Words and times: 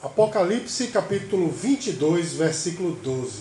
Apocalipse 0.00 0.86
capítulo 0.86 1.50
22, 1.50 2.34
versículo 2.34 2.92
12. 3.02 3.40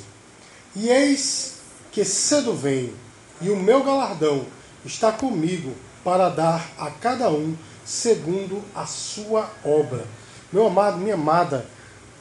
E 0.75 0.89
eis 0.89 1.57
que 1.91 2.03
cedo 2.03 2.51
venho, 2.51 2.95
e 3.39 3.51
o 3.51 3.55
meu 3.55 3.83
galardão 3.83 4.43
está 4.83 5.11
comigo 5.11 5.75
para 6.03 6.29
dar 6.29 6.67
a 6.79 6.89
cada 6.89 7.29
um 7.29 7.55
segundo 7.85 8.63
a 8.73 8.87
sua 8.87 9.47
obra. 9.63 10.03
Meu 10.51 10.65
amado, 10.65 10.97
minha 10.97 11.13
amada, 11.13 11.63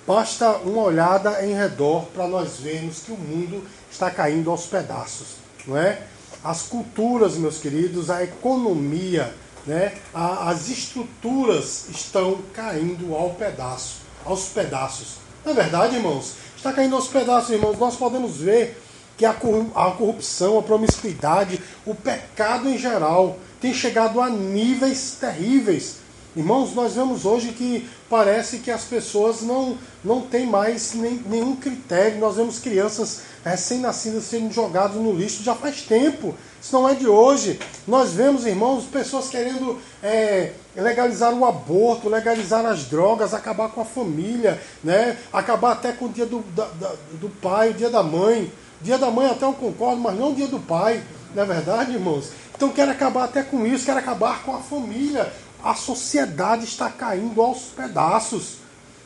basta 0.07 0.51
uma 0.59 0.83
olhada 0.83 1.43
em 1.43 1.55
redor 1.55 2.05
para 2.09 2.29
nós 2.29 2.59
vermos 2.59 2.99
que 2.99 3.13
o 3.13 3.17
mundo 3.17 3.67
está 3.91 4.11
caindo 4.11 4.51
aos 4.51 4.67
pedaços, 4.67 5.37
não 5.67 5.79
é? 5.79 6.03
As 6.45 6.61
culturas, 6.61 7.39
meus 7.39 7.57
queridos, 7.57 8.11
a 8.11 8.23
economia, 8.23 9.35
né? 9.67 9.95
as 10.13 10.69
estruturas 10.69 11.89
estão 11.89 12.43
caindo 12.53 13.15
ao 13.15 13.31
pedaço 13.31 14.06
aos 14.27 14.47
pedaços. 14.49 15.17
É 15.45 15.53
verdade, 15.53 15.97
irmãos, 15.97 16.35
está 16.57 16.73
caindo 16.73 16.97
aos 16.97 17.09
pedaços, 17.09 17.51
irmãos. 17.51 17.79
Nós 17.79 17.97
podemos 17.97 18.37
ver 18.37 18.83
que 19.17 19.25
a 19.25 19.33
corrupção, 19.33 20.59
a 20.59 20.63
promiscuidade, 20.63 21.63
o 21.87 21.95
pecado 21.95 22.69
em 22.69 22.77
geral 22.77 23.39
tem 23.61 23.73
chegado 23.73 24.21
a 24.21 24.29
níveis 24.29 25.17
terríveis. 25.19 25.97
Irmãos, 26.37 26.75
nós 26.75 26.95
vemos 26.95 27.25
hoje 27.25 27.53
que 27.53 27.89
parece 28.11 28.59
que 28.59 28.71
as 28.71 28.85
pessoas 28.85 29.41
não, 29.41 29.79
não 30.05 30.21
têm 30.21 30.45
mais 30.45 30.93
nem, 30.93 31.15
nenhum 31.27 31.57
critério. 31.57 32.19
Nós 32.19 32.37
vemos 32.37 32.59
crianças 32.59 33.23
recém-nascidas 33.43 34.25
sendo 34.25 34.53
jogadas 34.53 34.97
no 34.97 35.15
lixo 35.15 35.43
já 35.43 35.55
faz 35.55 35.81
tempo. 35.81 36.35
Isso 36.61 36.75
não 36.75 36.87
é 36.87 36.95
de 36.95 37.07
hoje. 37.07 37.59
Nós 37.89 38.13
vemos, 38.13 38.45
irmãos, 38.45 38.85
pessoas 38.85 39.29
querendo 39.29 39.79
é, 40.03 40.53
legalizar 40.81 41.33
o 41.33 41.45
aborto, 41.45 42.09
legalizar 42.09 42.65
as 42.67 42.85
drogas, 42.85 43.33
acabar 43.33 43.71
com 43.71 43.81
a 43.81 43.85
família, 43.85 44.61
né? 44.85 45.17
acabar 45.33 45.73
até 45.73 45.93
com 45.93 46.07
o 46.07 46.09
dia 46.09 46.27
do, 46.27 46.41
da, 46.55 46.67
do 47.13 47.29
pai, 47.41 47.71
o 47.71 47.75
dia 47.75 47.91
da 47.91 48.03
mãe. 48.03 48.53
Dia 48.81 48.99
da 48.99 49.11
mãe 49.11 49.27
até 49.27 49.45
eu 49.45 49.55
concordo, 49.55 50.01
mas 50.01 50.19
não 50.19 50.33
o 50.33 50.35
dia 50.35 50.47
do 50.47 50.61
pai. 50.61 51.03
Não 51.35 51.43
é 51.43 51.47
verdade, 51.47 51.93
irmãos? 51.93 52.31
Então 52.55 52.71
quer 52.71 52.89
acabar 52.89 53.25
até 53.25 53.43
com 53.43 53.67
isso, 53.67 53.85
quer 53.85 53.97
acabar 53.97 54.43
com 54.43 54.55
a 54.55 54.59
família. 54.59 55.33
A 55.63 55.75
sociedade 55.75 56.65
está 56.65 56.91
caindo 56.91 57.41
aos 57.41 57.65
pedaços. 57.65 58.57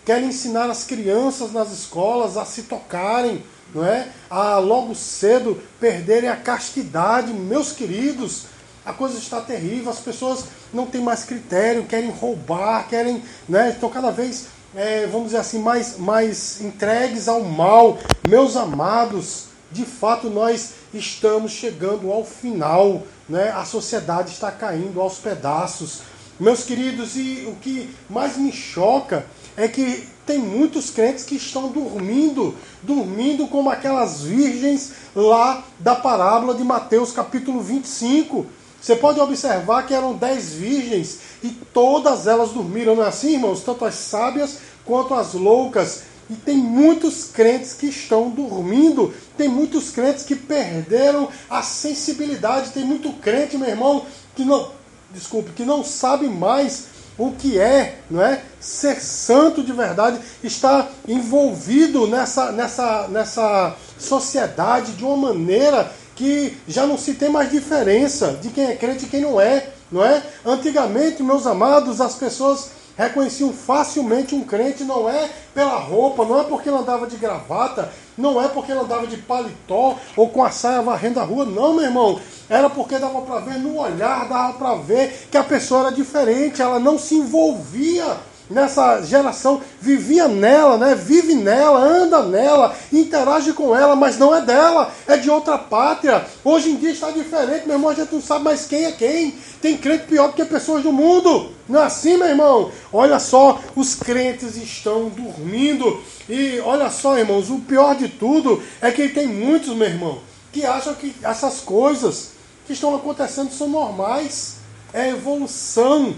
Quer 0.05 0.23
ensinar 0.23 0.69
as 0.71 0.85
crianças 0.85 1.53
nas 1.53 1.71
escolas 1.71 2.37
a 2.37 2.45
se 2.45 2.65
tocarem, 2.65 3.45
não 3.75 3.85
é? 3.85 4.09
A 4.29 4.59
logo 4.59 4.95
cedo 4.95 5.61
perderem 5.79 6.29
a 6.29 6.37
castidade, 6.37 7.33
meus 7.33 7.73
queridos. 7.73 8.47
A 8.91 8.93
coisa 8.93 9.17
está 9.19 9.41
terrível, 9.41 9.89
as 9.89 10.01
pessoas 10.01 10.47
não 10.75 10.85
têm 10.85 11.01
mais 11.01 11.23
critério, 11.23 11.87
querem 11.87 12.11
roubar, 12.11 12.89
querem, 12.89 13.23
né? 13.49 13.71
Estão 13.71 13.89
cada 13.89 14.11
vez, 14.11 14.47
é, 14.75 15.07
vamos 15.07 15.27
dizer 15.27 15.39
assim, 15.39 15.61
mais, 15.61 15.97
mais 15.97 16.61
entregues 16.61 17.29
ao 17.29 17.41
mal. 17.41 18.01
Meus 18.29 18.57
amados, 18.57 19.45
de 19.71 19.85
fato 19.85 20.29
nós 20.29 20.73
estamos 20.93 21.53
chegando 21.53 22.11
ao 22.11 22.25
final, 22.25 23.05
né? 23.29 23.53
A 23.53 23.65
sociedade 23.65 24.33
está 24.33 24.51
caindo 24.51 25.01
aos 25.01 25.19
pedaços. 25.19 26.01
Meus 26.41 26.65
queridos, 26.65 27.15
e 27.15 27.47
o 27.47 27.55
que 27.61 27.95
mais 28.09 28.37
me 28.37 28.51
choca 28.51 29.25
é 29.57 29.69
que 29.69 30.09
tem 30.27 30.41
muitos 30.41 30.91
crentes 30.91 31.23
que 31.23 31.37
estão 31.37 31.69
dormindo, 31.69 32.57
dormindo 32.83 33.47
como 33.47 33.71
aquelas 33.71 34.23
virgens 34.23 34.95
lá 35.15 35.63
da 35.79 35.95
parábola 35.95 36.57
de 36.57 36.65
Mateus 36.65 37.13
capítulo 37.13 37.61
25. 37.61 38.59
Você 38.81 38.97
pode 38.97 39.21
observar 39.21 39.87
que 39.87 39.95
eram 39.95 40.15
dez 40.15 40.53
virgens 40.53 41.19
e 41.43 41.49
todas 41.49 42.27
elas 42.27 42.51
dormiram, 42.51 42.97
não 42.97 43.05
é 43.05 43.09
assim, 43.09 43.35
irmãos? 43.35 43.61
Tanto 43.61 43.85
as 43.85 43.95
sábias 43.95 44.59
quanto 44.85 45.15
as 45.15 45.35
loucas. 45.35 46.03
E 46.31 46.35
tem 46.35 46.57
muitos 46.57 47.25
crentes 47.25 47.75
que 47.75 47.87
estão 47.87 48.31
dormindo, 48.31 49.13
tem 49.37 49.49
muitos 49.49 49.91
crentes 49.91 50.25
que 50.25 50.37
perderam 50.37 51.29
a 51.49 51.61
sensibilidade, 51.61 52.71
tem 52.71 52.85
muito 52.85 53.13
crente, 53.15 53.59
meu 53.59 53.69
irmão, 53.69 54.07
que 54.37 54.45
não, 54.45 54.71
desculpe, 55.11 55.51
que 55.51 55.65
não 55.65 55.83
sabe 55.83 56.29
mais 56.29 56.87
o 57.19 57.33
que 57.33 57.59
é, 57.59 57.99
não 58.09 58.23
é? 58.23 58.43
Ser 58.61 59.01
santo 59.01 59.63
de 59.63 59.73
verdade, 59.73 60.21
estar 60.43 60.91
envolvido 61.07 62.07
nessa, 62.07 62.53
nessa, 62.53 63.09
nessa 63.09 63.77
sociedade 63.99 64.93
de 64.93 65.05
uma 65.05 65.17
maneira 65.17 65.93
que 66.21 66.55
já 66.69 66.87
não 66.87 66.99
se 66.99 67.15
tem 67.15 67.31
mais 67.31 67.51
diferença 67.51 68.39
de 68.43 68.51
quem 68.51 68.67
é 68.67 68.77
crente 68.77 69.07
e 69.07 69.09
quem 69.09 69.23
não 69.23 69.41
é, 69.41 69.71
não 69.91 70.05
é? 70.05 70.23
Antigamente, 70.45 71.23
meus 71.23 71.47
amados, 71.47 71.99
as 71.99 72.15
pessoas 72.15 72.73
reconheciam 72.95 73.55
facilmente 73.55 74.35
um 74.35 74.45
crente, 74.45 74.85
não 74.85 75.09
é 75.09 75.31
pela 75.55 75.79
roupa, 75.79 76.27
não 76.27 76.39
é 76.39 76.45
porque 76.45 76.69
ele 76.69 76.77
andava 76.77 77.07
de 77.07 77.17
gravata, 77.17 77.91
não 78.19 78.39
é 78.39 78.49
porque 78.49 78.71
ele 78.71 78.81
andava 78.81 79.07
de 79.07 79.17
paletó 79.17 79.97
ou 80.15 80.29
com 80.29 80.45
a 80.45 80.51
saia 80.51 80.83
varrendo 80.83 81.21
a 81.21 81.25
rua, 81.25 81.47
não, 81.47 81.73
meu 81.73 81.85
irmão. 81.85 82.21
Era 82.51 82.69
porque 82.69 82.99
dava 82.99 83.23
para 83.23 83.41
ver 83.41 83.59
no 83.59 83.79
olhar, 83.79 84.29
dava 84.29 84.53
para 84.53 84.75
ver 84.75 85.27
que 85.31 85.39
a 85.39 85.45
pessoa 85.45 85.87
era 85.87 85.97
diferente, 85.97 86.61
ela 86.61 86.79
não 86.79 86.99
se 86.99 87.15
envolvia 87.15 88.19
nessa 88.51 89.01
geração, 89.03 89.63
vivia 89.81 90.27
nela, 90.27 90.77
né? 90.77 90.95
Vive 90.95 91.35
nela, 91.35 91.79
anda 91.81 92.23
nela, 92.25 92.75
interage 92.93 93.53
com 93.53 93.75
ela, 93.75 93.95
mas 93.95 94.19
não 94.19 94.35
é 94.35 94.43
dela, 94.43 94.93
é 95.07 95.17
de 95.17 95.31
outra 95.31 95.57
pátria. 95.57 96.27
Hoje 96.45 96.71
em 96.71 96.77
dia 96.77 96.91
está 96.91 97.11
diferente, 97.11 97.67
meu 97.67 97.77
irmão, 97.77 97.91
a 97.91 97.95
gente 97.95 98.13
não 98.13 98.21
sabe 98.21 98.45
mais 98.45 98.67
quem 98.67 98.85
é 98.87 98.93
quem. 98.93 99.35
Tem 99.63 99.77
crente 99.77 100.07
pior 100.07 100.29
do 100.29 100.35
que 100.35 100.45
pessoas 100.45 100.83
do 100.83 100.93
mundo. 100.93 101.51
Não 101.69 101.81
é 101.81 101.85
assim, 101.85 102.17
meu 102.17 102.27
irmão? 102.27 102.73
Olha 102.93 103.19
só, 103.21 103.61
os 103.77 103.95
crentes 103.95 104.57
estão 104.57 105.09
dormindo. 105.09 106.03
E 106.29 106.61
olha 106.61 106.91
só, 106.91 107.17
irmãos, 107.17 107.51
o 107.51 107.61
pior 107.61 107.95
de 107.95 108.09
tudo 108.09 108.61
é 108.81 108.91
que 108.91 109.09
tem 109.09 109.29
muitos, 109.29 109.75
meu 109.77 109.87
irmão, 109.87 110.19
que 110.53 110.65
acham 110.65 110.95
que 110.95 111.15
essas 111.23 111.61
coisas 111.61 112.31
que 112.67 112.73
estão 112.73 112.95
acontecendo 112.95 113.53
são 113.53 113.69
normais. 113.69 114.57
É 114.93 115.11
evolução, 115.11 116.15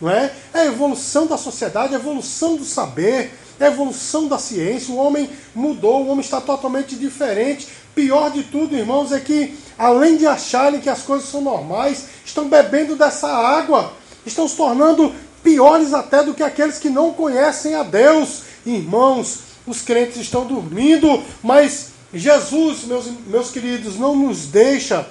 não 0.00 0.10
é? 0.10 0.32
É 0.54 0.60
a 0.60 0.66
evolução 0.66 1.26
da 1.26 1.36
sociedade, 1.36 1.94
a 1.94 1.98
evolução 1.98 2.56
do 2.56 2.64
saber, 2.64 3.32
a 3.60 3.66
evolução 3.66 4.26
da 4.26 4.38
ciência. 4.38 4.94
O 4.94 4.98
homem 4.98 5.28
mudou, 5.54 6.02
o 6.02 6.08
homem 6.08 6.20
está 6.20 6.40
totalmente 6.40 6.96
diferente. 6.96 7.68
Pior 7.94 8.30
de 8.30 8.44
tudo, 8.44 8.76
irmãos, 8.76 9.12
é 9.12 9.20
que 9.20 9.56
além 9.76 10.16
de 10.16 10.26
acharem 10.26 10.80
que 10.80 10.88
as 10.88 11.02
coisas 11.02 11.28
são 11.28 11.40
normais, 11.40 12.06
estão 12.24 12.48
bebendo 12.48 12.96
dessa 12.96 13.28
água, 13.28 13.92
estão 14.24 14.48
se 14.48 14.56
tornando 14.56 15.14
piores 15.42 15.92
até 15.92 16.22
do 16.22 16.34
que 16.34 16.42
aqueles 16.42 16.78
que 16.78 16.88
não 16.88 17.12
conhecem 17.12 17.74
a 17.74 17.82
Deus. 17.82 18.42
Irmãos, 18.64 19.40
os 19.66 19.82
crentes 19.82 20.16
estão 20.16 20.46
dormindo, 20.46 21.22
mas 21.42 21.88
Jesus, 22.12 22.84
meus, 22.84 23.06
meus 23.26 23.50
queridos, 23.50 23.96
não 23.96 24.16
nos 24.16 24.46
deixa 24.46 25.06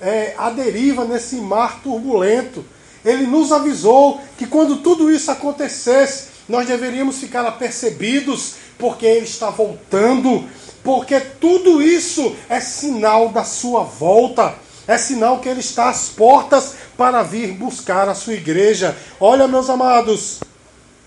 é, 0.00 0.34
à 0.36 0.50
deriva 0.50 1.04
nesse 1.04 1.36
mar 1.36 1.80
turbulento. 1.82 2.64
Ele 3.04 3.26
nos 3.26 3.52
avisou 3.52 4.20
que 4.36 4.46
quando 4.46 4.78
tudo 4.78 5.10
isso 5.10 5.30
acontecesse, 5.30 6.28
nós 6.48 6.66
deveríamos 6.66 7.18
ficar 7.18 7.46
apercebidos, 7.46 8.54
porque 8.78 9.06
Ele 9.06 9.24
está 9.24 9.50
voltando, 9.50 10.48
porque 10.82 11.20
tudo 11.20 11.80
isso 11.80 12.34
é 12.48 12.60
sinal 12.60 13.28
da 13.28 13.44
sua 13.44 13.84
volta, 13.84 14.54
é 14.86 14.98
sinal 14.98 15.38
que 15.38 15.48
Ele 15.48 15.60
está 15.60 15.88
às 15.88 16.08
portas 16.08 16.74
para 16.96 17.22
vir 17.22 17.52
buscar 17.52 18.08
a 18.08 18.14
sua 18.14 18.34
igreja. 18.34 18.96
Olha, 19.20 19.46
meus 19.46 19.70
amados, 19.70 20.40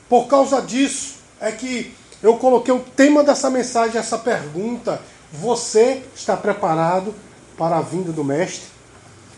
por 0.07 0.27
causa 0.27 0.61
disso 0.61 1.15
é 1.41 1.51
que 1.51 1.93
eu 2.21 2.37
coloquei 2.37 2.73
o 2.73 2.79
tema 2.79 3.23
dessa 3.23 3.49
mensagem, 3.49 3.99
essa 3.99 4.17
pergunta: 4.17 5.01
Você 5.31 6.03
está 6.15 6.37
preparado 6.37 7.13
para 7.57 7.77
a 7.77 7.81
vinda 7.81 8.13
do 8.13 8.23
Mestre? 8.23 8.63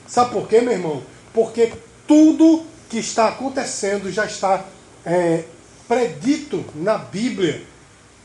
Sabe 0.07 0.31
por 0.31 0.47
quê, 0.47 0.61
meu 0.61 0.73
irmão? 0.73 1.01
Porque 1.33 1.73
tudo 2.07 2.63
que 2.89 2.97
está 2.97 3.27
acontecendo 3.27 4.11
já 4.11 4.25
está 4.25 4.63
é, 5.05 5.43
predito 5.87 6.63
na 6.75 6.97
Bíblia. 6.97 7.63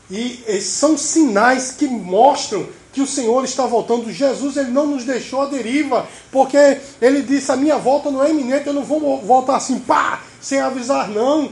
E, 0.09 0.43
e 0.47 0.61
são 0.61 0.97
sinais 0.97 1.71
que 1.71 1.87
mostram 1.87 2.67
que 2.93 3.01
o 3.01 3.07
Senhor 3.07 3.43
está 3.43 3.65
voltando. 3.65 4.11
Jesus 4.11 4.57
ele 4.57 4.71
não 4.71 4.87
nos 4.87 5.05
deixou 5.05 5.41
à 5.41 5.45
deriva, 5.45 6.07
porque 6.31 6.77
ele 7.01 7.21
disse: 7.21 7.51
a 7.51 7.55
minha 7.55 7.77
volta 7.77 8.11
não 8.11 8.23
é 8.23 8.29
iminente, 8.29 8.67
eu 8.67 8.73
não 8.73 8.83
vou 8.83 9.21
voltar 9.21 9.55
assim, 9.55 9.79
pá, 9.79 10.21
sem 10.41 10.59
avisar, 10.59 11.09
não. 11.09 11.49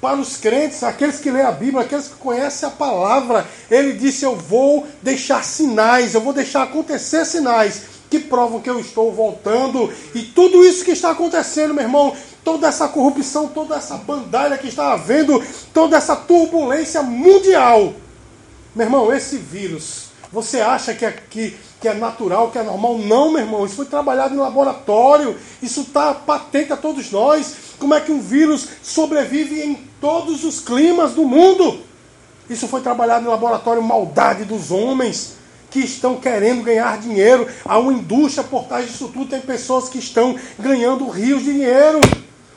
Para 0.00 0.16
os 0.16 0.38
crentes, 0.38 0.82
aqueles 0.82 1.20
que 1.20 1.30
lêem 1.30 1.44
a 1.44 1.52
Bíblia, 1.52 1.82
aqueles 1.82 2.08
que 2.08 2.14
conhecem 2.14 2.66
a 2.66 2.72
palavra, 2.72 3.46
ele 3.70 3.92
disse: 3.92 4.24
Eu 4.24 4.34
vou 4.34 4.86
deixar 5.02 5.44
sinais, 5.44 6.14
eu 6.14 6.22
vou 6.22 6.32
deixar 6.32 6.62
acontecer 6.62 7.24
sinais 7.26 7.82
que 8.10 8.18
provam 8.18 8.60
que 8.60 8.68
eu 8.68 8.80
estou 8.80 9.12
voltando. 9.12 9.90
E 10.14 10.22
tudo 10.22 10.64
isso 10.64 10.84
que 10.84 10.90
está 10.90 11.12
acontecendo, 11.12 11.72
meu 11.72 11.84
irmão, 11.84 12.14
toda 12.44 12.66
essa 12.66 12.88
corrupção, 12.88 13.46
toda 13.46 13.76
essa 13.76 13.96
bandalha 13.96 14.58
que 14.58 14.66
está 14.66 14.92
havendo, 14.92 15.42
toda 15.72 15.96
essa 15.96 16.16
turbulência 16.16 17.02
mundial. 17.02 17.94
Meu 18.74 18.86
irmão, 18.86 19.12
esse 19.12 19.36
vírus, 19.36 20.06
você 20.32 20.60
acha 20.60 20.92
que 20.92 21.04
é, 21.04 21.12
que, 21.12 21.56
que 21.80 21.88
é 21.88 21.94
natural, 21.94 22.50
que 22.50 22.58
é 22.58 22.62
normal? 22.64 22.98
Não, 22.98 23.30
meu 23.30 23.42
irmão, 23.42 23.64
isso 23.64 23.76
foi 23.76 23.86
trabalhado 23.86 24.34
em 24.34 24.38
laboratório, 24.38 25.36
isso 25.62 25.82
está 25.82 26.12
patente 26.12 26.72
a 26.72 26.76
todos 26.76 27.12
nós. 27.12 27.54
Como 27.78 27.94
é 27.94 28.00
que 28.00 28.12
um 28.12 28.20
vírus 28.20 28.68
sobrevive 28.82 29.62
em 29.62 29.74
todos 30.00 30.44
os 30.44 30.60
climas 30.60 31.12
do 31.12 31.24
mundo? 31.24 31.80
Isso 32.48 32.66
foi 32.66 32.80
trabalhado 32.80 33.24
no 33.24 33.30
laboratório 33.30 33.80
maldade 33.80 34.44
dos 34.44 34.72
homens 34.72 35.39
que 35.70 35.80
estão 35.80 36.16
querendo 36.16 36.62
ganhar 36.62 36.98
dinheiro. 36.98 37.46
Há 37.64 37.78
uma 37.78 37.92
indústria 37.92 38.44
por 38.44 38.64
trás 38.64 38.86
disso 38.86 39.08
tudo. 39.08 39.30
Tem 39.30 39.40
pessoas 39.40 39.88
que 39.88 39.98
estão 39.98 40.36
ganhando 40.58 41.08
rios 41.08 41.44
de 41.44 41.52
dinheiro. 41.52 42.00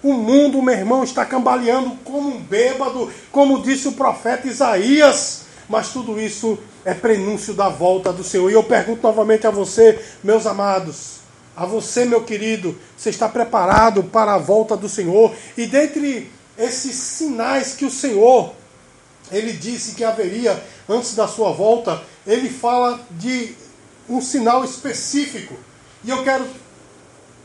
O 0.01 0.13
mundo, 0.13 0.61
meu 0.61 0.73
irmão, 0.73 1.03
está 1.03 1.25
cambaleando 1.25 1.91
como 2.03 2.29
um 2.29 2.39
bêbado, 2.39 3.09
como 3.31 3.61
disse 3.61 3.87
o 3.87 3.93
profeta 3.93 4.47
Isaías. 4.47 5.43
Mas 5.69 5.89
tudo 5.89 6.19
isso 6.19 6.57
é 6.83 6.93
prenúncio 6.93 7.53
da 7.53 7.69
volta 7.69 8.11
do 8.11 8.23
Senhor. 8.23 8.49
E 8.49 8.53
eu 8.53 8.63
pergunto 8.63 9.03
novamente 9.03 9.47
a 9.47 9.51
você, 9.51 9.97
meus 10.23 10.45
amados, 10.45 11.19
a 11.55 11.65
você, 11.65 12.03
meu 12.03 12.23
querido, 12.23 12.77
você 12.97 13.09
está 13.09 13.29
preparado 13.29 14.03
para 14.03 14.33
a 14.33 14.37
volta 14.37 14.75
do 14.75 14.89
Senhor? 14.89 15.33
E 15.55 15.65
dentre 15.65 16.29
esses 16.57 16.95
sinais 16.95 17.73
que 17.73 17.85
o 17.85 17.91
Senhor 17.91 18.53
ele 19.31 19.53
disse 19.53 19.95
que 19.95 20.03
haveria 20.03 20.61
antes 20.87 21.15
da 21.15 21.27
sua 21.27 21.51
volta, 21.51 22.01
ele 22.25 22.49
fala 22.49 22.99
de 23.11 23.55
um 24.09 24.21
sinal 24.21 24.63
específico. 24.63 25.55
E 26.03 26.09
eu 26.09 26.23
quero 26.23 26.45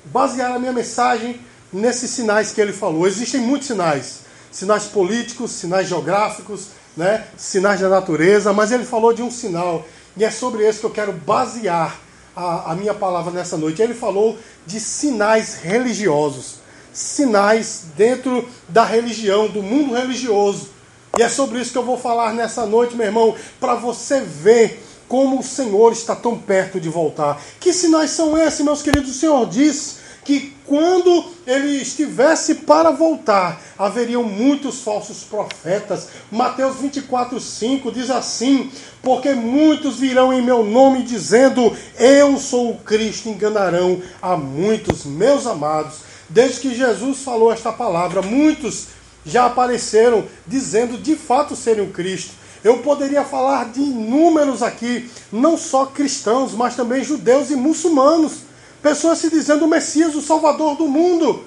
basear 0.06 0.52
a 0.52 0.58
minha 0.58 0.72
mensagem 0.72 1.40
nesses 1.72 2.10
sinais 2.10 2.52
que 2.52 2.60
ele 2.60 2.72
falou. 2.72 3.06
Existem 3.06 3.40
muitos 3.40 3.68
sinais: 3.68 4.20
sinais 4.50 4.84
políticos, 4.84 5.52
sinais 5.52 5.88
geográficos, 5.88 6.68
né, 6.96 7.26
sinais 7.36 7.80
da 7.80 7.88
natureza, 7.88 8.52
mas 8.52 8.72
ele 8.72 8.84
falou 8.84 9.12
de 9.12 9.22
um 9.22 9.30
sinal. 9.30 9.86
E 10.16 10.24
é 10.24 10.30
sobre 10.30 10.66
esse 10.66 10.80
que 10.80 10.86
eu 10.86 10.90
quero 10.90 11.12
basear 11.12 11.98
a, 12.34 12.72
a 12.72 12.74
minha 12.74 12.94
palavra 12.94 13.32
nessa 13.32 13.56
noite. 13.56 13.80
Ele 13.80 13.94
falou 13.94 14.38
de 14.66 14.80
sinais 14.80 15.54
religiosos, 15.54 16.56
sinais 16.92 17.84
dentro 17.96 18.48
da 18.68 18.84
religião, 18.84 19.48
do 19.48 19.62
mundo 19.62 19.94
religioso. 19.94 20.70
E 21.18 21.22
é 21.22 21.28
sobre 21.28 21.60
isso 21.60 21.72
que 21.72 21.78
eu 21.78 21.82
vou 21.82 21.98
falar 21.98 22.32
nessa 22.32 22.64
noite, 22.64 22.94
meu 22.94 23.04
irmão, 23.04 23.34
para 23.58 23.74
você 23.74 24.20
ver 24.20 24.80
como 25.08 25.40
o 25.40 25.42
Senhor 25.42 25.90
está 25.90 26.14
tão 26.14 26.38
perto 26.38 26.78
de 26.78 26.88
voltar. 26.88 27.42
Que 27.58 27.72
sinais 27.72 28.12
são 28.12 28.38
esses, 28.38 28.60
meus 28.60 28.82
queridos? 28.82 29.10
O 29.10 29.18
Senhor 29.18 29.44
diz 29.48 29.96
que 30.24 30.54
quando 30.64 31.24
ele 31.44 31.82
estivesse 31.82 32.54
para 32.54 32.92
voltar, 32.92 33.60
haveriam 33.76 34.22
muitos 34.22 34.82
falsos 34.82 35.24
profetas. 35.24 36.06
Mateus 36.30 36.76
24, 36.76 37.40
5 37.40 37.90
diz 37.90 38.10
assim: 38.10 38.70
Porque 39.02 39.34
muitos 39.34 39.98
virão 39.98 40.32
em 40.32 40.40
meu 40.40 40.62
nome 40.62 41.02
dizendo, 41.02 41.76
Eu 41.98 42.38
sou 42.38 42.70
o 42.70 42.78
Cristo, 42.78 43.28
enganarão 43.28 44.00
a 44.22 44.36
muitos, 44.36 45.04
meus 45.04 45.48
amados. 45.48 46.06
Desde 46.28 46.60
que 46.60 46.74
Jesus 46.76 47.22
falou 47.22 47.50
esta 47.50 47.72
palavra, 47.72 48.22
muitos 48.22 48.97
já 49.24 49.46
apareceram 49.46 50.24
dizendo 50.46 50.98
de 50.98 51.16
fato 51.16 51.54
serem 51.56 51.84
o 51.84 51.92
Cristo. 51.92 52.32
Eu 52.62 52.78
poderia 52.78 53.24
falar 53.24 53.66
de 53.66 53.80
inúmeros 53.80 54.62
aqui, 54.62 55.08
não 55.30 55.56
só 55.56 55.86
cristãos, 55.86 56.52
mas 56.52 56.74
também 56.74 57.04
judeus 57.04 57.50
e 57.50 57.56
muçulmanos. 57.56 58.40
Pessoas 58.82 59.18
se 59.18 59.30
dizendo 59.30 59.64
o 59.64 59.68
Messias, 59.68 60.14
o 60.14 60.22
Salvador 60.22 60.76
do 60.76 60.88
mundo. 60.88 61.44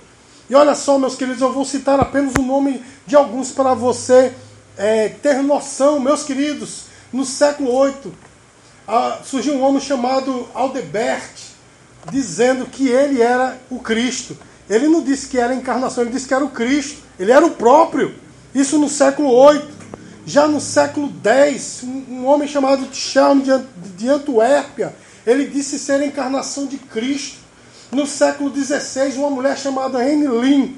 E 0.50 0.56
olha 0.56 0.76
só, 0.76 0.98
meus 0.98 1.16
queridos, 1.16 1.42
eu 1.42 1.52
vou 1.52 1.66
citar 1.66 2.00
apenas 2.00 2.34
o 2.38 2.42
nome 2.42 2.84
de 3.06 3.16
alguns 3.16 3.52
para 3.52 3.74
você 3.74 4.34
é, 4.78 5.10
ter 5.10 5.42
noção, 5.42 6.00
meus 6.00 6.24
queridos. 6.24 6.84
No 7.12 7.26
século 7.26 7.84
VIII, 7.86 8.14
ah, 8.88 9.20
surgiu 9.24 9.56
um 9.56 9.62
homem 9.62 9.82
chamado 9.82 10.48
Aldebert, 10.54 11.34
dizendo 12.10 12.66
que 12.66 12.90
ele 12.90 13.22
era 13.22 13.58
o 13.70 13.80
Cristo. 13.80 14.38
Ele 14.70 14.88
não 14.88 15.02
disse 15.02 15.28
que 15.28 15.38
era 15.38 15.54
a 15.54 15.56
encarnação, 15.56 16.04
ele 16.04 16.14
disse 16.14 16.28
que 16.28 16.34
era 16.34 16.44
o 16.44 16.50
Cristo. 16.50 17.02
Ele 17.22 17.32
era 17.32 17.46
o 17.46 17.52
próprio. 17.52 18.16
Isso 18.54 18.80
no 18.80 18.90
século 18.90 19.52
VIII. 19.52 19.62
Já 20.26 20.48
no 20.48 20.60
século 20.60 21.14
X, 21.24 21.84
um 21.84 22.26
homem 22.26 22.48
chamado 22.48 22.88
Charles 22.92 23.48
de 23.96 24.10
Antuérpia, 24.10 24.96
ele 25.26 25.46
disse 25.46 25.78
ser 25.78 26.02
a 26.02 26.06
encarnação 26.06 26.66
de 26.66 26.78
Cristo. 26.78 27.38
No 27.92 28.08
século 28.08 28.52
XVI, 28.52 29.18
uma 29.18 29.30
mulher 29.30 29.56
chamada 29.56 30.00
Anne 30.00 30.28
Lynn, 30.28 30.70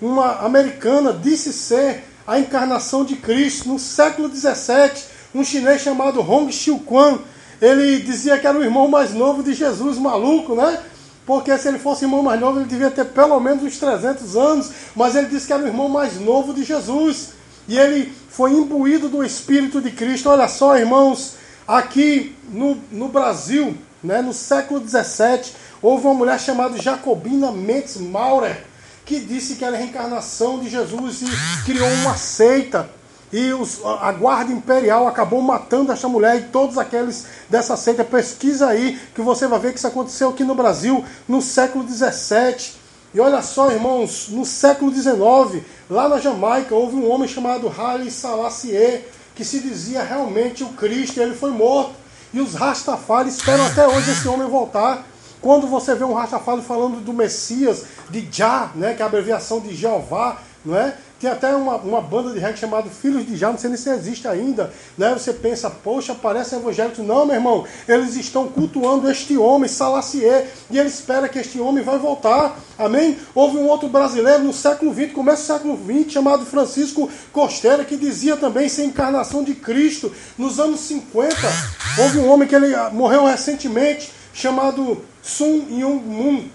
uma 0.00 0.40
americana, 0.44 1.12
disse 1.12 1.52
ser 1.52 2.02
a 2.26 2.38
encarnação 2.38 3.04
de 3.04 3.14
Cristo. 3.14 3.68
No 3.68 3.78
século 3.78 4.28
XVII, 4.28 5.04
um 5.32 5.44
chinês 5.44 5.82
chamado 5.82 6.20
Hong 6.20 6.50
Xiuquan, 6.52 7.20
ele 7.60 8.00
dizia 8.00 8.38
que 8.38 8.46
era 8.46 8.58
o 8.58 8.64
irmão 8.64 8.88
mais 8.88 9.12
novo 9.12 9.40
de 9.40 9.54
Jesus, 9.54 9.98
maluco, 9.98 10.56
né? 10.56 10.80
Porque 11.24 11.56
se 11.56 11.68
ele 11.68 11.78
fosse 11.78 12.04
irmão 12.04 12.22
mais 12.22 12.40
novo, 12.40 12.58
ele 12.58 12.68
devia 12.68 12.90
ter 12.90 13.04
pelo 13.06 13.38
menos 13.38 13.62
uns 13.62 13.78
300 13.78 14.36
anos. 14.36 14.70
Mas 14.94 15.14
ele 15.14 15.28
disse 15.28 15.46
que 15.46 15.52
era 15.52 15.62
o 15.62 15.66
irmão 15.66 15.88
mais 15.88 16.20
novo 16.20 16.52
de 16.52 16.64
Jesus. 16.64 17.30
E 17.68 17.78
ele 17.78 18.12
foi 18.28 18.52
imbuído 18.52 19.08
do 19.08 19.24
Espírito 19.24 19.80
de 19.80 19.90
Cristo. 19.90 20.28
Olha 20.28 20.48
só, 20.48 20.76
irmãos, 20.76 21.34
aqui 21.66 22.34
no, 22.50 22.76
no 22.90 23.08
Brasil, 23.08 23.76
né, 24.02 24.20
no 24.20 24.32
século 24.32 24.80
XVII, 24.86 25.52
houve 25.80 26.06
uma 26.06 26.14
mulher 26.14 26.40
chamada 26.40 26.80
Jacobina 26.80 27.52
Mendes 27.52 27.96
Maurer, 27.98 28.64
que 29.04 29.20
disse 29.20 29.54
que 29.56 29.64
era 29.64 29.76
a 29.76 29.78
reencarnação 29.78 30.58
de 30.58 30.68
Jesus 30.68 31.22
e 31.22 31.64
criou 31.64 31.88
uma 32.02 32.16
seita 32.16 32.88
e 33.32 33.52
os, 33.52 33.80
a 33.84 34.12
guarda 34.12 34.52
imperial 34.52 35.08
acabou 35.08 35.40
matando 35.40 35.90
essa 35.90 36.06
mulher 36.06 36.36
e 36.36 36.42
todos 36.44 36.76
aqueles 36.76 37.24
dessa 37.48 37.76
seita. 37.76 38.04
Pesquisa 38.04 38.68
aí 38.68 39.00
que 39.14 39.22
você 39.22 39.46
vai 39.46 39.58
ver 39.58 39.72
que 39.72 39.78
isso 39.78 39.86
aconteceu 39.86 40.28
aqui 40.28 40.44
no 40.44 40.54
Brasil 40.54 41.02
no 41.26 41.40
século 41.40 41.82
17. 41.82 42.82
E 43.14 43.20
olha 43.20 43.40
só, 43.40 43.70
irmãos, 43.70 44.28
no 44.28 44.44
século 44.44 44.92
XIX, 44.92 45.64
lá 45.88 46.08
na 46.08 46.18
Jamaica, 46.18 46.74
houve 46.74 46.96
um 46.96 47.10
homem 47.10 47.26
chamado 47.26 47.72
Haile 47.74 48.10
Selassie, 48.10 49.04
que 49.34 49.44
se 49.44 49.60
dizia 49.60 50.02
realmente 50.02 50.62
o 50.62 50.68
Cristo, 50.68 51.18
e 51.18 51.22
ele 51.22 51.34
foi 51.34 51.50
morto. 51.50 51.92
E 52.34 52.40
os 52.40 52.54
Rastafari 52.54 53.28
esperam 53.28 53.66
até 53.66 53.86
hoje 53.86 54.10
esse 54.10 54.26
homem 54.28 54.48
voltar. 54.48 55.06
Quando 55.42 55.66
você 55.66 55.94
vê 55.94 56.04
um 56.04 56.14
Rastafari 56.14 56.62
falando 56.62 57.00
do 57.00 57.12
Messias, 57.12 57.84
de 58.08 58.26
Jah, 58.30 58.70
né, 58.74 58.94
que 58.94 59.02
é 59.02 59.04
a 59.04 59.08
abreviação 59.08 59.60
de 59.60 59.74
Jeová, 59.74 60.38
não 60.64 60.76
é? 60.76 60.96
Tem 61.22 61.30
até 61.30 61.54
uma, 61.54 61.76
uma 61.76 62.00
banda 62.00 62.32
de 62.32 62.40
reggae 62.40 62.58
chamada 62.58 62.90
Filhos 62.90 63.24
de 63.24 63.36
Já, 63.36 63.48
não 63.52 63.56
sei 63.56 63.70
nem 63.70 63.78
se 63.78 63.88
existe 63.88 64.26
ainda. 64.26 64.72
Né? 64.98 65.12
Você 65.12 65.32
pensa, 65.32 65.70
poxa, 65.70 66.16
parecem 66.16 66.58
evangélicos. 66.58 66.98
Não, 66.98 67.24
meu 67.24 67.36
irmão, 67.36 67.64
eles 67.86 68.16
estão 68.16 68.48
cultuando 68.48 69.08
este 69.08 69.36
homem, 69.36 69.68
Salacier, 69.68 70.48
e 70.68 70.76
ele 70.76 70.88
espera 70.88 71.28
que 71.28 71.38
este 71.38 71.60
homem 71.60 71.84
vai 71.84 71.96
voltar. 71.96 72.58
Amém? 72.76 73.16
Houve 73.36 73.56
um 73.56 73.68
outro 73.68 73.88
brasileiro 73.88 74.42
no 74.42 74.52
século 74.52 74.92
XX, 74.92 75.12
começo 75.12 75.42
do 75.42 75.46
século 75.46 75.78
XX, 76.02 76.12
chamado 76.12 76.44
Francisco 76.44 77.08
Costeira, 77.32 77.84
que 77.84 77.96
dizia 77.96 78.36
também 78.36 78.68
ser 78.68 78.84
encarnação 78.84 79.44
de 79.44 79.54
Cristo. 79.54 80.12
Nos 80.36 80.58
anos 80.58 80.80
50, 80.80 81.36
houve 82.00 82.18
um 82.18 82.32
homem 82.32 82.48
que 82.48 82.56
ele 82.56 82.74
morreu 82.90 83.26
recentemente, 83.26 84.12
chamado 84.34 85.00
Sun 85.22 85.68
Yung 85.70 86.02
Moon, 86.04 86.48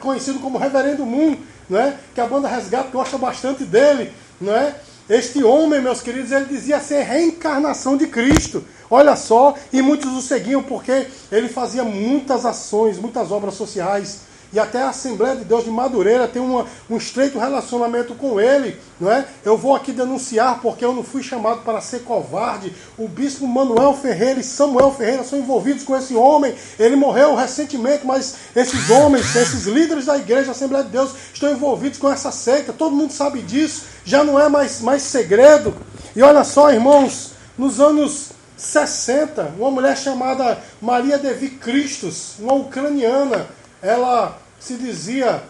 conhecido 0.00 0.40
como 0.40 0.58
Reverendo 0.58 1.06
Moon 1.06 1.36
não 1.68 1.78
é? 1.78 1.96
que 2.14 2.20
a 2.20 2.26
banda 2.26 2.48
Resgate 2.48 2.90
gosta 2.90 3.18
bastante 3.18 3.64
dele. 3.64 4.12
Não 4.40 4.54
é? 4.54 4.74
Este 5.08 5.42
homem, 5.42 5.80
meus 5.80 6.00
queridos, 6.00 6.32
ele 6.32 6.44
dizia 6.44 6.80
ser 6.80 7.02
reencarnação 7.02 7.96
de 7.96 8.06
Cristo. 8.06 8.64
Olha 8.90 9.16
só, 9.16 9.54
e 9.72 9.80
muitos 9.80 10.12
o 10.12 10.20
seguiam 10.20 10.62
porque 10.62 11.06
ele 11.32 11.48
fazia 11.48 11.84
muitas 11.84 12.44
ações, 12.46 12.98
muitas 12.98 13.30
obras 13.32 13.54
sociais 13.54 14.27
e 14.52 14.58
até 14.58 14.80
a 14.80 14.88
Assembleia 14.88 15.36
de 15.36 15.44
Deus 15.44 15.64
de 15.64 15.70
Madureira 15.70 16.26
tem 16.26 16.40
uma, 16.40 16.66
um 16.88 16.96
estreito 16.96 17.38
relacionamento 17.38 18.14
com 18.14 18.40
ele, 18.40 18.78
não 18.98 19.12
é? 19.12 19.26
Eu 19.44 19.58
vou 19.58 19.74
aqui 19.74 19.92
denunciar 19.92 20.60
porque 20.62 20.84
eu 20.84 20.94
não 20.94 21.04
fui 21.04 21.22
chamado 21.22 21.60
para 21.62 21.80
ser 21.82 22.00
covarde. 22.00 22.74
O 22.96 23.06
bispo 23.06 23.46
Manuel 23.46 23.92
Ferreira 23.94 24.40
e 24.40 24.44
Samuel 24.44 24.90
Ferreira 24.92 25.22
são 25.22 25.38
envolvidos 25.38 25.84
com 25.84 25.94
esse 25.96 26.14
homem. 26.14 26.54
Ele 26.78 26.96
morreu 26.96 27.34
recentemente, 27.34 28.06
mas 28.06 28.36
esses 28.56 28.88
homens, 28.88 29.36
esses 29.36 29.66
líderes 29.66 30.06
da 30.06 30.16
igreja, 30.16 30.52
Assembleia 30.52 30.84
de 30.84 30.90
Deus, 30.90 31.10
estão 31.32 31.50
envolvidos 31.50 31.98
com 31.98 32.10
essa 32.10 32.32
seita. 32.32 32.72
Todo 32.72 32.96
mundo 32.96 33.12
sabe 33.12 33.42
disso, 33.42 33.82
já 34.04 34.24
não 34.24 34.40
é 34.40 34.48
mais, 34.48 34.80
mais 34.80 35.02
segredo. 35.02 35.74
E 36.16 36.22
olha 36.22 36.42
só, 36.42 36.70
irmãos, 36.72 37.32
nos 37.56 37.80
anos 37.80 38.30
60, 38.56 39.54
uma 39.58 39.70
mulher 39.70 39.96
chamada 39.96 40.58
Maria 40.80 41.16
Devi 41.16 41.50
Cristos, 41.50 42.34
uma 42.40 42.54
ucraniana, 42.54 43.46
ela 43.82 44.38
se 44.58 44.74
dizia 44.74 45.42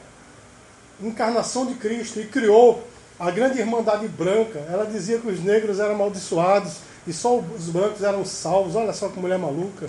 encarnação 1.01 1.67
de 1.67 1.75
Cristo 1.75 2.21
e 2.21 2.27
criou 2.27 2.83
a 3.19 3.31
grande 3.31 3.59
Irmandade 3.59 4.07
Branca. 4.09 4.59
Ela 4.71 4.87
dizia 4.87 5.19
que 5.19 5.29
os 5.29 5.43
negros 5.43 5.79
eram 5.79 5.95
amaldiçoados 5.95 6.79
e 7.07 7.13
só 7.13 7.39
os 7.39 7.69
brancos 7.71 8.03
eram 8.03 8.25
salvos. 8.25 8.77
Olha 8.77 8.93
só 8.93 9.09
que 9.09 9.19
mulher 9.19 9.39
maluca. 9.39 9.89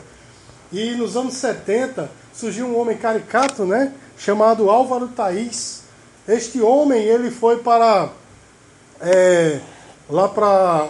E 0.72 0.91
nos 0.96 1.17
anos 1.17 1.34
70 1.36 2.10
surgiu 2.34 2.67
um 2.67 2.79
homem 2.79 2.98
caricato, 2.98 3.65
né, 3.65 3.93
chamado 4.17 4.69
Álvaro 4.69 5.08
Thaís. 5.08 5.84
Este 6.27 6.62
homem 6.62 7.01
ele 7.01 7.31
foi 7.31 7.58
para 7.58 8.10
é, 9.01 9.60
lá 10.10 10.27
para 10.29 10.89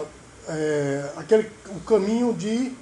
é, 0.50 1.10
aquele 1.16 1.50
o 1.70 1.80
caminho 1.82 2.34
de 2.34 2.74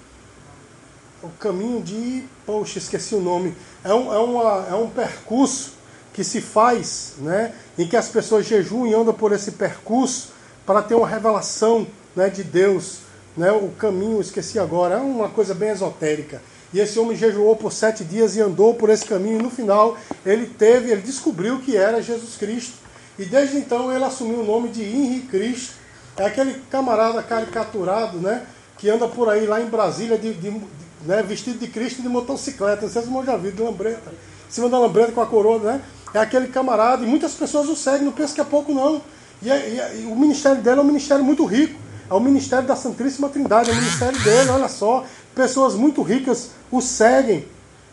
o 1.21 1.29
caminho 1.39 1.81
de 1.81 2.25
poxa 2.47 2.79
esqueci 2.79 3.13
o 3.13 3.21
nome 3.21 3.53
é 3.83 3.93
um, 3.93 4.11
é, 4.11 4.17
uma, 4.17 4.67
é 4.71 4.73
um 4.73 4.89
percurso 4.89 5.73
que 6.13 6.23
se 6.23 6.41
faz, 6.41 7.13
né, 7.19 7.53
em 7.77 7.87
que 7.87 7.95
as 7.95 8.09
pessoas 8.09 8.47
jejuam 8.47 8.87
e 8.87 8.95
andam 8.95 9.13
por 9.13 9.31
esse 9.31 9.51
percurso 9.51 10.29
para 10.65 10.81
ter 10.81 10.95
uma 10.95 11.07
revelação 11.07 11.85
né, 12.15 12.27
de 12.27 12.43
Deus 12.43 13.05
né, 13.37 13.51
o 13.51 13.69
caminho, 13.77 14.19
esqueci 14.19 14.57
agora, 14.57 14.95
é 14.95 14.97
uma 14.97 15.29
coisa 15.29 15.53
bem 15.53 15.69
esotérica. 15.69 16.41
E 16.73 16.79
esse 16.79 16.97
homem 16.99 17.15
jejuou 17.15 17.55
por 17.55 17.71
sete 17.71 18.03
dias 18.03 18.35
e 18.35 18.41
andou 18.41 18.73
por 18.73 18.89
esse 18.89 19.05
caminho. 19.05 19.39
E 19.39 19.43
no 19.43 19.49
final, 19.49 19.95
ele 20.25 20.47
teve, 20.47 20.91
ele 20.91 21.01
descobriu 21.01 21.59
que 21.59 21.77
era 21.77 22.01
Jesus 22.01 22.35
Cristo. 22.35 22.73
E 23.17 23.23
desde 23.23 23.57
então 23.57 23.93
ele 23.93 24.03
assumiu 24.03 24.39
o 24.39 24.45
nome 24.45 24.69
de 24.69 24.83
Henri 24.83 25.21
Cristo. 25.21 25.75
É 26.17 26.25
aquele 26.25 26.55
camarada 26.69 27.21
caricaturado, 27.21 28.17
né? 28.17 28.45
Que 28.77 28.89
anda 28.89 29.07
por 29.07 29.29
aí 29.29 29.45
lá 29.45 29.61
em 29.61 29.67
Brasília 29.67 30.17
de, 30.17 30.33
de, 30.33 30.61
né, 31.05 31.21
vestido 31.23 31.59
de 31.59 31.67
Cristo 31.67 32.01
de 32.01 32.09
motocicleta. 32.09 32.83
Não 32.83 32.89
sei 32.89 33.01
se 33.01 33.07
vocês 33.07 33.25
já 33.25 33.37
viram, 33.37 33.55
de 33.55 33.61
lambreta. 33.61 34.09
Em 34.09 34.51
cima 34.51 34.69
da 34.69 34.79
lambreta 34.79 35.11
com 35.11 35.21
a 35.21 35.25
coroa, 35.25 35.59
né? 35.59 35.81
É 36.13 36.19
aquele 36.19 36.47
camarada. 36.47 37.03
E 37.03 37.07
muitas 37.07 37.33
pessoas 37.33 37.67
o 37.67 37.75
seguem, 37.75 38.05
não 38.05 38.11
pensa 38.11 38.33
que 38.33 38.41
é 38.41 38.43
pouco, 38.43 38.73
não. 38.73 39.01
E, 39.41 39.49
e, 39.49 40.01
e 40.01 40.05
o 40.05 40.15
ministério 40.15 40.61
dele 40.61 40.79
é 40.79 40.81
um 40.81 40.85
ministério 40.85 41.23
muito 41.23 41.45
rico. 41.45 41.79
É 42.09 42.13
o 42.13 42.19
ministério 42.19 42.65
da 42.65 42.75
Santíssima 42.75 43.27
Trindade, 43.27 43.69
é 43.69 43.73
o 43.73 43.75
ministério 43.75 44.17
dele, 44.23 44.49
olha 44.49 44.69
só. 44.69 45.05
Pessoas 45.35 45.75
muito 45.75 46.01
ricas 46.01 46.51
o 46.71 46.81
seguem. 46.81 47.45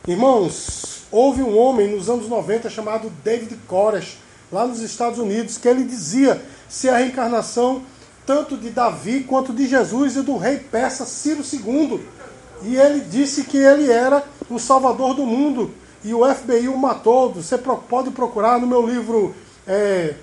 Irmãos, 0.07 1.03
houve 1.11 1.43
um 1.43 1.59
homem 1.59 1.95
nos 1.95 2.09
anos 2.09 2.29
90 2.29 2.71
chamado 2.71 3.11
David 3.25 3.57
Koresh, 3.67 4.19
lá 4.53 4.67
nos 4.67 4.81
Estados 4.81 5.19
Unidos, 5.19 5.59
que 5.59 5.67
ele 5.67 5.83
dizia 5.83 6.41
ser 6.69 6.91
a 6.91 6.99
reencarnação 6.99 7.83
tanto 8.27 8.57
de 8.57 8.71
Davi 8.71 9.25
quanto 9.25 9.53
de 9.53 9.67
Jesus 9.67 10.17
e 10.17 10.23
do 10.23 10.37
rei 10.37 10.59
persa 10.59 11.05
Ciro 11.05 11.43
II. 11.43 12.01
E 12.63 12.77
ele 12.77 13.01
disse 13.01 13.45
que 13.45 13.59
ele 13.59 13.91
era 13.91 14.25
o 14.49 14.59
salvador 14.59 15.15
do 15.15 15.25
mundo. 15.25 15.71
E 16.03 16.13
o 16.15 16.23
FBI 16.35 16.69
o 16.69 16.77
matou. 16.77 17.33
Você 17.33 17.59
pode 17.59 18.11
procurar 18.11 18.61
no 18.61 18.67
meu 18.67 18.87
livro. 18.87 19.35
É... 19.67 20.03
Deixa 20.03 20.19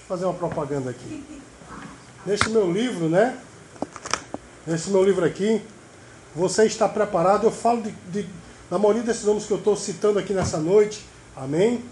eu 0.00 0.06
fazer 0.08 0.24
uma 0.24 0.34
propaganda 0.34 0.90
aqui. 0.90 1.24
Neste 2.26 2.50
meu 2.50 2.70
livro, 2.70 3.08
né? 3.08 3.36
Nesse 4.66 4.90
meu 4.90 5.02
livro 5.02 5.24
aqui, 5.24 5.62
você 6.34 6.66
está 6.66 6.88
preparado? 6.88 7.44
Eu 7.44 7.50
falo 7.50 7.82
de, 7.82 7.90
de, 8.12 8.28
da 8.70 8.78
maioria 8.78 9.02
desses 9.02 9.24
nomes 9.24 9.46
que 9.46 9.52
eu 9.52 9.58
estou 9.58 9.76
citando 9.76 10.18
aqui 10.18 10.34
nessa 10.34 10.58
noite. 10.58 11.04
Amém? 11.34 11.82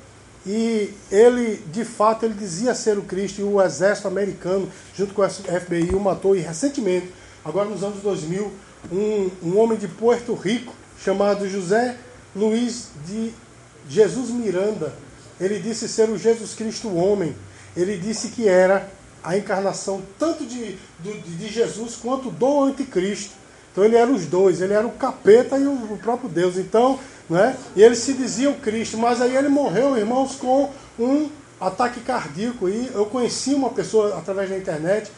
E 0.46 0.92
ele, 1.10 1.56
de 1.72 1.84
fato, 1.84 2.24
ele 2.24 2.34
dizia 2.34 2.74
ser 2.74 2.98
o 2.98 3.02
Cristo 3.02 3.40
e 3.40 3.44
o 3.44 3.60
exército 3.60 4.06
americano, 4.06 4.68
junto 4.94 5.12
com 5.12 5.22
o 5.22 5.28
FBI, 5.28 5.94
o 5.94 6.00
matou. 6.00 6.36
E 6.36 6.40
recentemente, 6.40 7.12
agora 7.44 7.68
nos 7.68 7.82
anos 7.82 8.00
2000, 8.00 8.52
um, 8.92 9.30
um 9.42 9.58
homem 9.58 9.78
de 9.78 9.88
Puerto 9.88 10.34
Rico, 10.34 10.74
chamado 11.02 11.48
José 11.48 11.96
Luiz 12.34 12.88
de 13.06 13.32
Jesus 13.88 14.30
Miranda, 14.30 14.92
ele 15.40 15.58
disse 15.58 15.88
ser 15.88 16.08
o 16.08 16.18
Jesus 16.18 16.54
Cristo 16.54 16.94
homem. 16.94 17.34
Ele 17.76 17.96
disse 17.96 18.28
que 18.28 18.48
era 18.48 18.90
a 19.22 19.36
encarnação 19.36 20.02
tanto 20.18 20.44
de, 20.44 20.76
de, 21.00 21.20
de 21.20 21.48
Jesus 21.48 21.96
quanto 21.96 22.30
do 22.30 22.64
anticristo. 22.64 23.34
Então 23.72 23.84
ele 23.84 23.96
era 23.96 24.10
os 24.10 24.24
dois, 24.24 24.62
ele 24.62 24.72
era 24.72 24.86
o 24.86 24.92
capeta 24.92 25.58
e 25.58 25.66
o 25.66 25.98
próprio 26.02 26.30
Deus. 26.30 26.56
Então, 26.56 26.98
né? 27.28 27.56
E 27.74 27.82
ele 27.82 27.94
se 27.94 28.14
dizia 28.14 28.48
o 28.48 28.54
Cristo, 28.54 28.96
mas 28.96 29.20
aí 29.20 29.36
ele 29.36 29.48
morreu, 29.48 29.96
irmãos, 29.98 30.36
com 30.36 30.70
um 30.98 31.28
ataque 31.60 32.00
cardíaco. 32.00 32.68
E 32.68 32.90
eu 32.94 33.04
conheci 33.06 33.52
uma 33.52 33.70
pessoa 33.70 34.16
através 34.16 34.48
da 34.48 34.56
internet 34.56 35.10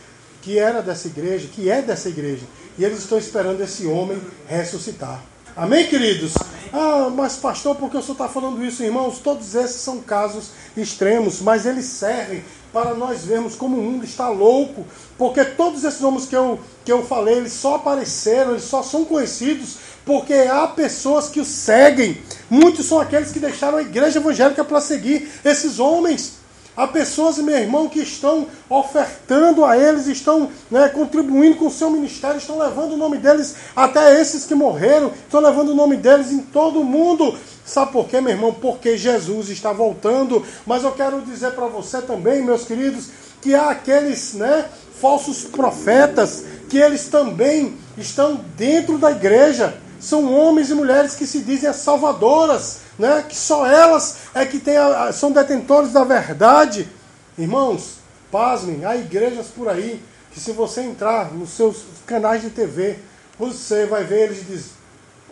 que 0.42 0.59
era 0.59 0.80
dessa 0.80 1.09
igreja, 1.09 1.49
que 1.52 1.71
é 1.71 1.83
dessa 1.83 2.09
igreja. 2.09 2.45
E 2.78 2.85
eles 2.85 3.00
estão 3.00 3.18
esperando 3.18 3.61
esse 3.62 3.87
homem 3.87 4.21
ressuscitar. 4.47 5.23
Amém, 5.57 5.88
queridos? 5.88 6.35
Ah, 6.73 7.11
mas 7.12 7.37
pastor, 7.37 7.75
por 7.75 7.90
que 7.90 7.97
o 7.97 8.00
senhor 8.00 8.12
está 8.12 8.28
falando 8.28 8.64
isso, 8.64 8.83
irmãos? 8.83 9.18
Todos 9.18 9.57
esses 9.57 9.80
são 9.80 10.00
casos 10.00 10.50
extremos, 10.76 11.40
mas 11.40 11.66
eles 11.66 11.87
servem 11.87 12.45
para 12.73 12.95
nós 12.95 13.25
vermos 13.25 13.57
como 13.57 13.76
o 13.76 13.83
mundo 13.83 14.04
está 14.04 14.28
louco, 14.28 14.87
porque 15.16 15.45
todos 15.45 15.83
esses 15.83 16.00
nomes 16.00 16.26
que 16.26 16.37
eu, 16.37 16.61
que 16.85 16.92
eu 16.92 17.04
falei, 17.04 17.38
eles 17.38 17.54
só 17.54 17.76
apareceram, 17.76 18.52
eles 18.52 18.64
só 18.64 18.83
são 18.83 19.04
conhecidos 19.04 19.78
porque 20.04 20.33
há 20.33 20.66
pessoas 20.66 21.28
que 21.28 21.40
o 21.40 21.45
seguem. 21.45 22.23
Muitos 22.49 22.87
são 22.87 23.00
aqueles 23.00 23.30
que 23.30 23.38
deixaram 23.38 23.78
a 23.78 23.83
igreja 23.83 24.18
evangélica 24.18 24.64
para 24.64 24.80
seguir 24.80 25.28
esses 25.45 25.78
homens. 25.78 26.38
Há 26.78 26.87
pessoas, 26.87 27.38
meu 27.38 27.56
irmão, 27.56 27.88
que 27.88 27.99
estão 27.99 28.47
ofertando 28.70 29.64
a 29.64 29.76
eles, 29.76 30.06
estão 30.06 30.49
né, 30.70 30.88
contribuindo 30.88 31.56
com 31.56 31.66
o 31.66 31.70
seu 31.73 31.90
ministério, 31.90 32.38
estão 32.38 32.56
levando 32.56 32.92
o 32.92 32.97
nome 32.97 33.16
deles 33.16 33.56
até 33.75 34.20
esses 34.20 34.44
que 34.44 34.54
morreram, 34.54 35.11
estão 35.25 35.40
levando 35.40 35.70
o 35.70 35.75
nome 35.75 35.97
deles 35.97 36.30
em 36.30 36.38
todo 36.38 36.80
o 36.80 36.85
mundo. 36.85 37.37
Sabe 37.64 37.90
por 37.90 38.06
quê, 38.06 38.20
meu 38.20 38.30
irmão? 38.30 38.54
Porque 38.54 38.97
Jesus 38.97 39.49
está 39.49 39.73
voltando. 39.73 40.47
Mas 40.64 40.85
eu 40.85 40.92
quero 40.92 41.20
dizer 41.20 41.50
para 41.50 41.66
você 41.66 42.00
também, 42.00 42.44
meus 42.44 42.64
queridos, 42.64 43.08
que 43.42 43.56
há 43.56 43.70
aqueles 43.70 44.35
né, 44.35 44.66
falsos 45.00 45.42
profetas 45.42 46.44
que 46.70 46.78
eles 46.78 47.08
também 47.08 47.76
estão 47.97 48.40
dentro 48.56 48.99
da 48.99 49.11
igreja. 49.11 49.76
São 49.99 50.32
homens 50.32 50.70
e 50.70 50.75
mulheres 50.75 51.16
que 51.16 51.26
se 51.26 51.40
dizem 51.40 51.68
as 51.68 51.78
salvadoras, 51.78 52.82
né? 52.99 53.25
que 53.28 53.37
só 53.37 53.67
elas 53.67 54.19
é 54.35 54.45
que 54.45 54.59
tem 54.59 54.76
a, 54.76 55.12
são 55.12 55.31
detentores 55.31 55.93
da 55.93 56.05
verdade. 56.05 56.88
Irmãos, 57.37 57.99
pasmem, 58.31 58.85
há 58.85 58.97
igrejas 58.97 59.47
por 59.47 59.69
aí 59.69 60.02
que 60.33 60.40
se 60.40 60.52
você 60.52 60.83
entrar 60.83 61.33
nos 61.33 61.50
seus 61.50 61.85
canais 62.07 62.43
de 62.43 62.50
TV, 62.50 62.99
você 63.38 63.87
vai 63.87 64.05
ver 64.05 64.25
eles 64.25 64.47
diz, 64.47 64.71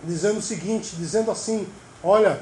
dizendo 0.05 0.39
o 0.39 0.43
seguinte, 0.43 0.95
dizendo 0.97 1.31
assim, 1.31 1.67
Olha, 2.09 2.41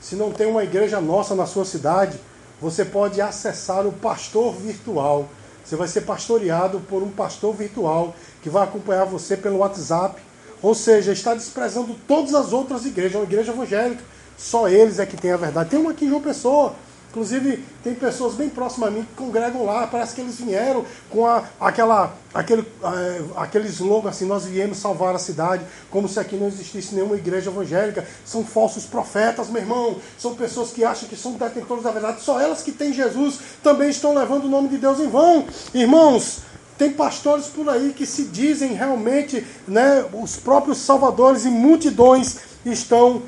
se 0.00 0.16
não 0.16 0.30
tem 0.30 0.46
uma 0.46 0.62
igreja 0.62 1.00
nossa 1.00 1.34
na 1.34 1.46
sua 1.46 1.64
cidade, 1.64 2.20
você 2.60 2.84
pode 2.84 3.22
acessar 3.22 3.86
o 3.86 3.92
pastor 3.92 4.54
virtual. 4.54 5.28
Você 5.64 5.76
vai 5.76 5.88
ser 5.88 6.02
pastoreado 6.02 6.80
por 6.80 7.02
um 7.02 7.10
pastor 7.10 7.54
virtual 7.54 8.14
que 8.42 8.50
vai 8.50 8.64
acompanhar 8.64 9.06
você 9.06 9.34
pelo 9.34 9.58
WhatsApp. 9.58 10.20
Ou 10.60 10.74
seja, 10.74 11.12
está 11.12 11.32
desprezando 11.32 11.96
todas 12.06 12.34
as 12.34 12.52
outras 12.52 12.84
igrejas, 12.84 13.14
é 13.14 13.18
uma 13.18 13.24
igreja 13.24 13.52
evangélica. 13.52 14.02
Só 14.38 14.68
eles 14.68 14.98
é 14.98 15.04
que 15.04 15.16
tem 15.16 15.32
a 15.32 15.36
verdade. 15.36 15.68
Tem 15.68 15.78
uma 15.78 15.90
aqui 15.90 16.06
em 16.06 16.08
João 16.08 16.22
Pessoa, 16.22 16.74
Inclusive, 17.10 17.64
tem 17.82 17.94
pessoas 17.94 18.34
bem 18.34 18.50
próximas 18.50 18.90
a 18.90 18.92
mim 18.92 19.02
que 19.02 19.14
congregam 19.14 19.64
lá, 19.64 19.86
parece 19.86 20.14
que 20.14 20.20
eles 20.20 20.38
vieram 20.38 20.84
com 21.08 21.26
a, 21.26 21.42
aquela, 21.58 22.14
aquele, 22.34 22.60
é, 22.60 23.22
aquele 23.36 23.66
slogan 23.68 24.10
assim, 24.10 24.26
nós 24.26 24.44
viemos 24.44 24.76
salvar 24.76 25.14
a 25.14 25.18
cidade, 25.18 25.64
como 25.90 26.06
se 26.06 26.20
aqui 26.20 26.36
não 26.36 26.46
existisse 26.46 26.94
nenhuma 26.94 27.16
igreja 27.16 27.50
evangélica. 27.50 28.06
São 28.26 28.44
falsos 28.44 28.84
profetas, 28.84 29.48
meu 29.48 29.62
irmão. 29.62 29.96
São 30.18 30.34
pessoas 30.34 30.70
que 30.70 30.84
acham 30.84 31.08
que 31.08 31.16
são 31.16 31.32
detentores 31.32 31.82
da 31.82 31.90
verdade. 31.90 32.20
Só 32.20 32.38
elas 32.38 32.62
que 32.62 32.72
têm 32.72 32.92
Jesus 32.92 33.38
também 33.62 33.88
estão 33.88 34.14
levando 34.14 34.44
o 34.44 34.50
nome 34.50 34.68
de 34.68 34.76
Deus 34.76 35.00
em 35.00 35.08
vão. 35.08 35.46
Irmãos, 35.72 36.40
tem 36.76 36.92
pastores 36.92 37.46
por 37.46 37.70
aí 37.70 37.94
que 37.96 38.04
se 38.04 38.24
dizem 38.24 38.74
realmente 38.74 39.46
né, 39.66 40.04
os 40.12 40.36
próprios 40.36 40.76
salvadores 40.78 41.46
e 41.46 41.48
multidões 41.48 42.36
estão 42.66 43.22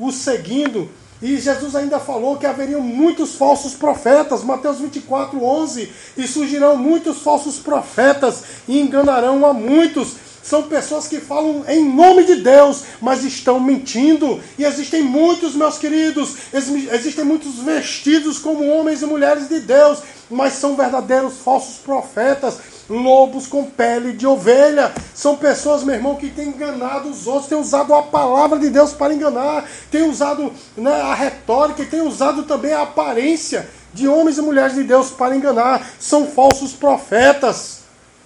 os 0.00 0.14
seguindo 0.16 0.88
e 1.22 1.38
Jesus 1.38 1.76
ainda 1.76 2.00
falou 2.00 2.38
que 2.38 2.46
haveriam 2.46 2.80
muitos 2.80 3.34
falsos 3.34 3.74
profetas, 3.74 4.42
Mateus 4.42 4.78
24, 4.78 5.42
11, 5.42 5.92
e 6.16 6.26
surgirão 6.26 6.76
muitos 6.76 7.18
falsos 7.18 7.58
profetas 7.58 8.42
e 8.66 8.80
enganarão 8.80 9.44
a 9.44 9.52
muitos. 9.52 10.14
São 10.42 10.62
pessoas 10.62 11.06
que 11.06 11.20
falam 11.20 11.62
em 11.68 11.84
nome 11.84 12.24
de 12.24 12.36
Deus, 12.36 12.84
mas 13.02 13.22
estão 13.22 13.60
mentindo. 13.60 14.40
E 14.58 14.64
existem 14.64 15.02
muitos, 15.02 15.54
meus 15.54 15.76
queridos, 15.76 16.36
existem 16.54 17.24
muitos 17.24 17.56
vestidos 17.56 18.38
como 18.38 18.66
homens 18.66 19.02
e 19.02 19.06
mulheres 19.06 19.46
de 19.46 19.60
Deus, 19.60 19.98
mas 20.30 20.54
são 20.54 20.74
verdadeiros 20.74 21.34
falsos 21.44 21.76
profetas 21.76 22.56
lobos 22.90 23.46
com 23.46 23.64
pele 23.64 24.12
de 24.12 24.26
ovelha. 24.26 24.92
São 25.14 25.36
pessoas, 25.36 25.84
meu 25.84 25.94
irmão, 25.94 26.16
que 26.16 26.28
têm 26.28 26.48
enganado 26.48 27.08
os 27.08 27.26
outros, 27.26 27.46
têm 27.46 27.58
usado 27.58 27.94
a 27.94 28.02
palavra 28.02 28.58
de 28.58 28.68
Deus 28.68 28.92
para 28.92 29.14
enganar, 29.14 29.66
têm 29.90 30.02
usado 30.02 30.52
né, 30.76 31.00
a 31.00 31.14
retórica 31.14 31.82
e 31.82 31.86
têm 31.86 32.02
usado 32.02 32.42
também 32.42 32.72
a 32.72 32.82
aparência 32.82 33.68
de 33.94 34.08
homens 34.08 34.38
e 34.38 34.42
mulheres 34.42 34.74
de 34.74 34.82
Deus 34.82 35.10
para 35.10 35.36
enganar. 35.36 35.88
São 36.00 36.26
falsos 36.26 36.72
profetas. 36.72 37.80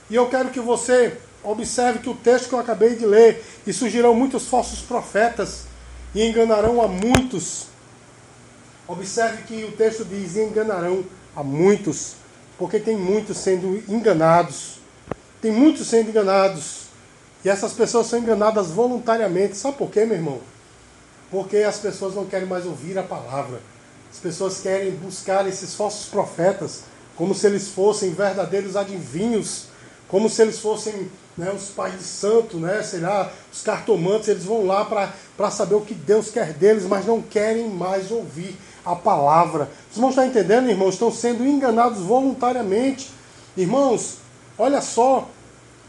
E 0.09 0.15
eu 0.15 0.29
quero 0.29 0.49
que 0.49 0.61
você 0.61 1.19
observe 1.43 1.99
que 1.99 2.09
o 2.09 2.15
texto 2.15 2.49
que 2.49 2.55
eu 2.55 2.59
acabei 2.59 2.97
de 2.97 3.05
ler, 3.05 3.45
e 3.67 3.73
surgirão 3.73 4.15
muitos 4.15 4.49
falsos 4.49 4.81
profetas 4.81 5.67
e 6.15 6.27
enganarão 6.27 6.81
a 6.81 6.89
muitos. 6.89 7.67
Observe 8.89 9.43
que 9.43 9.65
o 9.65 9.73
texto 9.73 10.05
diz: 10.05 10.37
enganarão 10.37 11.05
a 11.37 11.43
muitos 11.43 12.24
porque 12.59 12.79
tem 12.79 12.97
muitos 12.97 13.39
sendo 13.39 13.83
enganados. 13.89 14.79
Tem 15.41 15.53
muitos 15.53 15.87
sendo 15.87 16.11
enganados. 16.11 16.85
E 17.45 17.49
essas 17.49 17.73
pessoas 17.73 18.07
são 18.07 18.19
enganadas 18.19 18.69
voluntariamente. 18.69 19.57
Sabe 19.57 19.77
por 19.77 19.91
quê, 19.91 20.05
meu 20.05 20.17
irmão? 20.17 20.41
Porque 21.31 21.59
as 21.59 21.79
pessoas 21.79 22.15
não 22.15 22.25
querem 22.25 22.47
mais 22.47 22.65
ouvir 22.65 22.99
a 22.99 23.03
palavra. 23.03 23.61
As 24.13 24.19
pessoas 24.19 24.61
querem 24.61 24.93
buscar 24.93 25.47
esses 25.49 25.75
falsos 25.75 26.07
profetas 26.07 26.85
como 27.17 27.35
se 27.35 27.47
eles 27.47 27.69
fossem 27.69 28.13
verdadeiros 28.13 28.77
adivinhos, 28.77 29.67
como 30.09 30.29
se 30.29 30.43
eles 30.43 30.59
fossem 30.59 31.11
né, 31.37 31.53
os 31.53 31.69
pais 31.69 31.99
de 31.99 32.05
santo, 32.05 32.59
né, 32.59 32.83
sei 32.83 33.01
lá, 33.01 33.33
os 33.53 33.63
cartomantes, 33.63 34.29
eles 34.29 34.45
vão 34.45 34.67
lá 34.67 34.85
para 34.85 35.51
saber 35.51 35.75
o 35.75 35.81
que 35.81 35.95
Deus 35.95 36.31
quer 36.31 36.53
deles, 36.53 36.85
mas 36.85 37.07
não 37.07 37.21
querem 37.21 37.69
mais 37.69 38.11
ouvir 38.11 38.57
a 38.85 38.95
palavra. 38.95 39.71
Os 39.91 39.97
irmãos 39.97 40.11
estão 40.11 40.27
entendendo, 40.27 40.69
irmãos? 40.69 40.95
Estão 40.95 41.11
sendo 41.11 41.47
enganados 41.47 42.01
voluntariamente. 42.01 43.11
Irmãos, 43.57 44.19
olha 44.59 44.81
só, 44.81 45.29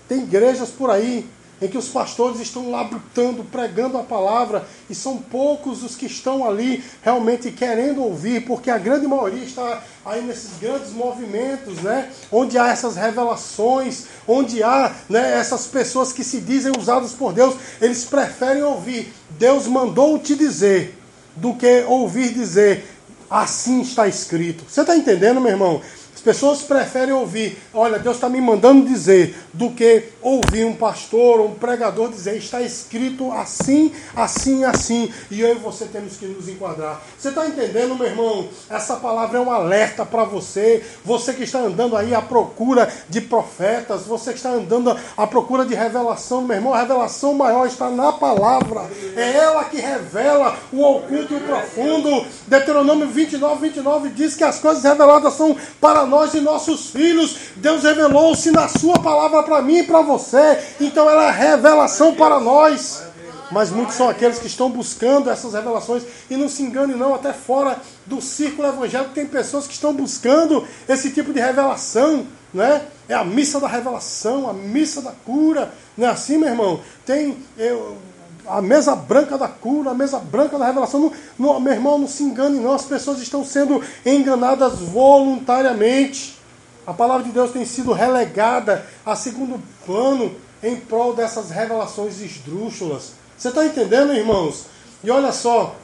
Tem 0.08 0.20
igrejas 0.20 0.70
por 0.70 0.92
aí 0.92 1.28
em 1.62 1.68
que 1.68 1.78
os 1.78 1.88
pastores 1.88 2.40
estão 2.40 2.70
labutando, 2.70 3.44
pregando 3.44 3.98
a 3.98 4.04
palavra, 4.04 4.68
e 4.90 4.96
são 4.96 5.18
poucos 5.18 5.84
os 5.84 5.96
que 5.96 6.06
estão 6.06 6.48
ali 6.48 6.84
realmente 7.02 7.52
querendo 7.52 8.04
ouvir, 8.04 8.46
porque 8.46 8.70
a 8.70 8.78
grande 8.78 9.08
maioria 9.08 9.44
está 9.44 9.82
aí 10.06 10.22
nesses 10.22 10.60
grandes 10.60 10.92
movimentos, 10.92 11.82
né? 11.82 12.12
Onde 12.32 12.58
há 12.58 12.68
essas 12.68 12.96
revelações, 12.96 14.06
onde 14.28 14.62
há 14.62 14.94
né, 15.10 15.40
essas 15.40 15.66
pessoas 15.66 16.12
que 16.12 16.24
se 16.24 16.42
dizem 16.42 16.74
usadas 16.78 17.14
por 17.14 17.34
Deus, 17.34 17.56
eles 17.82 18.04
preferem 18.04 18.64
ouvir. 18.64 19.14
Deus 19.32 19.66
mandou 19.66 20.20
te 20.20 20.36
dizer, 20.36 20.98
do 21.36 21.54
que 21.54 21.84
ouvir 21.88 22.34
dizer, 22.34 22.86
assim 23.30 23.82
está 23.82 24.08
escrito. 24.08 24.63
Você 24.68 24.82
está 24.82 24.96
entendendo, 24.96 25.42
meu 25.42 25.51
irmão? 25.51 25.82
Pessoas 26.25 26.63
preferem 26.63 27.13
ouvir, 27.13 27.55
olha, 27.72 28.00
Deus 28.00 28.15
está 28.15 28.27
me 28.27 28.41
mandando 28.41 28.88
dizer, 28.88 29.38
do 29.53 29.70
que 29.70 30.05
ouvir 30.24 30.65
um 30.65 30.74
pastor 30.75 31.39
ou 31.39 31.50
um 31.50 31.53
pregador 31.53 32.10
dizer, 32.10 32.36
está 32.36 32.62
escrito 32.62 33.32
assim, 33.32 33.94
assim, 34.15 34.63
assim, 34.63 35.13
e 35.29 35.39
eu 35.39 35.51
e 35.51 35.60
você 35.60 35.86
temos 35.86 36.17
que 36.17 36.25
nos 36.25 36.50
enquadrar. 36.50 37.00
Você 37.15 37.29
está 37.29 37.46
entendendo, 37.46 37.96
meu 37.96 38.08
irmão? 38.08 38.50
Essa 38.67 38.96
palavra 38.96 39.38
é 39.38 39.41
um 39.41 39.51
alerta 39.51 40.03
para 40.03 40.24
você, 40.24 40.84
você 41.05 41.32
que 41.32 41.44
está 41.44 41.60
andando 41.60 41.96
aí 41.96 42.15
à 42.15 42.24
procura 42.24 42.91
de 43.08 43.22
profetas, 43.22 44.01
você 44.01 44.32
que 44.32 44.38
está 44.38 44.50
andando 44.50 44.98
à 45.15 45.27
procura 45.27 45.63
de 45.63 45.75
revelação, 45.75 46.41
meu 46.41 46.55
irmão, 46.55 46.74
a 46.74 46.79
revelação 46.79 47.36
maior 47.36 47.67
está 47.67 47.91
na 47.91 48.12
palavra, 48.12 48.89
é 49.15 49.32
ela 49.32 49.63
que 49.65 49.77
revela 49.77 50.58
o 50.74 50.82
oculto 50.82 51.34
e 51.34 51.38
o 51.38 51.41
profundo. 51.41 52.25
Deuteronômio 52.48 53.08
29, 53.08 53.70
29 53.70 54.10
diz 54.10 54.36
que 54.36 54.44
as 54.44 54.58
coisas 54.58 54.84
reveladas 54.84 55.34
são 55.34 55.55
para 55.79 56.03
nós 56.08 56.15
nós 56.16 56.34
e 56.34 56.40
nossos 56.40 56.90
filhos. 56.90 57.36
Deus 57.58 57.84
revelou-se 57.84 58.50
na 58.50 58.70
Sua 58.70 58.98
palavra 59.00 59.44
para 59.44 59.62
mim 59.62 59.80
e 59.80 59.84
para 59.84 60.02
você. 60.02 60.58
Então 60.80 61.10
ela 61.10 61.26
é 61.26 61.32
revelação 61.32 62.16
para 62.16 62.40
nós. 62.40 63.04
Mas 63.52 63.70
muitos 63.70 63.96
são 63.96 64.10
aqueles 64.10 64.40
que 64.40 64.48
estão 64.48 64.70
buscando 64.70 65.30
essas 65.30 65.54
revelações. 65.54 66.04
E 66.30 66.38
não 66.38 66.48
se 66.48 66.64
engane, 66.64 66.96
não, 66.96 67.14
até 67.14 67.34
fora 67.34 67.78
do 68.06 68.22
círculo 68.22 68.68
evangélico 68.68 69.14
tem 69.14 69.26
pessoas 69.26 69.68
que 69.68 69.74
estão 69.74 69.94
buscando 69.94 70.66
esse 70.88 71.12
tipo 71.12 71.34
de 71.34 71.40
revelação. 71.40 72.26
Né? 72.54 72.82
É 73.10 73.14
a 73.14 73.26
missa 73.26 73.60
da 73.60 73.68
revelação, 73.68 74.50
a 74.50 74.54
missa 74.54 75.02
da 75.02 75.12
cura. 75.12 75.72
Não 75.98 76.08
é 76.08 76.12
assim, 76.12 76.38
meu 76.38 76.50
irmão? 76.50 76.80
Tem. 77.06 77.38
Eu, 77.58 77.98
a 78.48 78.62
mesa 78.62 78.96
branca 78.96 79.38
da 79.38 79.48
cura, 79.48 79.92
a 79.92 79.94
mesa 79.94 80.20
branca 80.20 80.58
da 80.58 80.66
revelação. 80.66 81.00
Não, 81.00 81.14
não, 81.38 81.60
meu 81.60 81.74
irmão, 81.74 81.98
não 81.98 82.08
se 82.08 82.24
engane, 82.24 82.60
não. 82.60 82.74
As 82.74 82.86
pessoas 82.86 83.20
estão 83.22 83.44
sendo 83.44 83.82
enganadas 84.06 84.80
voluntariamente. 84.80 86.38
A 86.86 86.94
palavra 86.94 87.24
de 87.24 87.32
Deus 87.32 87.52
tem 87.52 87.66
sido 87.66 87.94
relegada 87.94 88.86
a 89.06 89.16
segundo 89.16 89.62
plano 89.86 90.32
em 90.62 90.75
prol 90.75 91.14
dessas 91.14 91.50
revelações 91.50 92.22
esdrúxulas. 92.22 93.14
Você 93.38 93.50
está 93.50 93.66
entendendo, 93.66 94.14
irmãos? 94.14 94.66
E 95.04 95.12
olha 95.12 95.32
só, 95.32 95.75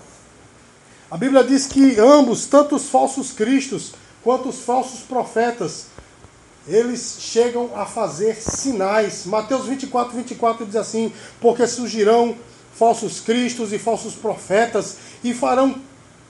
a 1.10 1.18
Bíblia 1.18 1.44
diz 1.44 1.68
que 1.68 2.00
ambos, 2.00 2.46
tanto 2.46 2.76
os 2.76 2.90
falsos 2.90 3.32
cristos 3.32 3.94
quanto 4.24 4.50
os 4.50 4.62
falsos 4.62 5.02
profetas, 5.02 5.88
eles 6.68 7.18
chegam 7.20 7.72
a 7.76 7.86
fazer 7.86 8.36
sinais. 8.36 9.26
Mateus 9.26 9.66
24, 9.66 10.16
24 10.16 10.66
diz 10.66 10.76
assim: 10.76 11.12
Porque 11.40 11.68
surgirão 11.68 12.36
falsos 12.74 13.20
cristos 13.20 13.74
e 13.74 13.78
falsos 13.78 14.14
profetas, 14.14 14.98
e 15.24 15.34
farão 15.34 15.76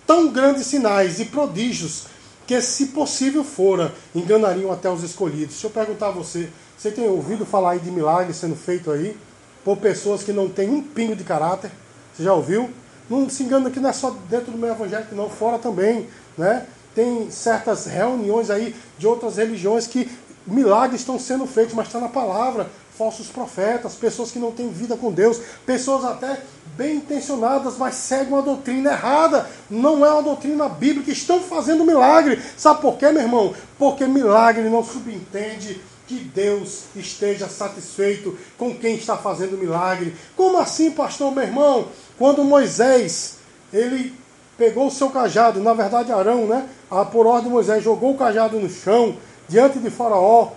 tão 0.06 0.32
grandes 0.32 0.66
sinais 0.68 1.20
e 1.20 1.26
prodígios, 1.26 2.06
que, 2.46 2.60
se 2.62 2.88
possível 2.88 3.44
fora, 3.44 3.94
enganariam 4.14 4.72
até 4.72 4.90
os 4.90 5.04
escolhidos. 5.04 5.54
Deixa 5.54 5.68
eu 5.68 5.72
perguntar 5.72 6.08
a 6.08 6.12
você: 6.12 6.50
você 6.78 6.92
tem 6.92 7.08
ouvido 7.08 7.46
falar 7.46 7.72
aí 7.72 7.80
de 7.80 7.92
milagres 7.92 8.38
sendo 8.38 8.56
feito 8.56 8.92
aí 8.92 9.16
por 9.64 9.78
pessoas 9.78 10.24
que 10.24 10.34
não 10.34 10.50
têm 10.50 10.70
um 10.70 10.82
pingo 10.82 11.16
de 11.16 11.24
caráter? 11.24 11.72
Você 12.14 12.24
já 12.24 12.34
ouviu? 12.34 12.70
Não 13.10 13.30
se 13.30 13.44
engana 13.44 13.70
que 13.70 13.80
não 13.80 13.90
é 13.90 13.94
só 13.94 14.16
dentro 14.30 14.52
do 14.52 14.58
meio 14.58 14.74
evangélico, 14.74 15.16
não, 15.16 15.30
fora 15.30 15.60
também, 15.60 16.08
né? 16.38 16.66
Tem 16.94 17.30
certas 17.32 17.86
reuniões 17.86 18.50
aí 18.50 18.76
de 18.98 19.08
outras 19.08 19.38
religiões 19.38 19.88
que 19.88 20.10
milagres 20.46 21.02
estão 21.02 21.18
sendo 21.20 21.46
feitos, 21.46 21.74
mas 21.74 21.88
está 21.88 22.00
na 22.00 22.10
palavra 22.10 22.68
falsos 23.02 23.30
profetas, 23.30 23.96
pessoas 23.96 24.30
que 24.30 24.38
não 24.38 24.52
têm 24.52 24.70
vida 24.70 24.96
com 24.96 25.12
Deus, 25.12 25.42
pessoas 25.66 26.06
até 26.06 26.40
bem 26.78 26.98
intencionadas, 26.98 27.76
mas 27.76 27.96
seguem 27.96 28.28
uma 28.28 28.44
doutrina 28.44 28.92
errada. 28.92 29.50
Não 29.72 30.06
é 30.06 30.12
uma 30.12 30.22
doutrina 30.22 30.70
bíblica, 30.70 31.10
estão 31.10 31.40
fazendo 31.40 31.84
milagre. 31.84 32.40
Sabe 32.56 32.80
por 32.80 33.00
quê, 33.00 33.12
meu 33.12 33.24
irmão? 33.24 33.56
Porque 33.80 34.06
milagre 34.06 34.70
não 34.70 34.84
subentende 34.84 35.82
que 36.08 36.14
Deus 36.14 36.84
esteja 36.96 37.50
satisfeito 37.50 38.38
com 38.56 38.76
quem 38.76 38.98
está 38.98 39.18
fazendo 39.18 39.58
milagre. 39.58 40.16
Como 40.38 40.60
assim, 40.60 40.92
pastor, 40.92 41.32
meu 41.32 41.44
irmão? 41.44 41.88
Quando 42.20 42.44
Moisés, 42.44 43.38
ele 43.74 44.14
pegou 44.60 44.86
o 44.86 44.92
seu 44.92 45.10
cajado, 45.10 45.60
na 45.60 45.74
verdade 45.74 46.12
Arão, 46.12 46.46
né? 46.46 46.70
Por 47.12 47.26
ordem 47.26 47.46
de 47.46 47.50
Moisés, 47.50 47.84
jogou 47.84 48.12
o 48.12 48.18
cajado 48.18 48.60
no 48.60 48.70
chão, 48.70 49.18
diante 49.50 49.80
de 49.80 49.90
Faraó, 49.90 50.50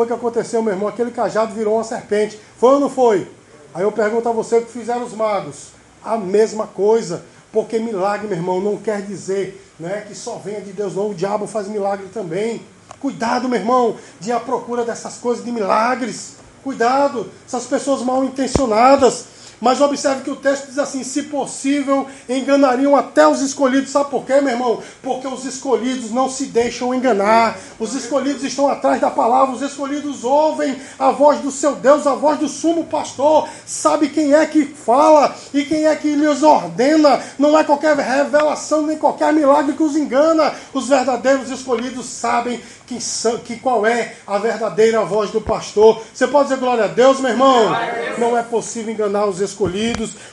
foi 0.00 0.06
que 0.06 0.12
aconteceu, 0.14 0.62
meu 0.62 0.72
irmão? 0.72 0.88
Aquele 0.88 1.10
cajado 1.10 1.52
virou 1.52 1.74
uma 1.74 1.84
serpente. 1.84 2.40
Foi 2.56 2.72
ou 2.72 2.80
não 2.80 2.88
foi? 2.88 3.30
Aí 3.74 3.82
eu 3.82 3.92
pergunto 3.92 4.26
a 4.30 4.32
você 4.32 4.56
o 4.56 4.64
que 4.64 4.72
fizeram 4.72 5.04
os 5.04 5.12
magos. 5.12 5.72
A 6.02 6.16
mesma 6.16 6.66
coisa. 6.66 7.22
Porque 7.52 7.78
milagre, 7.78 8.26
meu 8.26 8.38
irmão, 8.38 8.62
não 8.62 8.78
quer 8.78 9.02
dizer 9.02 9.62
né, 9.78 10.02
que 10.08 10.14
só 10.14 10.36
venha 10.36 10.62
de 10.62 10.72
Deus, 10.72 10.94
não. 10.94 11.10
O 11.10 11.14
diabo 11.14 11.46
faz 11.46 11.68
milagre 11.68 12.06
também. 12.14 12.62
Cuidado, 12.98 13.46
meu 13.46 13.58
irmão, 13.58 13.96
de 14.18 14.30
ir 14.30 14.32
à 14.32 14.40
procura 14.40 14.86
dessas 14.86 15.18
coisas 15.18 15.44
de 15.44 15.52
milagres. 15.52 16.36
Cuidado, 16.64 17.30
essas 17.46 17.66
pessoas 17.66 18.00
mal 18.00 18.24
intencionadas 18.24 19.26
mas 19.60 19.80
observe 19.80 20.22
que 20.22 20.30
o 20.30 20.36
texto 20.36 20.68
diz 20.68 20.78
assim: 20.78 21.04
se 21.04 21.24
possível, 21.24 22.06
enganariam 22.28 22.96
até 22.96 23.26
os 23.28 23.40
escolhidos. 23.40 23.90
Sabe 23.90 24.10
por 24.10 24.24
quê, 24.24 24.40
meu 24.40 24.52
irmão? 24.52 24.82
Porque 25.02 25.28
os 25.28 25.44
escolhidos 25.44 26.10
não 26.10 26.30
se 26.30 26.46
deixam 26.46 26.94
enganar. 26.94 27.58
Os 27.78 27.94
escolhidos 27.94 28.42
estão 28.42 28.68
atrás 28.68 29.00
da 29.00 29.10
palavra. 29.10 29.54
Os 29.54 29.62
escolhidos 29.62 30.24
ouvem 30.24 30.76
a 30.98 31.10
voz 31.10 31.40
do 31.40 31.50
seu 31.50 31.74
Deus, 31.76 32.06
a 32.06 32.14
voz 32.14 32.38
do 32.38 32.48
sumo 32.48 32.84
pastor. 32.84 33.48
Sabe 33.66 34.08
quem 34.08 34.32
é 34.32 34.46
que 34.46 34.64
fala 34.64 35.34
e 35.52 35.64
quem 35.64 35.86
é 35.86 35.94
que 35.94 36.14
lhes 36.14 36.42
ordena. 36.42 37.20
Não 37.38 37.58
é 37.58 37.64
qualquer 37.64 37.96
revelação 37.96 38.86
nem 38.86 38.96
qualquer 38.96 39.32
milagre 39.32 39.74
que 39.74 39.82
os 39.82 39.96
engana. 39.96 40.54
Os 40.72 40.88
verdadeiros 40.88 41.50
escolhidos 41.50 42.06
sabem 42.06 42.60
que, 42.86 42.98
que 43.44 43.56
qual 43.60 43.86
é 43.86 44.14
a 44.26 44.38
verdadeira 44.38 45.04
voz 45.04 45.30
do 45.30 45.40
pastor. 45.40 46.02
Você 46.12 46.26
pode 46.26 46.48
dizer 46.48 46.58
glória 46.58 46.84
a 46.84 46.88
Deus, 46.88 47.20
meu 47.20 47.30
irmão? 47.30 47.70
Não 48.18 48.36
é 48.36 48.42
possível 48.42 48.92
enganar 48.92 49.26
os 49.26 49.40
escolhidos. 49.40 49.49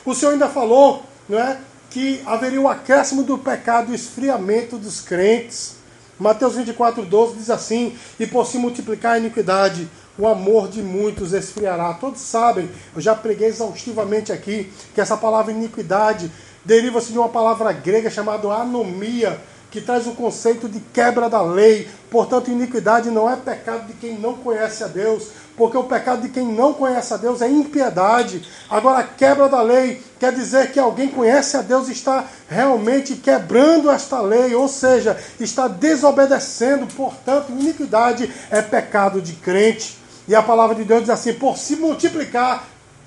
O 0.04 0.14
Senhor 0.14 0.32
ainda 0.32 0.48
falou, 0.48 1.02
não 1.28 1.38
é? 1.38 1.58
Que 1.90 2.22
haveria 2.26 2.60
o 2.60 2.68
acréscimo 2.68 3.22
do 3.22 3.38
pecado 3.38 3.92
o 3.92 3.94
esfriamento 3.94 4.76
dos 4.76 5.00
crentes. 5.00 5.76
Mateus 6.18 6.56
24, 6.56 7.04
12 7.04 7.36
diz 7.36 7.50
assim: 7.50 7.96
E 8.18 8.26
por 8.26 8.46
se 8.46 8.58
multiplicar 8.58 9.14
a 9.14 9.18
iniquidade, 9.18 9.88
o 10.18 10.26
amor 10.26 10.68
de 10.68 10.82
muitos 10.82 11.32
esfriará. 11.32 11.94
Todos 11.94 12.20
sabem, 12.20 12.68
eu 12.94 13.00
já 13.00 13.14
preguei 13.14 13.48
exaustivamente 13.48 14.32
aqui, 14.32 14.70
que 14.94 15.00
essa 15.00 15.16
palavra 15.16 15.52
iniquidade 15.52 16.30
deriva-se 16.64 17.12
de 17.12 17.18
uma 17.18 17.28
palavra 17.28 17.72
grega 17.72 18.10
chamada 18.10 18.48
anomia, 18.48 19.40
que 19.70 19.80
traz 19.80 20.06
o 20.06 20.12
conceito 20.12 20.68
de 20.68 20.80
quebra 20.80 21.28
da 21.28 21.42
lei. 21.42 21.88
Portanto, 22.10 22.50
iniquidade 22.50 23.10
não 23.10 23.30
é 23.30 23.36
pecado 23.36 23.86
de 23.86 23.92
quem 23.94 24.18
não 24.18 24.34
conhece 24.34 24.82
a 24.82 24.86
Deus, 24.86 25.28
porque 25.56 25.76
o 25.76 25.84
pecado 25.84 26.22
de 26.22 26.28
quem 26.28 26.46
não 26.46 26.72
conhece 26.72 27.12
a 27.12 27.16
Deus 27.16 27.42
é 27.42 27.48
impiedade. 27.48 28.48
Agora, 28.70 28.98
a 29.00 29.04
quebra 29.04 29.48
da 29.48 29.60
lei 29.60 30.02
quer 30.18 30.32
dizer 30.32 30.72
que 30.72 30.78
alguém 30.78 31.08
conhece 31.08 31.56
a 31.56 31.62
Deus 31.62 31.88
e 31.88 31.92
está 31.92 32.24
realmente 32.48 33.16
quebrando 33.16 33.90
esta 33.90 34.20
lei, 34.20 34.54
ou 34.54 34.68
seja, 34.68 35.18
está 35.38 35.68
desobedecendo. 35.68 36.86
Portanto, 36.86 37.52
iniquidade 37.52 38.32
é 38.50 38.62
pecado 38.62 39.20
de 39.20 39.34
crente. 39.34 39.98
E 40.26 40.34
a 40.34 40.42
palavra 40.42 40.74
de 40.74 40.84
Deus 40.84 41.00
diz 41.00 41.10
assim: 41.10 41.34
por 41.34 41.58
se 41.58 41.76
multiplicar 41.76 42.66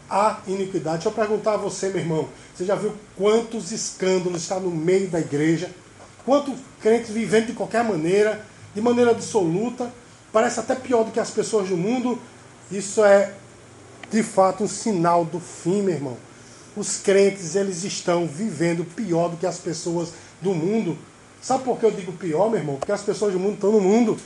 a 0.09 0.39
iniquidade. 0.45 0.97
Deixa 0.97 1.09
eu 1.09 1.13
perguntar 1.13 1.53
a 1.53 1.57
você, 1.57 1.87
meu 1.87 1.99
irmão: 1.99 2.29
você 2.53 2.65
já 2.65 2.75
viu 2.75 2.93
quantos 3.17 3.71
escândalos 3.71 4.41
está 4.41 4.59
no 4.59 4.69
meio 4.69 5.07
da 5.07 5.19
igreja? 5.19 5.71
Quanto 6.25 6.53
crentes 6.81 7.09
vivendo 7.09 7.47
de 7.47 7.53
qualquer 7.53 7.83
maneira, 7.83 8.45
de 8.73 8.81
maneira 8.81 9.11
absoluta, 9.11 9.91
parece 10.31 10.59
até 10.59 10.75
pior 10.75 11.03
do 11.03 11.11
que 11.11 11.19
as 11.19 11.31
pessoas 11.31 11.67
do 11.69 11.77
mundo. 11.77 12.19
Isso 12.71 13.03
é 13.03 13.33
de 14.09 14.23
fato 14.23 14.63
um 14.63 14.67
sinal 14.67 15.25
do 15.25 15.39
fim, 15.39 15.81
meu 15.81 15.95
irmão. 15.95 16.17
Os 16.75 16.97
crentes, 16.97 17.55
eles 17.55 17.83
estão 17.83 18.27
vivendo 18.27 18.85
pior 18.85 19.29
do 19.29 19.37
que 19.37 19.45
as 19.45 19.57
pessoas 19.57 20.09
do 20.41 20.53
mundo. 20.53 20.97
Sabe 21.41 21.63
por 21.63 21.79
que 21.79 21.85
eu 21.85 21.91
digo 21.91 22.11
pior, 22.13 22.49
meu 22.49 22.59
irmão? 22.59 22.75
Porque 22.75 22.91
as 22.91 23.01
pessoas 23.01 23.33
do 23.33 23.39
mundo 23.39 23.55
estão 23.55 23.71
no 23.71 23.81
mundo, 23.81 24.17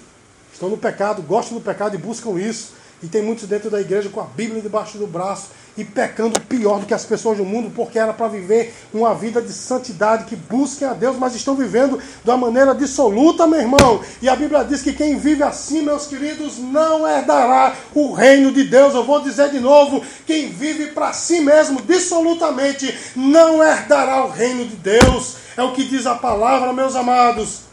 estão 0.53 0.69
no 0.69 0.77
pecado, 0.77 1.21
gostam 1.21 1.57
do 1.57 1.63
pecado 1.63 1.95
e 1.95 1.97
buscam 1.97 2.39
isso. 2.39 2.73
E 3.01 3.07
tem 3.07 3.21
muitos 3.21 3.47
dentro 3.47 3.69
da 3.69 3.79
igreja 3.79 4.09
com 4.09 4.19
a 4.19 4.25
Bíblia 4.25 4.61
debaixo 4.61 4.97
do 4.97 5.07
braço 5.07 5.47
e 5.77 5.83
pecando 5.83 6.39
pior 6.39 6.79
do 6.79 6.85
que 6.85 6.93
as 6.93 7.05
pessoas 7.05 7.37
do 7.37 7.45
mundo, 7.45 7.71
porque 7.75 7.99
era 7.99 8.13
para 8.13 8.27
viver 8.27 8.73
uma 8.93 9.13
vida 9.13 9.41
de 9.41 9.51
santidade, 9.51 10.25
que 10.25 10.35
busquem 10.35 10.87
a 10.87 10.93
Deus, 10.93 11.17
mas 11.17 11.35
estão 11.35 11.55
vivendo 11.55 11.97
de 11.97 12.29
uma 12.29 12.37
maneira 12.37 12.73
dissoluta, 12.73 13.45
meu 13.45 13.59
irmão. 13.59 14.01
E 14.21 14.29
a 14.29 14.35
Bíblia 14.35 14.63
diz 14.63 14.81
que 14.81 14.93
quem 14.93 15.17
vive 15.17 15.43
assim, 15.43 15.81
meus 15.81 16.07
queridos, 16.07 16.57
não 16.57 17.07
herdará 17.07 17.75
o 17.93 18.13
reino 18.13 18.51
de 18.51 18.63
Deus. 18.63 18.93
Eu 18.93 19.03
vou 19.03 19.21
dizer 19.21 19.49
de 19.49 19.59
novo: 19.59 20.01
quem 20.25 20.49
vive 20.49 20.87
para 20.87 21.11
si 21.11 21.41
mesmo, 21.41 21.81
dissolutamente, 21.81 22.97
não 23.15 23.63
herdará 23.63 24.25
o 24.25 24.29
reino 24.29 24.65
de 24.65 24.75
Deus. 24.77 25.35
É 25.57 25.63
o 25.63 25.73
que 25.73 25.83
diz 25.83 26.05
a 26.05 26.15
palavra, 26.15 26.71
meus 26.71 26.95
amados. 26.95 27.65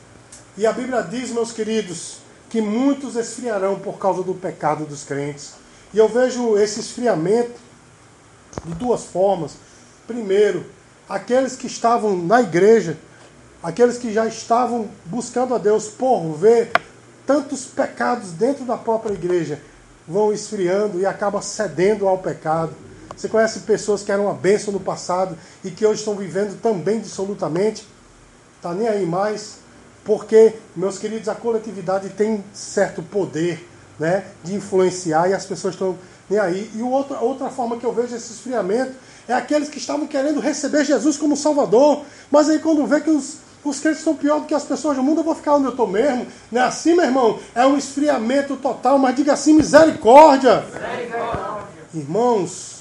E 0.56 0.66
a 0.66 0.72
Bíblia 0.72 1.02
diz, 1.02 1.30
meus 1.30 1.50
queridos, 1.50 2.18
que 2.50 2.60
muitos 2.60 3.16
esfriarão 3.16 3.78
por 3.78 3.98
causa 3.98 4.22
do 4.22 4.34
pecado 4.34 4.84
dos 4.84 5.02
crentes. 5.02 5.52
E 5.94 5.98
eu 5.98 6.08
vejo 6.08 6.58
esse 6.58 6.80
esfriamento 6.80 7.71
de 8.64 8.74
duas 8.74 9.04
formas. 9.04 9.52
Primeiro, 10.06 10.64
aqueles 11.08 11.56
que 11.56 11.66
estavam 11.66 12.16
na 12.16 12.40
igreja, 12.40 12.96
aqueles 13.62 13.98
que 13.98 14.12
já 14.12 14.26
estavam 14.26 14.88
buscando 15.06 15.54
a 15.54 15.58
Deus 15.58 15.88
por 15.88 16.32
ver 16.34 16.72
tantos 17.26 17.64
pecados 17.64 18.32
dentro 18.32 18.64
da 18.64 18.76
própria 18.76 19.12
igreja, 19.12 19.60
vão 20.06 20.32
esfriando 20.32 20.98
e 20.98 21.06
acaba 21.06 21.40
cedendo 21.40 22.08
ao 22.08 22.18
pecado. 22.18 22.74
Você 23.16 23.28
conhece 23.28 23.60
pessoas 23.60 24.02
que 24.02 24.10
eram 24.10 24.24
uma 24.24 24.34
bênção 24.34 24.72
no 24.72 24.80
passado 24.80 25.36
e 25.62 25.70
que 25.70 25.86
hoje 25.86 26.00
estão 26.00 26.16
vivendo 26.16 26.60
também 26.60 26.98
dissolutamente? 26.98 27.86
Está 28.56 28.74
nem 28.74 28.88
aí 28.88 29.06
mais, 29.06 29.58
porque, 30.04 30.54
meus 30.74 30.98
queridos, 30.98 31.28
a 31.28 31.34
coletividade 31.34 32.08
tem 32.10 32.42
certo 32.52 33.02
poder 33.02 33.68
né, 33.98 34.24
de 34.42 34.54
influenciar 34.54 35.28
e 35.28 35.34
as 35.34 35.46
pessoas 35.46 35.74
estão 35.74 35.96
nem 36.28 36.38
aí. 36.38 36.70
E 36.74 36.82
outra, 36.82 37.20
outra 37.20 37.50
forma 37.50 37.76
que 37.76 37.84
eu 37.84 37.92
vejo 37.92 38.14
esse 38.14 38.32
esfriamento 38.32 38.92
é 39.28 39.34
aqueles 39.34 39.68
que 39.68 39.78
estavam 39.78 40.06
querendo 40.06 40.40
receber 40.40 40.84
Jesus 40.84 41.16
como 41.16 41.36
Salvador, 41.36 42.04
mas 42.30 42.48
aí 42.48 42.58
quando 42.58 42.86
vê 42.86 43.00
que 43.00 43.10
os, 43.10 43.36
os 43.64 43.78
crentes 43.78 44.02
são 44.02 44.16
pior 44.16 44.40
do 44.40 44.46
que 44.46 44.54
as 44.54 44.64
pessoas 44.64 44.96
do 44.96 45.02
mundo, 45.02 45.20
eu 45.20 45.24
vou 45.24 45.34
ficar 45.34 45.54
onde 45.54 45.66
eu 45.66 45.70
estou 45.70 45.86
mesmo. 45.86 46.26
Não 46.50 46.60
é 46.60 46.64
assim, 46.64 46.94
meu 46.94 47.04
irmão? 47.04 47.38
É 47.54 47.64
um 47.66 47.76
esfriamento 47.76 48.56
total, 48.56 48.98
mas 48.98 49.14
diga 49.14 49.32
assim: 49.32 49.54
misericórdia. 49.54 50.62
misericórdia. 50.62 51.62
Irmãos, 51.94 52.80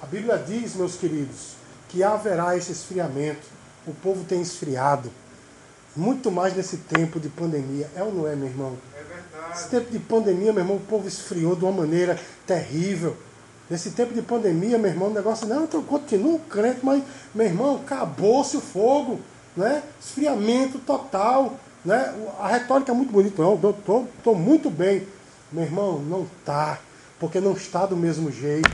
a 0.00 0.06
Bíblia 0.06 0.38
diz, 0.38 0.74
meus 0.74 0.96
queridos, 0.96 1.54
que 1.88 2.02
haverá 2.02 2.56
esse 2.56 2.72
esfriamento. 2.72 3.46
O 3.86 3.92
povo 3.92 4.24
tem 4.24 4.40
esfriado. 4.40 5.10
Muito 5.96 6.30
mais 6.30 6.54
nesse 6.54 6.76
tempo 6.76 7.18
de 7.18 7.28
pandemia. 7.28 7.90
É 7.96 8.02
ou 8.02 8.12
não 8.12 8.28
é, 8.28 8.36
meu 8.36 8.46
irmão? 8.46 8.78
Esse 9.52 9.68
tempo 9.68 9.90
de 9.90 9.98
pandemia, 9.98 10.52
meu 10.52 10.62
irmão, 10.62 10.76
o 10.76 10.80
povo 10.80 11.08
esfriou 11.08 11.56
de 11.56 11.64
uma 11.64 11.72
maneira 11.72 12.18
terrível. 12.46 13.16
Nesse 13.68 13.92
tempo 13.92 14.12
de 14.12 14.22
pandemia, 14.22 14.78
meu 14.78 14.90
irmão, 14.90 15.08
o 15.08 15.14
negócio, 15.14 15.46
não, 15.46 15.68
eu 15.72 15.82
continuo 15.82 16.38
crente, 16.40 16.80
mas, 16.82 17.02
meu 17.34 17.46
irmão, 17.46 17.76
acabou-se 17.76 18.56
o 18.56 18.60
fogo, 18.60 19.20
né? 19.56 19.82
Esfriamento 20.00 20.78
total, 20.80 21.54
né? 21.84 22.14
A 22.40 22.48
retórica 22.48 22.90
é 22.90 22.94
muito 22.94 23.12
bonita, 23.12 23.42
não, 23.42 23.58
eu 23.62 24.06
estou 24.16 24.34
muito 24.34 24.68
bem. 24.70 25.06
Meu 25.52 25.64
irmão, 25.64 26.00
não 26.00 26.22
está, 26.22 26.80
porque 27.18 27.40
não 27.40 27.52
está 27.52 27.86
do 27.86 27.96
mesmo 27.96 28.30
jeito. 28.30 28.70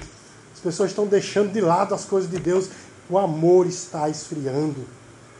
As 0.54 0.60
pessoas 0.60 0.90
estão 0.90 1.06
deixando 1.06 1.52
de 1.52 1.60
lado 1.60 1.94
as 1.94 2.04
coisas 2.04 2.30
de 2.30 2.38
Deus. 2.38 2.68
O 3.08 3.18
amor 3.18 3.66
está 3.66 4.08
esfriando. 4.08 4.84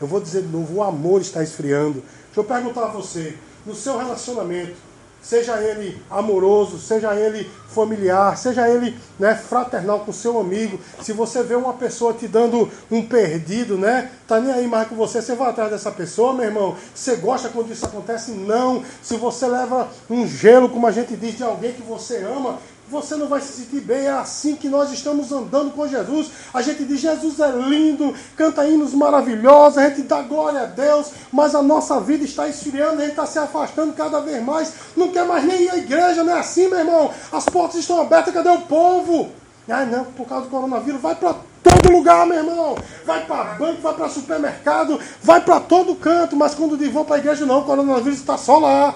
Eu 0.01 0.07
vou 0.07 0.21
dizer 0.21 0.43
de 0.43 0.49
novo, 0.49 0.77
o 0.77 0.83
amor 0.83 1.21
está 1.21 1.43
esfriando. 1.43 2.03
Deixa 2.27 2.41
eu 2.41 2.45
perguntar 2.45 2.85
a 2.85 2.89
você, 2.89 3.37
no 3.65 3.75
seu 3.75 3.97
relacionamento, 3.97 4.77
seja 5.23 5.61
ele 5.61 6.01
amoroso, 6.11 6.79
seja 6.79 7.15
ele 7.15 7.51
familiar, 7.69 8.39
seja 8.39 8.69
ele 8.69 8.97
né, 9.19 9.35
fraternal 9.35 10.01
com 10.01 10.13
seu 10.13 10.39
amigo. 10.39 10.79
Se 11.03 11.13
você 11.13 11.43
vê 11.43 11.55
uma 11.55 11.75
pessoa 11.75 12.15
te 12.15 12.27
dando 12.29 12.71
um 12.91 13.03
perdido, 13.03 13.77
né? 13.77 14.11
Tá 14.27 14.41
nem 14.41 14.53
aí 14.53 14.67
mais 14.67 14.89
com 14.89 14.95
você, 14.95 15.21
você 15.21 15.35
vai 15.35 15.51
atrás 15.51 15.71
dessa 15.71 15.91
pessoa, 15.91 16.33
meu 16.33 16.45
irmão. 16.47 16.77
Você 16.95 17.17
gosta 17.17 17.49
quando 17.49 17.73
isso 17.73 17.85
acontece? 17.85 18.31
Não. 18.31 18.83
Se 19.03 19.17
você 19.17 19.47
leva 19.47 19.89
um 20.09 20.27
gelo, 20.27 20.69
como 20.69 20.87
a 20.87 20.93
gente 20.93 21.17
diz, 21.17 21.37
de 21.37 21.43
alguém 21.43 21.73
que 21.73 21.83
você 21.83 22.19
ama, 22.19 22.59
você 22.89 23.17
não 23.17 23.27
vai 23.27 23.41
se 23.41 23.53
sentir 23.53 23.81
bem. 23.81 24.07
É 24.07 24.11
assim 24.11 24.55
que 24.55 24.69
nós 24.69 24.93
estamos 24.93 25.33
andando 25.33 25.73
com 25.73 25.87
Jesus. 25.89 26.31
A 26.53 26.63
gente 26.63 26.85
diz: 26.85 27.01
Jesus 27.01 27.41
é 27.41 27.51
lindo, 27.51 28.15
canta 28.37 28.67
hinos 28.67 28.95
maravilhosos, 28.95 29.79
a 29.79 29.89
gente 29.89 30.03
dá 30.03 30.23
glória 30.23 30.63
a 30.63 30.67
Deus, 30.67 31.11
mas 31.33 31.55
a 31.55 31.63
nossa 31.63 32.01
vida 32.01 32.25
está 32.25 32.49
esfriando, 32.49 33.01
a 33.01 33.03
gente 33.03 33.11
está 33.11 33.27
se 33.27 33.39
afastando 33.39 33.93
cada 33.93 34.21
vez 34.21 34.43
mais. 34.43 34.73
Não 34.97 35.09
quer 35.09 35.27
mais 35.27 35.45
nem 35.45 35.63
ir 35.63 35.71
à 35.71 35.77
igreja, 35.77 36.23
não 36.23 36.37
é 36.37 36.41
assim, 36.41 36.69
meu 36.69 36.79
irmão? 36.79 37.11
As 37.33 37.45
portas 37.47 37.81
estão 37.81 38.01
abertas, 38.01 38.33
cadê 38.33 38.49
o 38.49 38.63
povo? 38.63 39.31
Ah, 39.69 39.85
não, 39.85 40.05
por 40.05 40.27
causa 40.29 40.45
do 40.45 40.51
coronavírus, 40.51 41.01
vai 41.01 41.17
para 41.17 41.35
todo 41.63 41.91
lugar, 41.91 42.25
meu 42.25 42.39
irmão. 42.39 42.77
Vai 43.05 43.27
para 43.27 43.55
banco, 43.55 43.81
vai 43.81 43.95
para 43.95 44.09
supermercado, 44.09 45.01
vai 45.21 45.41
para 45.41 45.59
todo 45.59 45.97
canto, 45.97 46.37
mas 46.37 46.55
quando 46.55 46.79
diz 46.79 46.93
vão 46.93 47.05
para 47.05 47.17
a 47.17 47.19
igreja, 47.19 47.45
não, 47.45 47.61
o 47.61 47.65
coronavírus 47.65 48.21
está 48.21 48.39
só 48.39 48.59
lá. 48.59 48.95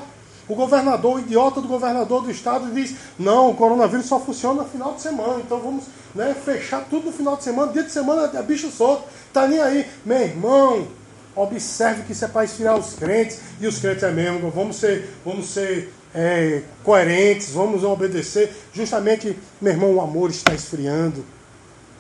O 0.51 0.55
governador, 0.57 1.15
o 1.15 1.21
idiota 1.21 1.61
do 1.61 1.69
governador 1.69 2.25
do 2.25 2.31
estado 2.31 2.75
diz: 2.75 2.97
não, 3.17 3.51
o 3.51 3.55
coronavírus 3.55 4.07
só 4.07 4.19
funciona 4.19 4.65
no 4.65 4.69
final 4.69 4.95
de 4.95 5.01
semana, 5.01 5.39
então 5.39 5.61
vamos 5.61 5.85
né, 6.13 6.35
fechar 6.45 6.85
tudo 6.91 7.07
no 7.07 7.13
final 7.13 7.37
de 7.37 7.45
semana. 7.45 7.73
Dia 7.73 7.85
de 7.85 7.93
semana 7.93 8.29
é 8.35 8.43
bicho 8.43 8.69
solto, 8.69 9.05
tá 9.33 9.47
nem 9.47 9.61
aí. 9.61 9.87
Meu 10.05 10.21
irmão, 10.21 10.89
observe 11.37 12.03
que 12.03 12.11
isso 12.11 12.25
é 12.25 12.29
para 12.29 12.45
esfriar 12.45 12.77
os 12.77 12.95
crentes, 12.95 13.39
e 13.61 13.67
os 13.69 13.79
crentes 13.79 14.03
é 14.03 14.11
mesmo, 14.11 14.51
vamos 14.51 14.75
ser, 14.75 15.09
vamos 15.25 15.47
ser 15.47 15.95
é, 16.13 16.63
coerentes, 16.83 17.51
vamos 17.51 17.85
obedecer. 17.85 18.53
Justamente, 18.73 19.39
meu 19.61 19.73
irmão, 19.73 19.95
o 19.95 20.01
amor 20.01 20.31
está 20.31 20.53
esfriando. 20.53 21.25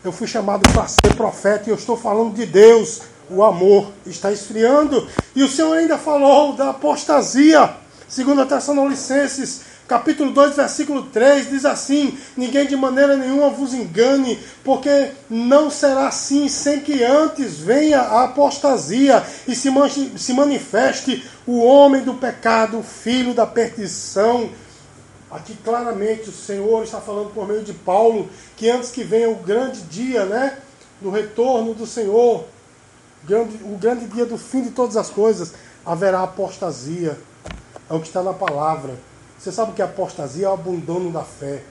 Eu 0.02 0.10
fui 0.10 0.26
chamado 0.26 0.68
para 0.72 0.88
ser 0.88 1.14
profeta 1.14 1.68
e 1.68 1.70
eu 1.70 1.76
estou 1.76 1.96
falando 1.96 2.34
de 2.34 2.46
Deus. 2.46 3.02
O 3.30 3.44
amor 3.44 3.92
está 4.04 4.32
esfriando. 4.32 5.06
E 5.36 5.44
o 5.44 5.48
Senhor 5.48 5.72
ainda 5.72 5.96
falou 5.96 6.54
da 6.54 6.70
apostasia. 6.70 7.78
Segundo 8.10 8.42
a 8.42 8.44
Tessalonicenses, 8.46 9.60
capítulo 9.86 10.32
2, 10.32 10.56
versículo 10.56 11.04
3, 11.04 11.48
diz 11.48 11.64
assim: 11.64 12.18
Ninguém 12.36 12.66
de 12.66 12.74
maneira 12.74 13.16
nenhuma 13.16 13.50
vos 13.50 13.72
engane, 13.72 14.36
porque 14.64 15.12
não 15.30 15.70
será 15.70 16.08
assim 16.08 16.48
sem 16.48 16.80
que 16.80 17.04
antes 17.04 17.58
venha 17.58 18.00
a 18.00 18.24
apostasia 18.24 19.24
e 19.46 19.54
se, 19.54 19.70
se 20.16 20.32
manifeste 20.32 21.24
o 21.46 21.62
homem 21.62 22.02
do 22.02 22.14
pecado, 22.14 22.80
o 22.80 22.82
filho 22.82 23.32
da 23.32 23.46
perdição. 23.46 24.50
Aqui 25.30 25.54
claramente 25.62 26.30
o 26.30 26.32
Senhor 26.32 26.82
está 26.82 27.00
falando 27.00 27.32
por 27.32 27.46
meio 27.46 27.62
de 27.62 27.72
Paulo 27.72 28.28
que 28.56 28.68
antes 28.68 28.90
que 28.90 29.04
venha 29.04 29.30
o 29.30 29.36
grande 29.36 29.82
dia, 29.82 30.24
né, 30.24 30.58
do 31.00 31.10
retorno 31.10 31.74
do 31.74 31.86
Senhor, 31.86 32.44
o 33.62 33.78
grande 33.78 34.06
dia 34.06 34.26
do 34.26 34.36
fim 34.36 34.62
de 34.62 34.70
todas 34.70 34.96
as 34.96 35.10
coisas, 35.10 35.52
haverá 35.86 36.24
apostasia 36.24 37.16
é 37.90 37.94
o 37.94 38.00
que 38.00 38.06
está 38.06 38.22
na 38.22 38.32
palavra. 38.32 38.94
Você 39.36 39.50
sabe 39.50 39.72
que 39.72 39.82
apostasia 39.82 40.46
é 40.46 40.48
o 40.48 40.52
abandono 40.52 41.10
da 41.10 41.22
fé. 41.22 41.62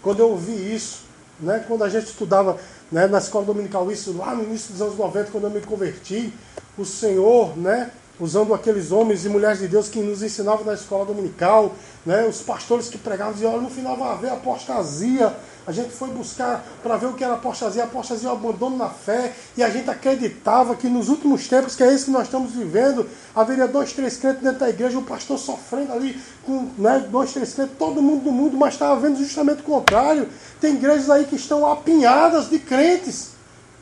Quando 0.00 0.20
eu 0.20 0.30
ouvi 0.30 0.74
isso, 0.74 1.00
né, 1.40 1.64
quando 1.66 1.82
a 1.82 1.88
gente 1.88 2.06
estudava 2.06 2.56
né, 2.92 3.06
na 3.06 3.18
escola 3.18 3.44
dominical, 3.44 3.90
isso 3.90 4.16
lá 4.16 4.34
no 4.34 4.44
início 4.44 4.72
dos 4.72 4.80
anos 4.80 4.96
90, 4.96 5.30
quando 5.32 5.44
eu 5.44 5.50
me 5.50 5.60
converti, 5.60 6.32
o 6.78 6.84
Senhor, 6.84 7.56
né, 7.56 7.90
usando 8.20 8.54
aqueles 8.54 8.92
homens 8.92 9.24
e 9.24 9.28
mulheres 9.28 9.58
de 9.58 9.66
Deus 9.66 9.88
que 9.88 10.00
nos 10.00 10.22
ensinavam 10.22 10.64
na 10.64 10.74
escola 10.74 11.04
dominical, 11.04 11.72
né, 12.06 12.24
os 12.24 12.40
pastores 12.42 12.88
que 12.88 12.98
pregavam, 12.98 13.32
diziam, 13.32 13.52
olha, 13.52 13.62
no 13.62 13.70
final 13.70 13.96
vai 13.96 14.12
haver 14.12 14.30
apostasia, 14.30 15.34
a 15.66 15.72
gente 15.72 15.90
foi 15.90 16.08
buscar 16.08 16.64
para 16.82 16.96
ver 16.96 17.06
o 17.06 17.14
que 17.14 17.24
era 17.24 17.34
apostasia. 17.34 17.84
Apostasia 17.84 18.28
é 18.28 18.32
o 18.32 18.34
abandono 18.34 18.76
na 18.76 18.90
fé. 18.90 19.32
E 19.56 19.62
a 19.62 19.70
gente 19.70 19.88
acreditava 19.88 20.76
que 20.76 20.88
nos 20.88 21.08
últimos 21.08 21.48
tempos, 21.48 21.74
que 21.74 21.82
é 21.82 21.92
isso 21.92 22.06
que 22.06 22.10
nós 22.10 22.24
estamos 22.24 22.52
vivendo, 22.52 23.08
haveria 23.34 23.66
dois, 23.66 23.92
três 23.92 24.16
crentes 24.18 24.42
dentro 24.42 24.60
da 24.60 24.68
igreja, 24.68 24.98
o 24.98 25.02
pastor 25.02 25.38
sofrendo 25.38 25.92
ali 25.92 26.20
com 26.44 26.68
né, 26.76 27.06
dois, 27.10 27.32
três 27.32 27.54
crentes, 27.54 27.76
todo 27.78 28.02
mundo 28.02 28.24
do 28.24 28.32
mundo, 28.32 28.56
mas 28.58 28.74
estava 28.74 29.00
vendo 29.00 29.18
justamente 29.18 29.60
o 29.60 29.64
contrário. 29.64 30.28
Tem 30.60 30.74
igrejas 30.74 31.08
aí 31.08 31.24
que 31.24 31.36
estão 31.36 31.66
apinhadas 31.66 32.50
de 32.50 32.58
crentes, 32.58 33.30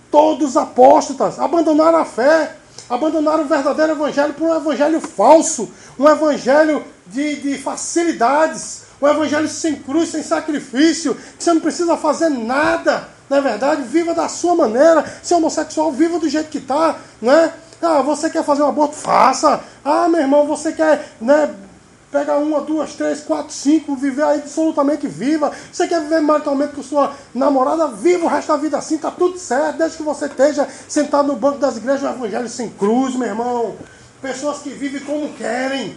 todos 0.09 0.57
apóstatas, 0.57 1.41
abandonaram 1.41 1.99
a 1.99 2.05
fé, 2.05 2.57
abandonaram 2.89 3.43
o 3.43 3.49
verdadeiro 3.49 3.93
evangelho 3.93 4.35
por 4.35 4.49
um 4.49 4.55
evangelho 4.55 5.01
falso, 5.01 5.69
um 5.99 6.09
evangelho 6.09 6.85
de, 7.09 7.37
de 7.37 7.59
facilidades 7.59 8.82
o 9.03 9.09
evangelho 9.09 9.49
sem 9.49 9.75
cruz, 9.75 10.11
sem 10.11 10.23
sacrifício, 10.23 11.17
que 11.17 11.43
você 11.43 11.53
não 11.53 11.61
precisa 11.61 11.97
fazer 11.97 12.29
nada, 12.29 13.09
não 13.29 13.39
é 13.39 13.41
verdade? 13.41 13.83
Viva 13.83 14.15
da 14.15 14.29
sua 14.29 14.55
maneira. 14.55 15.05
Se 15.21 15.35
é 15.35 15.37
homossexual, 15.37 15.91
viva 15.91 16.21
do 16.21 16.29
jeito 16.29 16.49
que 16.49 16.59
está, 16.59 16.95
né? 17.21 17.53
Ah, 17.83 18.01
você 18.01 18.31
quer 18.31 18.45
fazer 18.45 18.63
um 18.63 18.69
aborto? 18.69 18.95
Faça. 18.95 19.61
Ah, 19.85 20.09
meu 20.09 20.21
irmão, 20.21 20.47
você 20.47 20.71
quer, 20.71 21.05
né? 21.21 21.53
Pega 22.13 22.37
uma, 22.37 22.61
duas, 22.61 22.95
três, 22.95 23.23
quatro, 23.23 23.53
cinco, 23.53 23.97
viver 23.97 24.23
aí 24.23 24.39
absolutamente 24.39 25.09
viva. 25.09 25.51
Você 25.73 25.89
quer 25.89 26.01
viver 26.01 26.21
maritalmente 26.21 26.75
com 26.75 26.83
sua 26.83 27.13
namorada? 27.35 27.89
Viva 27.89 28.27
o 28.27 28.29
resto 28.29 28.53
da 28.53 28.57
vida 28.57 28.79
assim, 28.79 28.99
tá 28.99 29.11
tudo 29.11 29.37
certo, 29.37 29.79
desde 29.79 29.97
que 29.97 30.03
você 30.05 30.27
esteja 30.27 30.69
sentado 30.87 31.27
no 31.27 31.35
banco 31.35 31.59
das 31.59 31.77
igrejas, 31.77 32.03
o 32.05 32.15
evangelho 32.15 32.49
sem 32.49 32.69
cruz, 32.69 33.17
meu 33.17 33.27
irmão. 33.27 33.75
Pessoas 34.21 34.59
que 34.59 34.71
vivem 34.71 35.01
como 35.01 35.33
querem. 35.33 35.97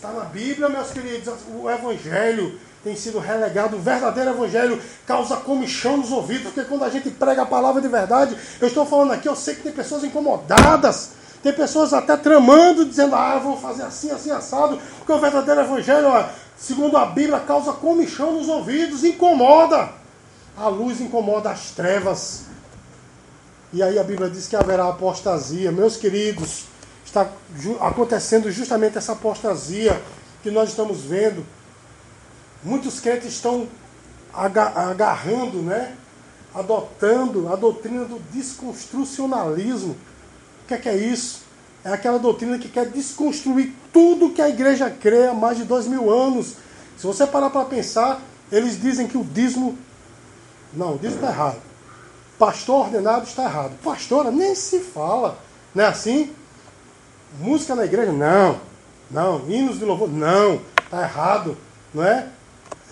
Está 0.00 0.12
na 0.12 0.24
Bíblia, 0.24 0.66
meus 0.70 0.92
queridos, 0.92 1.34
o 1.52 1.68
Evangelho. 1.68 2.58
tem 2.82 2.96
sido 2.96 3.18
relegado. 3.18 3.76
O 3.76 3.80
verdadeiro 3.80 4.30
evangelho 4.30 4.80
causa 5.06 5.36
comichão 5.36 5.98
nos 5.98 6.10
ouvidos, 6.10 6.44
porque 6.44 6.64
quando 6.64 6.84
a 6.84 6.88
gente 6.88 7.10
prega 7.10 7.42
a 7.42 7.46
palavra 7.46 7.82
de 7.82 7.88
verdade, 7.88 8.34
eu 8.58 8.68
estou 8.68 8.86
falando 8.86 9.12
aqui, 9.12 9.28
eu 9.28 9.36
sei 9.36 9.56
que 9.56 9.60
tem 9.60 9.72
pessoas 9.72 10.02
incomodadas, 10.02 11.10
tem 11.42 11.52
pessoas 11.52 11.92
até 11.92 12.16
tramando, 12.16 12.86
dizendo, 12.86 13.14
ah, 13.14 13.32
eu 13.34 13.40
vou 13.42 13.58
fazer 13.58 13.82
assim, 13.82 14.10
assim, 14.10 14.30
assado, 14.30 14.80
porque 14.96 15.12
o 15.12 15.20
verdadeiro 15.20 15.60
evangelho, 15.60 16.08
segundo 16.56 16.96
a 16.96 17.04
Bíblia, 17.04 17.38
causa 17.40 17.74
comichão 17.74 18.32
nos 18.32 18.48
ouvidos, 18.48 19.04
incomoda. 19.04 19.90
A 20.56 20.68
luz 20.68 20.98
incomoda 21.02 21.50
as 21.50 21.72
trevas. 21.72 22.44
E 23.70 23.82
aí 23.82 23.98
a 23.98 24.02
Bíblia 24.02 24.30
diz 24.30 24.48
que 24.48 24.56
haverá 24.56 24.88
apostasia. 24.88 25.70
Meus 25.70 25.98
queridos, 25.98 26.69
está 27.10 27.28
acontecendo 27.80 28.50
justamente 28.50 28.96
essa 28.96 29.12
apostasia 29.12 30.00
que 30.42 30.50
nós 30.50 30.70
estamos 30.70 31.02
vendo. 31.02 31.44
Muitos 32.62 33.00
crentes 33.00 33.32
estão 33.32 33.68
agarrando, 34.32 35.60
né? 35.60 35.96
adotando 36.54 37.52
a 37.52 37.56
doutrina 37.56 38.04
do 38.04 38.18
desconstrucionalismo. 38.32 39.96
O 40.64 40.68
que 40.68 40.74
é, 40.74 40.78
que 40.78 40.88
é 40.88 40.96
isso? 40.96 41.42
É 41.84 41.92
aquela 41.92 42.18
doutrina 42.18 42.58
que 42.58 42.68
quer 42.68 42.86
desconstruir 42.86 43.74
tudo 43.92 44.30
que 44.30 44.42
a 44.42 44.48
igreja 44.48 44.90
crê 44.90 45.28
há 45.28 45.34
mais 45.34 45.56
de 45.56 45.64
dois 45.64 45.86
mil 45.86 46.10
anos. 46.10 46.54
Se 46.96 47.06
você 47.06 47.26
parar 47.26 47.50
para 47.50 47.64
pensar, 47.64 48.20
eles 48.52 48.80
dizem 48.80 49.06
que 49.06 49.16
o 49.16 49.24
dízimo. 49.24 49.76
Não, 50.72 50.94
o 50.94 50.98
dízimo 50.98 51.16
está 51.16 51.28
errado. 51.28 51.60
Pastor 52.38 52.86
ordenado 52.86 53.24
está 53.24 53.44
errado. 53.44 53.72
Pastora, 53.82 54.30
nem 54.30 54.54
se 54.54 54.80
fala. 54.80 55.38
Não 55.74 55.84
é 55.84 55.86
assim? 55.86 56.34
Música 57.38 57.74
na 57.74 57.84
igreja? 57.84 58.12
Não. 58.12 58.58
Não. 59.10 59.48
Hinos 59.48 59.78
de 59.78 59.84
louvor? 59.84 60.08
Não. 60.08 60.60
Está 60.82 61.02
errado. 61.02 61.56
Não 61.94 62.04
é? 62.04 62.26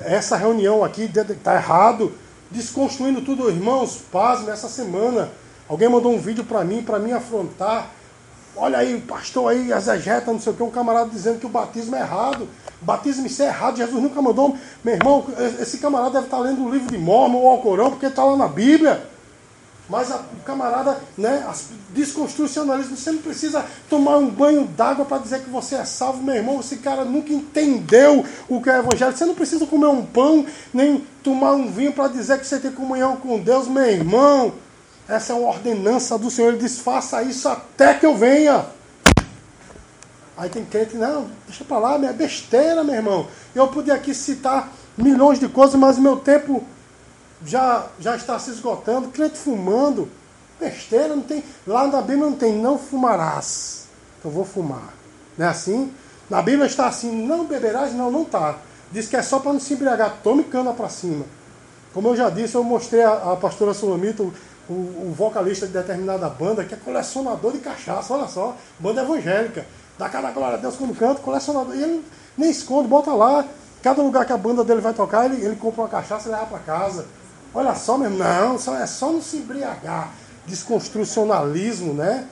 Essa 0.00 0.36
reunião 0.36 0.84
aqui 0.84 1.10
está 1.14 1.54
errado. 1.54 2.12
Desconstruindo 2.50 3.20
tudo, 3.20 3.50
irmãos, 3.50 4.00
paz 4.10 4.42
nessa 4.44 4.68
semana. 4.68 5.30
Alguém 5.68 5.88
mandou 5.88 6.12
um 6.14 6.18
vídeo 6.18 6.44
para 6.44 6.64
mim, 6.64 6.82
para 6.82 6.98
me 6.98 7.12
afrontar. 7.12 7.90
Olha 8.56 8.78
aí, 8.78 8.94
o 8.94 9.00
pastor 9.02 9.52
aí, 9.52 9.70
exegeta, 9.70 10.32
não 10.32 10.40
sei 10.40 10.52
o 10.52 10.56
que, 10.56 10.62
um 10.62 10.70
camarada 10.70 11.10
dizendo 11.10 11.38
que 11.38 11.46
o 11.46 11.50
batismo 11.50 11.94
é 11.94 12.00
errado. 12.00 12.48
O 12.80 12.84
batismo 12.84 13.26
isso 13.26 13.42
é 13.42 13.46
errado, 13.46 13.76
Jesus 13.76 14.02
nunca 14.02 14.22
mandou. 14.22 14.56
Meu 14.82 14.94
irmão, 14.94 15.26
esse 15.60 15.78
camarada 15.78 16.12
deve 16.12 16.24
estar 16.24 16.38
lendo 16.38 16.64
o 16.64 16.70
livro 16.70 16.90
de 16.90 16.98
Mormon 16.98 17.38
ou 17.38 17.50
Alcorão, 17.50 17.90
porque 17.90 18.06
está 18.06 18.24
lá 18.24 18.36
na 18.36 18.48
Bíblia. 18.48 19.06
Mas 19.88 20.12
a, 20.12 20.16
o 20.16 20.42
camarada, 20.44 21.00
né, 21.16 21.46
desconstrucionalismo, 21.90 22.96
você 22.96 23.10
não 23.10 23.22
precisa 23.22 23.64
tomar 23.88 24.18
um 24.18 24.28
banho 24.28 24.66
d'água 24.66 25.04
para 25.04 25.18
dizer 25.18 25.40
que 25.40 25.48
você 25.48 25.76
é 25.76 25.84
salvo, 25.84 26.22
meu 26.22 26.34
irmão. 26.34 26.60
Esse 26.60 26.76
cara 26.76 27.04
nunca 27.04 27.32
entendeu 27.32 28.24
o 28.48 28.60
que 28.60 28.68
é 28.68 28.78
evangelho. 28.78 29.16
Você 29.16 29.24
não 29.24 29.34
precisa 29.34 29.66
comer 29.66 29.86
um 29.86 30.04
pão, 30.04 30.44
nem 30.74 31.06
tomar 31.22 31.52
um 31.52 31.70
vinho 31.70 31.92
para 31.92 32.08
dizer 32.08 32.38
que 32.38 32.46
você 32.46 32.58
tem 32.58 32.70
comunhão 32.70 33.16
com 33.16 33.38
Deus, 33.40 33.66
meu 33.66 33.84
irmão. 33.84 34.52
Essa 35.08 35.32
é 35.32 35.36
uma 35.36 35.48
ordenança 35.48 36.18
do 36.18 36.30
Senhor. 36.30 36.48
Ele 36.48 36.58
diz: 36.58 36.78
faça 36.78 37.22
isso 37.22 37.48
até 37.48 37.94
que 37.94 38.04
eu 38.04 38.14
venha. 38.14 38.66
Aí 40.36 40.48
tem 40.50 40.64
crente, 40.64 40.96
não, 40.96 41.26
deixa 41.46 41.64
para 41.64 41.78
lá, 41.78 41.94
é 41.94 42.12
besteira, 42.12 42.84
meu 42.84 42.94
irmão. 42.94 43.26
Eu 43.54 43.66
podia 43.68 43.94
aqui 43.94 44.14
citar 44.14 44.70
milhões 44.96 45.40
de 45.40 45.48
coisas, 45.48 45.74
mas 45.74 45.98
meu 45.98 46.16
tempo 46.16 46.62
já, 47.44 47.86
já 48.00 48.16
está 48.16 48.38
se 48.38 48.50
esgotando, 48.50 49.08
crente 49.08 49.38
fumando, 49.38 50.08
besteira, 50.58 51.14
não 51.14 51.22
tem. 51.22 51.44
Lá 51.66 51.86
na 51.86 52.00
Bíblia 52.00 52.26
não 52.26 52.32
tem, 52.32 52.54
não 52.54 52.78
fumarás. 52.78 53.86
Eu 54.24 54.30
vou 54.30 54.44
fumar. 54.44 54.94
Não 55.36 55.46
é 55.46 55.48
assim? 55.48 55.92
Na 56.28 56.42
Bíblia 56.42 56.66
está 56.66 56.86
assim, 56.86 57.10
não 57.26 57.44
beberás, 57.44 57.94
não, 57.94 58.10
não 58.10 58.22
está. 58.22 58.56
Diz 58.90 59.06
que 59.06 59.16
é 59.16 59.22
só 59.22 59.38
para 59.38 59.52
não 59.52 59.60
se 59.60 59.74
embriagar, 59.74 60.18
tome 60.22 60.44
cana 60.44 60.72
para 60.72 60.88
cima. 60.88 61.24
Como 61.94 62.08
eu 62.08 62.16
já 62.16 62.28
disse, 62.28 62.54
eu 62.54 62.64
mostrei 62.64 63.02
a, 63.02 63.32
a 63.32 63.36
pastora 63.36 63.72
Sulamita, 63.72 64.22
o, 64.22 64.32
o, 64.68 64.72
o, 64.72 65.14
vocalista 65.16 65.66
de 65.66 65.72
determinada 65.72 66.28
banda, 66.28 66.64
que 66.64 66.74
é 66.74 66.76
colecionador 66.76 67.52
de 67.52 67.58
cachaça, 67.58 68.12
olha 68.12 68.28
só, 68.28 68.56
banda 68.78 69.02
evangélica. 69.02 69.66
Dá 69.98 70.08
cada 70.08 70.30
glória 70.30 70.58
a 70.58 70.60
Deus 70.60 70.76
quando 70.76 70.96
canta, 70.96 71.20
colecionador. 71.20 71.74
E 71.74 71.82
ele 71.82 72.04
nem 72.36 72.50
esconde, 72.50 72.88
bota 72.88 73.12
lá. 73.12 73.44
Cada 73.82 74.02
lugar 74.02 74.26
que 74.26 74.32
a 74.32 74.36
banda 74.36 74.62
dele 74.62 74.80
vai 74.80 74.92
tocar, 74.92 75.24
ele, 75.24 75.44
ele 75.44 75.56
compra 75.56 75.82
uma 75.82 75.88
cachaça 75.88 76.28
e 76.28 76.32
leva 76.32 76.46
para 76.46 76.58
casa. 76.58 77.06
Olha 77.54 77.74
só 77.74 77.96
mesmo, 77.96 78.18
não, 78.18 78.56
é 78.56 78.86
só 78.86 79.12
não 79.12 79.22
se 79.22 79.38
embriagar. 79.38 80.12
Desconstrucionalismo, 80.46 81.94
né? 81.94 82.26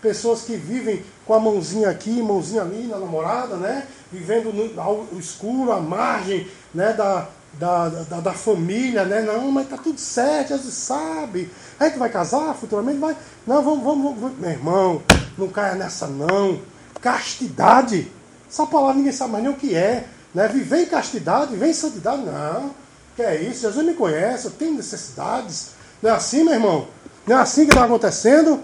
Pessoas 0.00 0.42
que 0.42 0.56
vivem 0.56 1.04
com 1.24 1.34
a 1.34 1.40
mãozinha 1.40 1.90
aqui, 1.90 2.22
mãozinha 2.22 2.62
ali 2.62 2.86
na 2.86 2.98
namorada, 2.98 3.56
né? 3.56 3.86
Vivendo 4.10 4.52
no, 4.52 4.80
ao 4.80 5.06
escuro, 5.18 5.72
à 5.72 5.80
margem 5.80 6.48
né? 6.74 6.92
da, 6.92 7.28
da, 7.54 7.88
da, 7.88 8.20
da, 8.20 8.32
família, 8.32 9.04
né? 9.04 9.22
Não, 9.22 9.50
mas 9.50 9.68
tá 9.68 9.76
tudo 9.76 10.00
certo, 10.00 10.48
Jesus 10.48 10.74
sabe. 10.74 11.50
Aí 11.78 11.90
tu 11.90 11.98
vai 11.98 12.08
casar 12.08 12.54
futuramente? 12.54 12.98
Vai. 12.98 13.16
Não, 13.46 13.62
vamos, 13.62 13.84
vamos, 13.84 14.20
vamos. 14.20 14.38
Meu 14.38 14.50
irmão, 14.50 15.02
não 15.38 15.48
caia 15.48 15.74
nessa 15.74 16.06
não. 16.06 16.60
Castidade. 17.00 18.10
Essa 18.48 18.66
palavra 18.66 18.96
ninguém 18.96 19.12
sabe 19.12 19.32
mais 19.32 19.44
nem 19.44 19.52
o 19.52 19.56
que 19.56 19.74
é. 19.74 20.04
Né? 20.34 20.48
Viver 20.48 20.82
em 20.82 20.86
castidade, 20.86 21.52
viver 21.52 21.68
em 21.68 21.74
santidade, 21.74 22.22
não. 22.22 22.81
Que 23.16 23.22
é 23.22 23.42
isso? 23.42 23.60
Jesus 23.62 23.84
me 23.84 23.94
conhece, 23.94 24.46
eu 24.46 24.50
tenho 24.50 24.74
necessidades. 24.74 25.72
Não 26.02 26.10
é 26.10 26.14
assim, 26.14 26.44
meu 26.44 26.54
irmão? 26.54 26.88
Não 27.26 27.38
é 27.38 27.40
assim 27.40 27.64
que 27.64 27.72
está 27.72 27.84
acontecendo? 27.84 28.60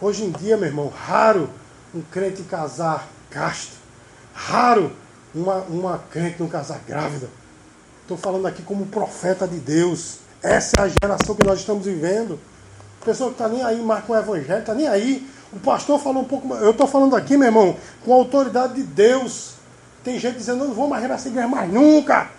Hoje 0.00 0.24
em 0.24 0.30
dia, 0.30 0.56
meu 0.56 0.66
irmão, 0.66 0.88
raro 0.88 1.50
um 1.94 2.00
crente 2.00 2.42
casar 2.42 3.08
casto. 3.30 3.72
Raro 4.32 4.92
uma, 5.34 5.56
uma 5.68 5.98
crente 6.10 6.40
não 6.40 6.48
casar 6.48 6.80
grávida. 6.86 7.28
Estou 8.02 8.16
falando 8.16 8.46
aqui 8.46 8.62
como 8.62 8.86
profeta 8.86 9.46
de 9.46 9.58
Deus. 9.58 10.18
Essa 10.42 10.76
é 10.78 10.82
a 10.82 10.88
geração 10.88 11.34
que 11.34 11.46
nós 11.46 11.60
estamos 11.60 11.84
vivendo. 11.84 12.38
Pessoa 13.04 13.30
que 13.30 13.34
está 13.34 13.48
nem 13.48 13.62
aí 13.62 13.80
com 14.06 14.12
o 14.12 14.16
evangelho, 14.16 14.60
está 14.60 14.74
nem 14.74 14.88
aí. 14.88 15.26
O 15.52 15.58
pastor 15.58 15.98
falou 15.98 16.22
um 16.22 16.26
pouco. 16.26 16.54
Eu 16.54 16.70
estou 16.70 16.86
falando 16.86 17.16
aqui, 17.16 17.36
meu 17.36 17.48
irmão, 17.48 17.76
com 18.04 18.12
a 18.12 18.16
autoridade 18.16 18.74
de 18.74 18.82
Deus. 18.82 19.54
Tem 20.02 20.18
gente 20.18 20.38
dizendo, 20.38 20.64
não 20.64 20.74
vou 20.74 20.88
mais 20.88 21.06
nessa 21.06 21.28
igreja 21.28 21.48
mais 21.48 21.70
nunca. 21.70 22.30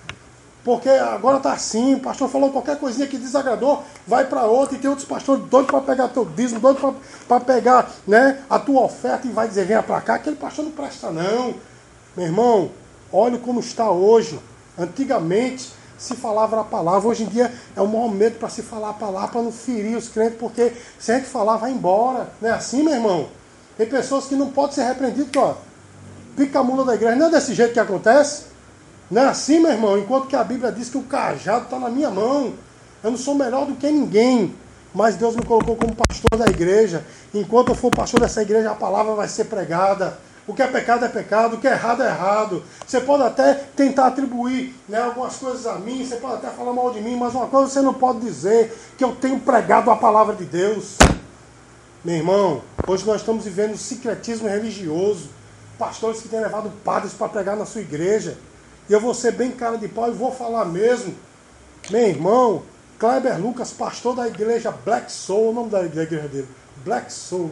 Porque 0.63 0.89
agora 0.89 1.38
está 1.38 1.54
assim, 1.54 1.95
o 1.95 2.00
pastor 2.00 2.30
falou 2.30 2.52
qualquer 2.52 2.78
coisinha 2.78 3.08
que 3.08 3.17
desagradou, 3.17 3.84
vai 4.06 4.26
para 4.26 4.43
outra, 4.43 4.76
e 4.76 4.80
tem 4.80 4.89
outros 4.89 5.08
pastores 5.08 5.43
doidos 5.45 5.71
para 5.71 5.82
pegar 5.82 6.08
teu 6.10 6.24
dízimo, 6.24 6.60
doidos 6.60 6.95
para 7.28 7.39
pegar 7.39 7.89
né, 8.08 8.43
a 8.47 8.60
tua 8.60 8.84
oferta 8.84 9.28
e 9.28 9.32
vai 9.32 9.47
dizer, 9.47 9.65
venha 9.65 9.82
para 9.82 10.00
cá, 10.02 10.15
aquele 10.15 10.36
pastor 10.36 10.65
não 10.65 10.71
presta 10.71 11.10
não. 11.10 11.56
Meu 12.15 12.28
irmão, 12.28 12.71
olha 13.12 13.39
como 13.39 13.60
está 13.60 13.89
hoje. 13.89 14.39
Antigamente 14.78 15.71
se 15.97 16.15
falava 16.15 16.62
a 16.62 16.63
palavra, 16.63 17.10
hoje 17.10 17.24
em 17.24 17.28
dia 17.28 17.52
é 17.76 17.82
o 17.82 17.88
maior 17.88 18.12
medo 18.12 18.38
para 18.38 18.50
se 18.50 18.62
falar 18.62 18.89
a 18.89 18.93
palavra, 18.93 19.30
para 19.30 19.41
não 19.41 19.52
ferir 19.52 19.95
os 19.95 20.10
crentes, 20.10 20.38
porque 20.39 20.74
se 21.00 21.12
a 21.12 21.15
gente 21.15 21.28
falar, 21.28 21.58
vai 21.58 21.71
embora. 21.71 22.30
Não 22.39 22.50
é 22.50 22.54
assim, 22.54 22.84
meu 22.84 22.93
irmão? 22.93 23.30
Tem 23.78 23.88
pessoas 23.88 24.26
que 24.26 24.36
não 24.36 24.52
podem 24.52 24.76
ser 24.76 24.84
repreendidas, 24.84 25.32
ó. 25.36 25.58
Pica 26.36 26.60
a 26.60 26.63
mula 26.63 26.86
da 26.86 26.95
igreja, 26.95 27.15
não 27.15 27.28
é 27.28 27.32
desse 27.32 27.54
jeito 27.54 27.74
que 27.74 27.80
acontece. 27.80 28.50
Não 29.12 29.24
é 29.24 29.28
assim, 29.28 29.60
meu 29.60 29.71
irmão? 29.71 29.97
Enquanto 29.97 30.28
que 30.28 30.36
a 30.38 30.43
Bíblia 30.43 30.71
diz 30.71 30.89
que 30.89 30.97
o 30.97 31.04
cajado 31.04 31.65
está 31.65 31.78
na 31.78 31.89
minha 31.89 32.10
mão. 32.10 32.54
Eu 33.04 33.12
não 33.12 33.17
sou 33.17 33.36
melhor 33.36 33.65
do 33.65 33.76
que 33.76 33.91
ninguém. 33.91 34.56
Mas 34.95 35.17
Deus 35.17 35.36
me 35.36 35.43
colocou 35.43 35.76
como 35.76 35.93
pastor 35.93 36.39
da 36.39 36.45
igreja. 36.45 37.06
Enquanto 37.34 37.69
eu 37.69 37.76
for 37.76 37.91
pastor 37.91 38.21
dessa 38.21 38.41
igreja, 38.41 38.71
a 38.71 38.76
palavra 38.76 39.13
vai 39.13 39.28
ser 39.28 39.45
pregada. 39.45 40.17
O 40.47 40.54
que 40.54 40.62
é 40.62 40.67
pecado 40.67 41.06
é 41.06 41.10
pecado, 41.10 41.56
o 41.56 41.60
que 41.60 41.67
é 41.67 41.71
errado 41.71 42.04
é 42.04 42.08
errado. 42.08 42.63
Você 42.86 43.02
pode 43.02 43.24
até 43.24 43.54
tentar 43.54 44.08
atribuir 44.08 44.76
né, 44.88 45.00
algumas 45.00 45.36
coisas 45.36 45.67
a 45.67 45.76
mim, 45.76 46.04
você 46.04 46.15
pode 46.15 46.36
até 46.36 46.50
falar 46.50 46.74
mal 46.74 46.91
de 46.91 47.00
mim, 47.00 47.15
mas 47.15 47.36
uma 47.36 47.47
coisa 47.47 47.69
você 47.69 47.82
não 47.82 47.93
pode 47.93 48.21
dizer, 48.21 48.76
que 48.97 49.04
eu 49.04 49.15
tenho 49.15 49.39
pregado 49.39 49.91
a 49.91 49.95
palavra 49.95 50.36
de 50.36 50.45
Deus. 50.45 50.97
Meu 52.04 52.15
irmão, 52.15 52.62
hoje 52.88 53.06
nós 53.06 53.21
estamos 53.21 53.45
vivendo 53.45 53.78
secretismo 53.78 54.47
religioso. 54.47 55.30
Pastores 55.78 56.21
que 56.21 56.28
têm 56.28 56.41
levado 56.41 56.71
padres 56.84 57.13
para 57.13 57.30
pregar 57.30 57.56
na 57.56 57.65
sua 57.65 57.82
igreja. 57.82 58.38
E 58.89 58.93
eu 58.93 58.99
vou 58.99 59.13
ser 59.13 59.31
bem 59.31 59.51
cara 59.51 59.77
de 59.77 59.87
pau 59.87 60.09
e 60.09 60.11
vou 60.11 60.31
falar 60.31 60.65
mesmo. 60.65 61.15
Meu 61.89 62.07
irmão, 62.07 62.63
Kleber 62.99 63.39
Lucas, 63.39 63.71
pastor 63.71 64.15
da 64.15 64.27
igreja 64.27 64.71
Black 64.71 65.11
Soul, 65.11 65.49
o 65.49 65.53
nome 65.53 65.69
da 65.69 65.83
igreja 65.83 66.27
dele, 66.27 66.47
Black 66.85 67.11
Soul, 67.11 67.51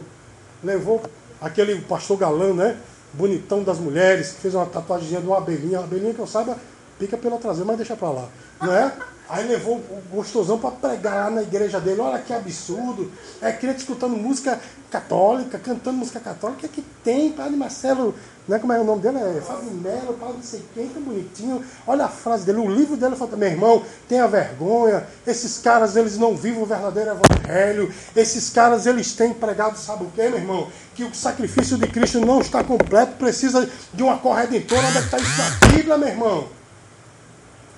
levou 0.62 1.02
aquele 1.40 1.80
pastor 1.80 2.16
galã, 2.16 2.52
né? 2.52 2.76
Bonitão 3.12 3.64
das 3.64 3.78
mulheres, 3.78 4.36
fez 4.40 4.54
uma 4.54 4.66
tatuagem 4.66 5.08
de 5.08 5.26
uma 5.26 5.38
abelhinha, 5.38 5.80
uma 5.80 5.86
abelhinha 5.86 6.14
que 6.14 6.20
eu 6.20 6.26
saiba, 6.26 6.56
pica 6.98 7.16
pela 7.16 7.38
traseira, 7.38 7.66
mas 7.66 7.76
deixa 7.76 7.96
pra 7.96 8.10
lá. 8.10 8.28
Não 8.60 8.72
é? 8.72 8.92
Aí 9.30 9.46
levou 9.46 9.76
o 9.76 10.02
gostosão 10.10 10.58
para 10.58 10.72
pregar 10.72 11.14
lá 11.14 11.30
na 11.30 11.42
igreja 11.42 11.80
dele. 11.80 12.00
Olha 12.00 12.18
que 12.18 12.32
absurdo. 12.32 13.10
É 13.40 13.52
crente 13.52 13.78
escutando 13.78 14.16
música 14.16 14.60
católica, 14.90 15.56
cantando 15.56 15.98
música 15.98 16.18
católica. 16.18 16.58
O 16.58 16.60
que, 16.60 16.66
é 16.66 16.68
que 16.68 16.88
tem, 17.04 17.30
Padre 17.30 17.56
Marcelo? 17.56 18.14
Né, 18.48 18.58
como 18.58 18.72
é 18.72 18.80
o 18.80 18.84
nome 18.84 19.00
dele? 19.00 19.18
É 19.18 19.40
Fábio 19.40 19.70
Melo, 19.70 20.14
Padre 20.14 20.34
não 20.34 20.42
sei 20.42 20.64
quem, 20.74 20.88
que 20.88 20.98
bonitinho. 20.98 21.64
Olha 21.86 22.06
a 22.06 22.08
frase 22.08 22.44
dele, 22.44 22.58
o 22.58 22.68
livro 22.68 22.96
dele 22.96 23.14
fala, 23.14 23.36
meu 23.36 23.48
irmão, 23.48 23.84
tenha 24.08 24.26
vergonha. 24.26 25.06
Esses 25.24 25.58
caras, 25.58 25.94
eles 25.94 26.18
não 26.18 26.36
vivem 26.36 26.60
o 26.60 26.66
verdadeiro 26.66 27.10
evangelho. 27.12 27.94
Esses 28.16 28.50
caras, 28.50 28.84
eles 28.86 29.12
têm 29.12 29.32
pregado, 29.32 29.78
sabe 29.78 30.04
o 30.04 30.10
que, 30.10 30.28
meu 30.28 30.38
irmão? 30.38 30.68
Que 30.94 31.04
o 31.04 31.14
sacrifício 31.14 31.78
de 31.78 31.86
Cristo 31.86 32.18
não 32.20 32.40
está 32.40 32.64
completo, 32.64 33.12
precisa 33.12 33.70
de 33.94 34.02
uma 34.02 34.18
corredentora. 34.18 34.82
É 34.88 34.98
está 34.98 35.18
isso 35.18 35.38
na 35.38 35.68
Bíblia, 35.68 35.96
meu 35.96 36.08
irmão? 36.08 36.60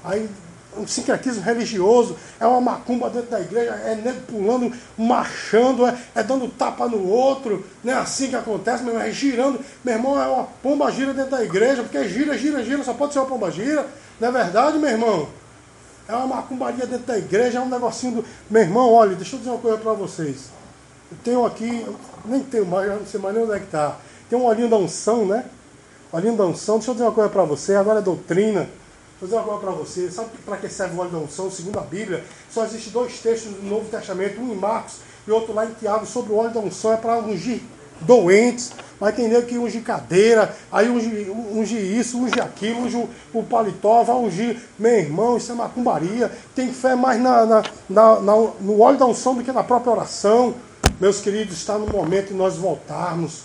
aí 0.05 0.29
um 0.77 0.87
sincretismo 0.87 1.43
religioso, 1.43 2.17
é 2.41 2.47
uma 2.47 2.61
macumba 2.61 3.11
dentro 3.11 3.31
da 3.31 3.41
igreja, 3.41 3.71
é 3.85 3.95
nego 3.95 4.21
pulando, 4.23 4.73
marchando, 4.97 5.87
é, 5.87 5.97
é, 6.15 6.23
dando 6.23 6.49
tapa 6.49 6.89
no 6.89 7.07
outro, 7.09 7.65
não 7.85 7.93
é 7.93 7.97
assim 7.97 8.29
que 8.29 8.37
acontece, 8.37 8.83
meu 8.83 8.95
irmão, 8.95 9.07
é 9.07 9.11
girando, 9.11 9.61
meu 9.85 9.95
irmão, 9.95 10.21
é 10.21 10.27
uma 10.27 10.45
pomba 10.63 10.91
gira 10.91 11.13
dentro 11.13 11.31
da 11.31 11.45
igreja, 11.45 11.83
porque 11.83 12.09
gira, 12.09 12.37
gira, 12.39 12.65
gira, 12.65 12.83
só 12.83 12.95
pode 12.95 13.13
ser 13.13 13.19
uma 13.19 13.29
pomba 13.29 13.51
gira, 13.51 13.87
não 14.19 14.29
é 14.29 14.33
verdade, 14.33 14.79
meu 14.79 14.91
irmão? 14.91 15.29
É 16.09 16.15
uma 16.17 16.37
macumbaria 16.37 16.87
dentro 16.87 17.07
da 17.07 17.19
igreja, 17.19 17.59
é 17.59 17.61
um 17.61 17.69
negocinho 17.69 18.17
do. 18.17 18.25
Meu 18.51 18.63
irmão, 18.63 18.93
olha, 18.93 19.15
deixa 19.15 19.37
eu 19.37 19.39
dizer 19.39 19.51
uma 19.51 19.61
coisa 19.61 19.79
para 19.79 19.93
vocês. 19.93 20.51
Eu 21.11 21.17
tenho 21.23 21.47
aqui, 21.47 21.87
nem 22.25 22.41
tenho 22.41 22.67
mais, 22.67 22.89
não 22.89 23.07
sei 23.07 23.21
mais 23.21 23.35
nem 23.35 23.45
onde 23.45 23.55
é 23.55 23.59
que 23.59 23.67
está. 23.67 23.97
Tem 24.29 24.39
um 24.39 24.45
olhinho 24.45 24.69
da 24.69 24.77
unção, 24.77 25.25
né? 25.27 25.45
Olhinho 26.13 26.37
da 26.37 26.45
unção, 26.45 26.77
deixa 26.77 26.91
eu 26.91 26.95
dizer 26.95 27.07
uma 27.07 27.13
coisa 27.13 27.31
para 27.31 27.45
você, 27.45 27.75
agora 27.75 28.01
é 28.01 28.03
doutrina. 28.03 28.69
Dizer 29.23 29.37
uma 29.37 29.45
coisa 29.45 29.61
para 29.61 29.71
você. 29.71 30.11
Sabe 30.11 30.31
para 30.45 30.57
que 30.57 30.69
serve 30.69 30.97
o 30.97 30.99
óleo 30.99 31.11
da 31.11 31.19
unção? 31.19 31.49
Segundo 31.49 31.79
a 31.79 31.83
Bíblia, 31.83 32.25
só 32.51 32.65
existe 32.65 32.91
dois 32.91 33.21
textos 33.21 33.53
do 33.53 33.63
Novo 33.63 33.89
Testamento, 33.89 34.41
um 34.41 34.53
em 34.53 34.57
Marcos 34.57 34.97
e 35.27 35.31
outro 35.31 35.55
lá 35.55 35.65
em 35.65 35.73
Tiago, 35.75 36.05
sobre 36.05 36.33
o 36.33 36.37
óleo 36.37 36.51
da 36.51 36.59
unção. 36.59 36.93
É 36.93 36.97
para 36.97 37.19
ungir 37.19 37.61
doentes, 38.01 38.73
vai 38.99 39.13
entender 39.13 39.47
que 39.47 39.57
unge 39.57 39.81
cadeira, 39.81 40.53
aí 40.73 40.89
unge, 40.91 41.31
unge 41.53 41.77
isso, 41.79 42.19
unge 42.19 42.41
aquilo, 42.41 42.81
unge 42.81 42.97
o, 42.97 43.09
o 43.33 43.45
paletó, 43.45 44.03
vai 44.03 44.17
ungir, 44.17 44.61
meu 44.77 44.93
irmão, 44.93 45.37
isso 45.37 45.53
é 45.53 45.55
macumbaria. 45.55 46.29
Tem 46.53 46.73
fé 46.73 46.97
mais 46.97 47.23
na, 47.23 47.47
na, 47.47 47.63
na, 47.89 48.21
na, 48.21 48.35
no 48.61 48.81
óleo 48.81 48.99
da 48.99 49.07
unção 49.07 49.37
do 49.37 49.45
que 49.45 49.53
na 49.53 49.63
própria 49.63 49.93
oração. 49.93 50.53
Meus 51.01 51.21
queridos, 51.21 51.57
está 51.57 51.79
no 51.79 51.87
momento 51.87 52.29
de 52.29 52.35
nós 52.35 52.57
voltarmos, 52.57 53.43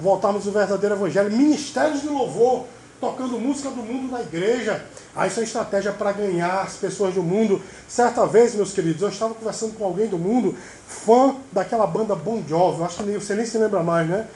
voltarmos 0.00 0.44
o 0.48 0.50
verdadeiro 0.50 0.96
evangelho, 0.96 1.30
ministérios 1.30 2.02
de 2.02 2.08
louvor 2.08 2.64
tocando 3.04 3.38
música 3.38 3.68
do 3.68 3.82
mundo 3.82 4.10
na 4.10 4.22
igreja. 4.22 4.82
Aí 5.14 5.28
isso 5.28 5.40
é 5.40 5.42
estratégia 5.42 5.92
para 5.92 6.10
ganhar 6.12 6.62
as 6.62 6.74
pessoas 6.74 7.14
do 7.14 7.22
mundo. 7.22 7.60
Certa 7.86 8.26
vez, 8.26 8.54
meus 8.54 8.72
queridos, 8.72 9.02
eu 9.02 9.10
estava 9.10 9.34
conversando 9.34 9.74
com 9.74 9.84
alguém 9.84 10.06
do 10.06 10.18
mundo, 10.18 10.56
fã 10.86 11.36
daquela 11.52 11.86
banda 11.86 12.14
Bon 12.14 12.42
Jovi. 12.48 12.78
Eu 12.78 12.84
acho 12.86 13.04
que 13.04 13.12
você 13.12 13.34
nem 13.34 13.44
se 13.44 13.58
lembra 13.58 13.82
mais, 13.82 14.08
né? 14.08 14.26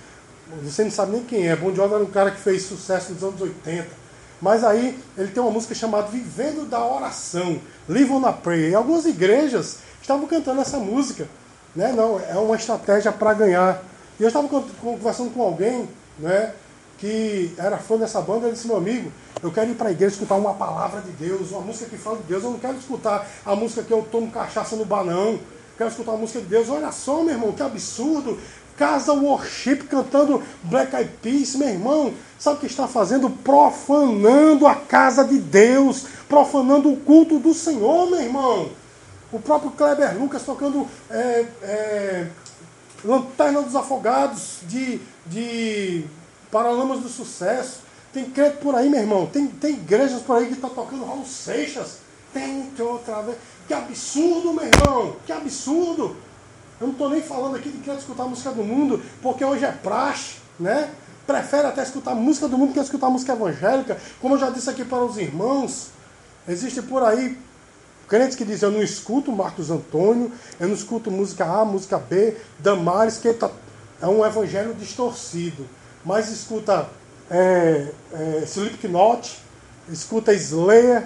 Você 0.63 0.85
não 0.85 0.91
sabe 0.91 1.13
nem 1.13 1.25
quem 1.25 1.49
é. 1.49 1.57
Bon 1.57 1.75
Jovi 1.75 1.95
era 1.95 2.05
um 2.05 2.11
cara 2.11 2.31
que 2.31 2.41
fez 2.41 2.63
sucesso 2.63 3.13
nos 3.13 3.23
anos 3.23 3.41
80. 3.41 3.87
Mas 4.41 4.63
aí 4.63 4.99
ele 5.17 5.29
tem 5.29 5.43
uma 5.43 5.51
música 5.51 5.75
chamada 5.75 6.09
Vivendo 6.09 6.69
da 6.69 6.85
Oração, 6.85 7.59
Live 7.89 8.13
on 8.13 8.27
a 8.27 8.33
Prayer. 8.33 8.71
E 8.71 8.75
algumas 8.75 9.07
igrejas 9.07 9.79
estavam 10.01 10.27
cantando 10.27 10.61
essa 10.61 10.79
música. 10.79 11.27
Né? 11.75 11.93
Não, 11.93 12.21
é 12.21 12.35
uma 12.35 12.57
estratégia 12.57 13.11
para 13.11 13.33
ganhar. 13.33 13.83
E 14.21 14.23
eu 14.23 14.29
estava 14.29 14.47
conversando 14.81 15.33
com 15.33 15.43
alguém, 15.43 15.89
né? 16.19 16.53
Que 16.99 17.55
era 17.57 17.79
fã 17.79 17.97
dessa 17.97 18.21
banda, 18.21 18.47
ele 18.47 18.55
disse, 18.55 18.67
meu 18.67 18.77
amigo, 18.77 19.11
eu 19.43 19.53
quero 19.53 19.71
ir 19.71 19.75
para 19.75 19.89
a 19.89 19.93
igreja 19.93 20.15
escutar 20.15 20.35
uma 20.35 20.55
palavra 20.55 21.01
de 21.01 21.13
Deus, 21.13 21.53
uma 21.53 21.61
música 21.61 21.89
que 21.89 21.97
fala 21.97 22.17
de 22.19 22.25
Deus. 22.25 22.43
Eu 22.43 22.51
não 22.51 22.59
quero 22.59 22.77
escutar 22.77 23.27
a 23.47 23.55
música 23.55 23.83
que 23.83 23.93
eu 23.93 24.07
tomo 24.11 24.31
cachaça 24.31 24.75
no 24.75 24.85
bar, 24.85 25.05
não. 25.05 25.33
Eu 25.33 25.41
quero 25.77 25.91
escutar 25.91 26.13
a 26.13 26.17
música 26.17 26.41
de 26.41 26.47
Deus. 26.47 26.69
Olha 26.69 26.91
só, 26.91 27.23
meu 27.23 27.35
irmão, 27.35 27.53
que 27.53 27.63
absurdo. 27.63 28.39
Casa 28.77 29.13
Worship 29.13 29.77
cantando 29.89 30.43
Black 30.63 30.95
Eyed 30.95 31.11
Peas, 31.23 31.55
meu 31.55 31.69
irmão. 31.69 32.15
Sabe 32.39 32.57
o 32.57 32.61
que 32.61 32.67
está 32.67 32.87
fazendo? 32.87 33.31
Profanando 33.31 34.67
a 34.67 34.75
casa 34.75 35.25
de 35.25 35.39
Deus, 35.39 36.07
profanando 36.29 36.93
o 36.93 36.97
culto 36.97 37.39
do 37.39 37.55
Senhor, 37.55 38.11
meu 38.11 38.21
irmão. 38.21 38.71
O 39.33 39.39
próprio 39.39 39.71
Kleber 39.73 40.17
Lucas 40.19 40.43
tocando 40.43 40.87
é, 41.11 41.45
é, 41.63 42.27
Lanterna 43.05 43.63
dos 43.63 43.77
Afogados 43.77 44.59
de, 44.63 45.01
de 45.27 46.05
Paralamas 46.51 47.01
do 47.01 47.09
Sucesso. 47.09 47.81
Tem 48.13 48.25
crente 48.31 48.59
por 48.59 48.75
aí, 48.75 48.89
meu 48.89 49.01
irmão. 49.01 49.27
Tem, 49.27 49.47
tem 49.47 49.75
igrejas 49.75 50.23
por 50.23 50.37
aí 50.37 50.47
que 50.47 50.55
estão 50.55 50.71
tá 50.71 50.77
tocando 50.77 51.05
Raul 51.05 51.25
Seixas. 51.25 51.99
Tem 52.33 52.71
outra 52.81 53.23
vez. 53.23 53.37
Que 53.67 53.75
absurdo, 53.75 54.53
meu 54.53 54.65
irmão. 54.65 55.17
Que 55.27 55.33
absurdo. 55.33 56.17
Eu 56.81 56.87
não 56.87 56.93
estou 56.93 57.11
nem 57.11 57.21
falando 57.21 57.57
aqui 57.57 57.69
de 57.69 57.79
querer 57.79 57.99
escutar 57.99 58.25
música 58.25 58.51
do 58.51 58.63
mundo, 58.63 59.03
porque 59.21 59.45
hoje 59.45 59.65
é 59.65 59.73
praxe, 59.73 60.37
né? 60.59 60.91
Prefere 61.27 61.67
até 61.67 61.83
escutar 61.83 62.15
música 62.15 62.49
do 62.49 62.57
mundo 62.57 62.73
que 62.73 62.79
escutar 62.79 63.11
música 63.11 63.33
evangélica. 63.33 63.99
Como 64.21 64.35
eu 64.35 64.39
já 64.39 64.49
disse 64.49 64.71
aqui 64.71 64.85
para 64.85 65.05
os 65.05 65.19
irmãos, 65.19 65.89
existe 66.47 66.81
por 66.81 67.03
aí 67.03 67.37
crentes 68.09 68.37
que 68.37 68.45
dizem, 68.45 68.69
eu 68.69 68.73
não 68.73 68.83
escuto 68.83 69.31
Marcos 69.31 69.71
Antônio, 69.71 70.33
eu 70.59 70.67
não 70.67 70.75
escuto 70.75 71.11
música 71.11 71.45
A, 71.45 71.65
música 71.65 71.99
B, 71.99 72.35
Damares, 72.59 73.19
que 73.19 73.35
tá... 73.35 73.51
é 74.01 74.07
um 74.07 74.25
evangelho 74.25 74.73
distorcido 74.75 75.67
mas 76.09 76.31
escuta 76.31 76.89
é, 77.31 77.89
é, 78.15 78.43
Slipknot, 78.47 79.39
escuta 79.91 80.33
Slayer, 80.33 81.05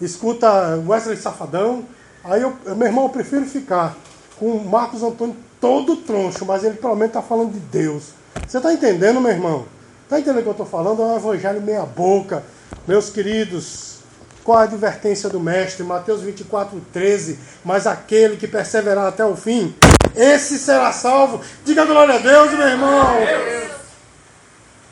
escuta 0.00 0.82
Wesley 0.84 1.16
Safadão. 1.16 1.84
Aí 2.24 2.42
eu, 2.42 2.56
meu 2.74 2.88
irmão, 2.88 3.04
eu 3.04 3.10
prefiro 3.10 3.46
ficar 3.46 3.96
com 4.40 4.46
o 4.46 4.68
Marcos 4.68 5.04
Antônio 5.04 5.36
todo 5.60 5.98
troncho, 5.98 6.44
mas 6.44 6.64
ele 6.64 6.74
pelo 6.74 6.96
menos 6.96 7.10
está 7.10 7.22
falando 7.22 7.52
de 7.52 7.60
Deus. 7.60 8.08
Você 8.44 8.56
está 8.56 8.72
entendendo, 8.72 9.20
meu 9.20 9.30
irmão? 9.30 9.66
Está 10.02 10.18
entendendo 10.18 10.40
o 10.40 10.42
que 10.42 10.48
eu 10.48 10.52
estou 10.52 10.66
falando? 10.66 11.00
É 11.00 11.04
um 11.04 11.16
evangelho 11.16 11.62
meia 11.62 11.86
boca. 11.86 12.42
Meus 12.88 13.08
queridos, 13.08 13.98
qual 14.42 14.58
a 14.58 14.62
advertência 14.62 15.28
do 15.28 15.38
mestre? 15.38 15.84
Mateus 15.84 16.22
24, 16.22 16.80
13. 16.92 17.38
Mas 17.64 17.86
aquele 17.86 18.36
que 18.36 18.48
perseverar 18.48 19.06
até 19.06 19.24
o 19.24 19.36
fim, 19.36 19.72
esse 20.16 20.58
será 20.58 20.90
salvo. 20.90 21.40
Diga 21.64 21.84
glória 21.84 22.16
a 22.16 22.18
Deus, 22.18 22.50
meu 22.50 22.66
irmão. 22.66 23.59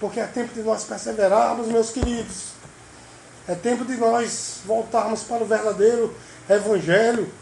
Porque 0.00 0.20
é 0.20 0.26
tempo 0.26 0.54
de 0.54 0.62
nós 0.62 0.84
perseverarmos, 0.84 1.68
meus 1.68 1.90
queridos. 1.90 2.58
É 3.46 3.54
tempo 3.54 3.84
de 3.84 3.96
nós 3.96 4.60
voltarmos 4.64 5.22
para 5.22 5.42
o 5.42 5.46
verdadeiro 5.46 6.14
Evangelho. 6.48 7.32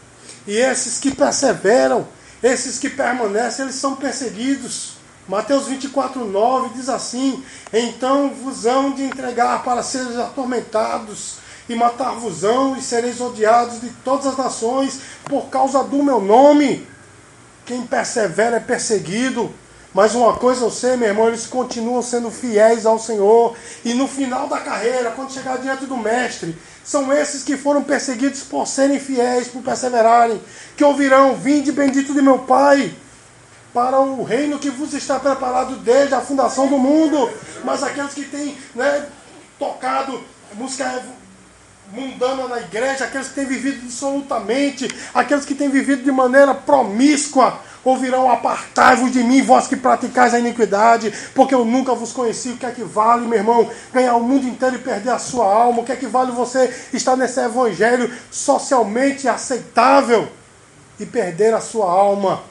E 0.45 0.55
esses 0.55 0.99
que 0.99 1.13
perseveram, 1.13 2.07
esses 2.41 2.79
que 2.79 2.89
permanecem, 2.89 3.65
eles 3.65 3.75
são 3.75 3.95
perseguidos. 3.95 4.97
Mateus 5.27 5.67
24, 5.67 6.23
9 6.23 6.69
diz 6.75 6.87
assim: 6.87 7.43
Então 7.73 8.29
vos 8.29 8.65
hão 8.65 8.91
de 8.91 9.03
entregar 9.03 9.63
para 9.63 9.83
seres 9.83 10.17
atormentados, 10.17 11.35
e 11.67 11.75
matar-vos-ão, 11.75 12.77
e 12.77 12.81
sereis 12.81 13.19
odiados 13.19 13.81
de 13.81 13.89
todas 14.05 14.25
as 14.25 14.37
nações 14.37 15.01
por 15.25 15.49
causa 15.49 15.83
do 15.83 16.01
meu 16.01 16.21
nome. 16.21 16.87
Quem 17.65 17.85
persevera 17.85 18.55
é 18.55 18.61
perseguido. 18.61 19.53
Mas 19.93 20.13
uma 20.13 20.33
coisa 20.33 20.65
eu 20.65 20.71
sei, 20.71 20.95
meu 20.95 21.07
irmão, 21.07 21.27
eles 21.27 21.47
continuam 21.47 22.01
sendo 22.01 22.29
fiéis 22.29 22.85
ao 22.85 22.99
Senhor. 22.99 23.55
E 23.83 23.93
no 23.93 24.07
final 24.07 24.47
da 24.47 24.59
carreira, 24.59 25.11
quando 25.11 25.31
chegar 25.31 25.57
diante 25.57 25.85
do 25.85 25.97
Mestre, 25.97 26.55
são 26.83 27.11
esses 27.11 27.43
que 27.43 27.57
foram 27.57 27.83
perseguidos 27.83 28.43
por 28.43 28.67
serem 28.67 28.99
fiéis, 28.99 29.47
por 29.47 29.61
perseverarem, 29.61 30.41
que 30.75 30.83
ouvirão: 30.83 31.35
Vinde 31.35 31.71
bendito 31.71 32.13
de 32.13 32.21
meu 32.21 32.39
Pai, 32.39 32.93
para 33.73 33.99
o 33.99 34.23
reino 34.23 34.59
que 34.59 34.69
vos 34.69 34.93
está 34.93 35.19
preparado 35.19 35.77
desde 35.77 36.15
a 36.15 36.21
fundação 36.21 36.67
do 36.67 36.77
mundo. 36.77 37.29
Mas 37.63 37.83
aqueles 37.83 38.13
que 38.13 38.23
têm 38.23 38.57
né, 38.75 39.07
tocado 39.57 40.23
música 40.53 41.03
mundana 41.91 42.47
na 42.47 42.59
igreja, 42.59 43.05
aqueles 43.05 43.29
que 43.29 43.35
têm 43.35 43.45
vivido 43.45 43.81
absolutamente, 43.83 44.87
aqueles 45.13 45.45
que 45.45 45.55
têm 45.55 45.69
vivido 45.69 46.03
de 46.03 46.11
maneira 46.11 46.53
promíscua, 46.53 47.59
ouvirão 47.87 48.29
apartai-vos 48.29 49.11
de 49.11 49.23
mim, 49.23 49.41
vós 49.41 49.67
que 49.67 49.75
praticais 49.75 50.33
a 50.33 50.39
iniquidade, 50.39 51.13
porque 51.33 51.55
eu 51.55 51.63
nunca 51.63 51.95
vos 51.95 52.11
conheci. 52.11 52.49
O 52.49 52.57
que 52.57 52.65
é 52.65 52.71
que 52.71 52.83
vale, 52.83 53.25
meu 53.25 53.37
irmão, 53.37 53.69
ganhar 53.93 54.15
o 54.15 54.23
mundo 54.23 54.47
inteiro 54.47 54.75
e 54.75 54.79
perder 54.79 55.11
a 55.11 55.19
sua 55.19 55.45
alma? 55.45 55.81
O 55.81 55.85
que 55.85 55.91
é 55.91 55.95
que 55.95 56.07
vale 56.07 56.31
você 56.31 56.73
estar 56.93 57.15
nesse 57.15 57.39
evangelho 57.39 58.13
socialmente 58.29 59.27
aceitável 59.27 60.27
e 60.99 61.05
perder 61.05 61.53
a 61.53 61.61
sua 61.61 61.89
alma? 61.89 62.43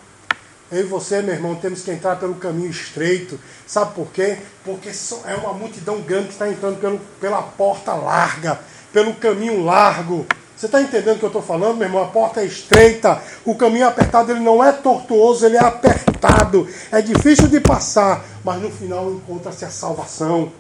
Eu 0.71 0.81
e 0.81 0.83
você, 0.83 1.23
meu 1.23 1.35
irmão, 1.35 1.55
temos 1.55 1.83
que 1.83 1.93
entrar 1.93 2.17
pelo 2.17 2.35
caminho 2.35 2.71
estreito. 2.71 3.39
Sabe 3.67 3.95
por 3.95 4.09
quê? 4.09 4.39
Porque 4.65 4.91
é 5.27 5.35
uma 5.37 5.53
multidão 5.53 6.01
grande 6.01 6.29
que 6.29 6.33
está 6.33 6.49
entrando 6.49 6.81
pelo, 6.81 6.99
pela 7.21 7.41
porta 7.41 7.95
larga, 7.95 8.59
pelo 8.93 9.15
caminho 9.15 9.63
largo. 9.63 10.27
Você 10.57 10.65
está 10.67 10.81
entendendo 10.81 11.17
o 11.17 11.19
que 11.19 11.25
eu 11.25 11.29
estou 11.29 11.43
falando, 11.43 11.77
meu 11.77 11.87
irmão? 11.87 12.03
A 12.03 12.07
porta 12.07 12.41
é 12.41 12.47
estreita, 12.47 13.21
o 13.45 13.55
caminho 13.55 13.87
apertado 13.87 14.33
ele 14.33 14.41
não 14.41 14.65
é 14.65 14.73
tortuoso, 14.73 15.45
ele 15.45 15.59
é 15.59 15.61
apertado. 15.61 16.67
É 16.91 17.03
difícil 17.03 17.47
de 17.49 17.61
passar, 17.61 18.25
mas 18.43 18.63
no 18.63 18.71
final 18.71 19.13
encontra-se 19.13 19.67
a 19.67 19.71
salvação. 19.71 20.51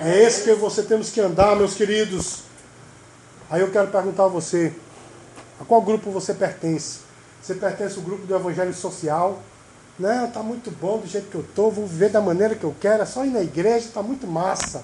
É 0.00 0.22
esse 0.22 0.44
que 0.44 0.54
você 0.54 0.82
temos 0.82 1.10
que 1.10 1.20
andar, 1.20 1.54
meus 1.54 1.74
queridos. 1.74 2.44
Aí 3.50 3.60
eu 3.60 3.70
quero 3.70 3.88
perguntar 3.88 4.24
a 4.24 4.28
você: 4.28 4.72
a 5.60 5.64
qual 5.66 5.82
grupo 5.82 6.10
você 6.10 6.32
pertence? 6.32 7.00
Você 7.42 7.54
pertence 7.54 7.98
ao 7.98 8.02
grupo 8.02 8.26
do 8.26 8.34
Evangelho 8.34 8.72
Social? 8.72 9.38
Não, 9.98 10.28
está 10.28 10.42
muito 10.42 10.70
bom 10.70 10.96
do 10.96 11.06
jeito 11.06 11.28
que 11.28 11.34
eu 11.34 11.42
estou, 11.42 11.70
vou 11.70 11.86
viver 11.86 12.08
da 12.08 12.22
maneira 12.22 12.54
que 12.54 12.64
eu 12.64 12.74
quero, 12.80 13.02
é 13.02 13.06
só 13.06 13.22
ir 13.22 13.30
na 13.30 13.42
igreja, 13.42 13.86
está 13.86 14.02
muito 14.02 14.26
massa. 14.26 14.82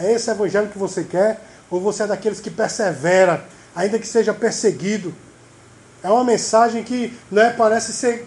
É 0.00 0.12
esse 0.12 0.30
evangelho 0.30 0.68
que 0.68 0.78
você 0.78 1.04
quer? 1.04 1.42
Ou 1.70 1.78
você 1.78 2.04
é 2.04 2.06
daqueles 2.06 2.40
que 2.40 2.50
persevera 2.50 3.44
ainda 3.78 3.96
que 3.96 4.08
seja 4.08 4.34
perseguido. 4.34 5.14
É 6.02 6.10
uma 6.10 6.24
mensagem 6.24 6.82
que 6.82 7.16
né, 7.30 7.54
parece 7.56 7.92
ser 7.92 8.26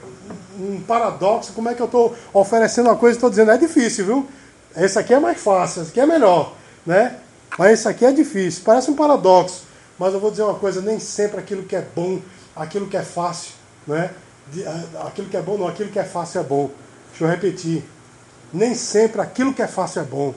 um 0.57 0.79
paradoxo. 0.81 1.51
Como 1.51 1.67
é 1.67 1.73
que 1.73 1.81
eu 1.81 1.87
estou 1.87 2.15
oferecendo 2.33 2.87
uma 2.87 2.95
coisa 2.95 3.15
e 3.15 3.17
estou 3.17 3.29
dizendo? 3.29 3.51
É 3.51 3.57
difícil, 3.57 4.05
viu? 4.05 4.27
Esse 4.75 4.97
aqui 4.97 5.13
é 5.13 5.19
mais 5.19 5.41
fácil, 5.41 5.81
esse 5.81 5.91
aqui 5.91 5.99
é 5.99 6.05
melhor. 6.05 6.55
Né? 6.85 7.17
Mas 7.57 7.79
esse 7.79 7.87
aqui 7.87 8.05
é 8.05 8.13
difícil. 8.13 8.61
Parece 8.63 8.89
um 8.89 8.95
paradoxo. 8.95 9.63
Mas 9.99 10.13
eu 10.13 10.21
vou 10.21 10.31
dizer 10.31 10.43
uma 10.43 10.55
coisa, 10.55 10.81
nem 10.81 10.99
sempre 10.99 11.39
aquilo 11.39 11.63
que 11.63 11.75
é 11.75 11.85
bom, 11.95 12.21
aquilo 12.55 12.87
que 12.87 12.95
é 12.95 13.03
fácil, 13.03 13.51
não 13.85 13.97
é? 13.97 14.09
Aquilo 15.05 15.27
que 15.27 15.37
é 15.37 15.41
bom 15.41 15.57
não, 15.57 15.67
aquilo 15.67 15.91
que 15.91 15.99
é 15.99 16.03
fácil 16.03 16.39
é 16.39 16.43
bom. 16.43 16.71
Deixa 17.09 17.25
eu 17.25 17.27
repetir. 17.27 17.83
Nem 18.53 18.73
sempre 18.73 19.19
aquilo 19.19 19.53
que 19.53 19.61
é 19.61 19.67
fácil 19.67 20.01
é 20.01 20.05
bom. 20.05 20.33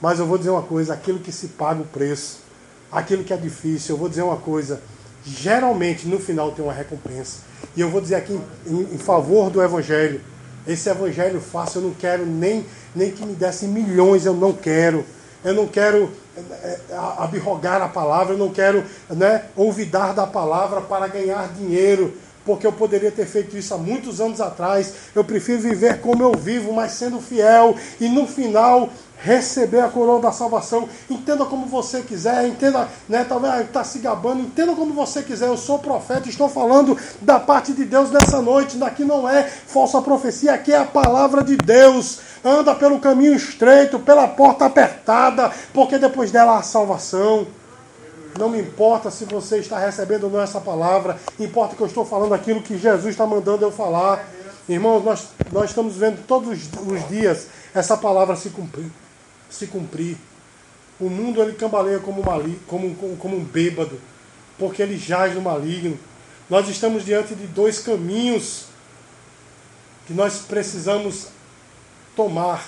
Mas 0.00 0.20
eu 0.20 0.26
vou 0.26 0.38
dizer 0.38 0.50
uma 0.50 0.62
coisa, 0.62 0.94
aquilo 0.94 1.18
que 1.18 1.32
se 1.32 1.48
paga 1.48 1.82
o 1.82 1.84
preço, 1.84 2.41
aquilo 2.92 3.24
que 3.24 3.32
é 3.32 3.36
difícil, 3.36 3.94
eu 3.94 3.98
vou 3.98 4.08
dizer 4.08 4.22
uma 4.22 4.36
coisa, 4.36 4.80
geralmente 5.24 6.06
no 6.06 6.18
final 6.18 6.52
tem 6.52 6.64
uma 6.64 6.74
recompensa. 6.74 7.40
E 7.74 7.80
eu 7.80 7.88
vou 7.88 8.00
dizer 8.00 8.16
aqui 8.16 8.38
em, 8.66 8.80
em, 8.94 8.98
favor 8.98 9.50
do 9.50 9.62
Evangelho. 9.62 10.20
Esse 10.66 10.90
Evangelho 10.90 11.40
fácil 11.40 11.80
eu 11.80 11.88
não 11.88 11.94
quero 11.94 12.26
nem, 12.26 12.66
nem 12.94 13.10
que 13.10 13.24
me 13.24 13.34
dessem 13.34 13.68
milhões, 13.68 14.26
eu 14.26 14.34
não 14.34 14.52
quero. 14.52 15.04
Eu 15.44 15.54
não 15.54 15.66
quero 15.66 16.10
é, 16.36 16.78
é, 16.90 16.96
abrogar 17.18 17.82
a 17.82 17.88
palavra, 17.88 18.34
eu 18.34 18.38
não 18.38 18.50
quero 18.50 18.84
né, 19.10 19.46
olvidar 19.56 20.12
da 20.12 20.26
palavra 20.26 20.80
para 20.80 21.08
ganhar 21.08 21.48
dinheiro 21.54 22.14
porque 22.44 22.66
eu 22.66 22.72
poderia 22.72 23.10
ter 23.10 23.26
feito 23.26 23.56
isso 23.56 23.74
há 23.74 23.78
muitos 23.78 24.20
anos 24.20 24.40
atrás. 24.40 24.92
Eu 25.14 25.24
prefiro 25.24 25.60
viver 25.60 26.00
como 26.00 26.22
eu 26.22 26.32
vivo, 26.32 26.72
mas 26.72 26.92
sendo 26.92 27.20
fiel 27.20 27.76
e 28.00 28.08
no 28.08 28.26
final 28.26 28.88
receber 29.22 29.80
a 29.80 29.88
coroa 29.88 30.20
da 30.20 30.32
salvação. 30.32 30.88
Entenda 31.08 31.44
como 31.44 31.66
você 31.66 32.02
quiser, 32.02 32.46
entenda, 32.46 32.88
né, 33.08 33.24
talvez 33.24 33.60
está 33.60 33.84
se 33.84 34.00
gabando, 34.00 34.40
entenda 34.40 34.74
como 34.74 34.92
você 34.92 35.22
quiser. 35.22 35.46
Eu 35.46 35.56
sou 35.56 35.78
profeta, 35.78 36.28
estou 36.28 36.48
falando 36.48 36.98
da 37.20 37.38
parte 37.38 37.72
de 37.72 37.84
Deus 37.84 38.10
nessa 38.10 38.42
noite. 38.42 38.76
Daqui 38.76 39.04
não 39.04 39.28
é 39.28 39.44
falsa 39.44 40.02
profecia, 40.02 40.52
aqui 40.52 40.72
é 40.72 40.78
a 40.78 40.84
palavra 40.84 41.42
de 41.42 41.56
Deus. 41.56 42.20
Anda 42.44 42.74
pelo 42.74 42.98
caminho 42.98 43.34
estreito, 43.34 44.00
pela 44.00 44.26
porta 44.26 44.66
apertada, 44.66 45.52
porque 45.72 45.98
depois 45.98 46.32
dela 46.32 46.58
há 46.58 46.62
salvação. 46.62 47.46
Não 48.38 48.48
me 48.48 48.60
importa 48.60 49.10
se 49.10 49.24
você 49.24 49.58
está 49.58 49.78
recebendo 49.78 50.24
ou 50.24 50.30
não 50.30 50.40
essa 50.40 50.60
palavra, 50.60 51.18
importa 51.38 51.76
que 51.76 51.82
eu 51.82 51.86
estou 51.86 52.04
falando 52.04 52.32
aquilo 52.34 52.62
que 52.62 52.78
Jesus 52.78 53.06
está 53.06 53.26
mandando 53.26 53.64
eu 53.64 53.70
falar. 53.70 54.26
Irmãos, 54.68 55.04
nós, 55.04 55.28
nós 55.50 55.70
estamos 55.70 55.96
vendo 55.96 56.24
todos 56.26 56.48
os 56.86 57.08
dias 57.08 57.48
essa 57.74 57.96
palavra 57.96 58.36
se 58.36 58.50
cumprir. 58.50 58.90
Se 59.50 59.66
cumprir. 59.66 60.16
O 60.98 61.10
mundo 61.10 61.42
ele 61.42 61.54
cambaleia 61.54 61.98
como, 61.98 62.22
mali, 62.22 62.60
como, 62.66 62.94
como, 62.94 63.16
como 63.16 63.36
um 63.36 63.44
bêbado, 63.44 64.00
porque 64.58 64.82
ele 64.82 64.96
jaz 64.96 65.34
no 65.34 65.42
maligno. 65.42 65.98
Nós 66.48 66.68
estamos 66.68 67.04
diante 67.04 67.34
de 67.34 67.46
dois 67.46 67.80
caminhos 67.80 68.66
que 70.06 70.14
nós 70.14 70.38
precisamos 70.38 71.28
tomar, 72.14 72.64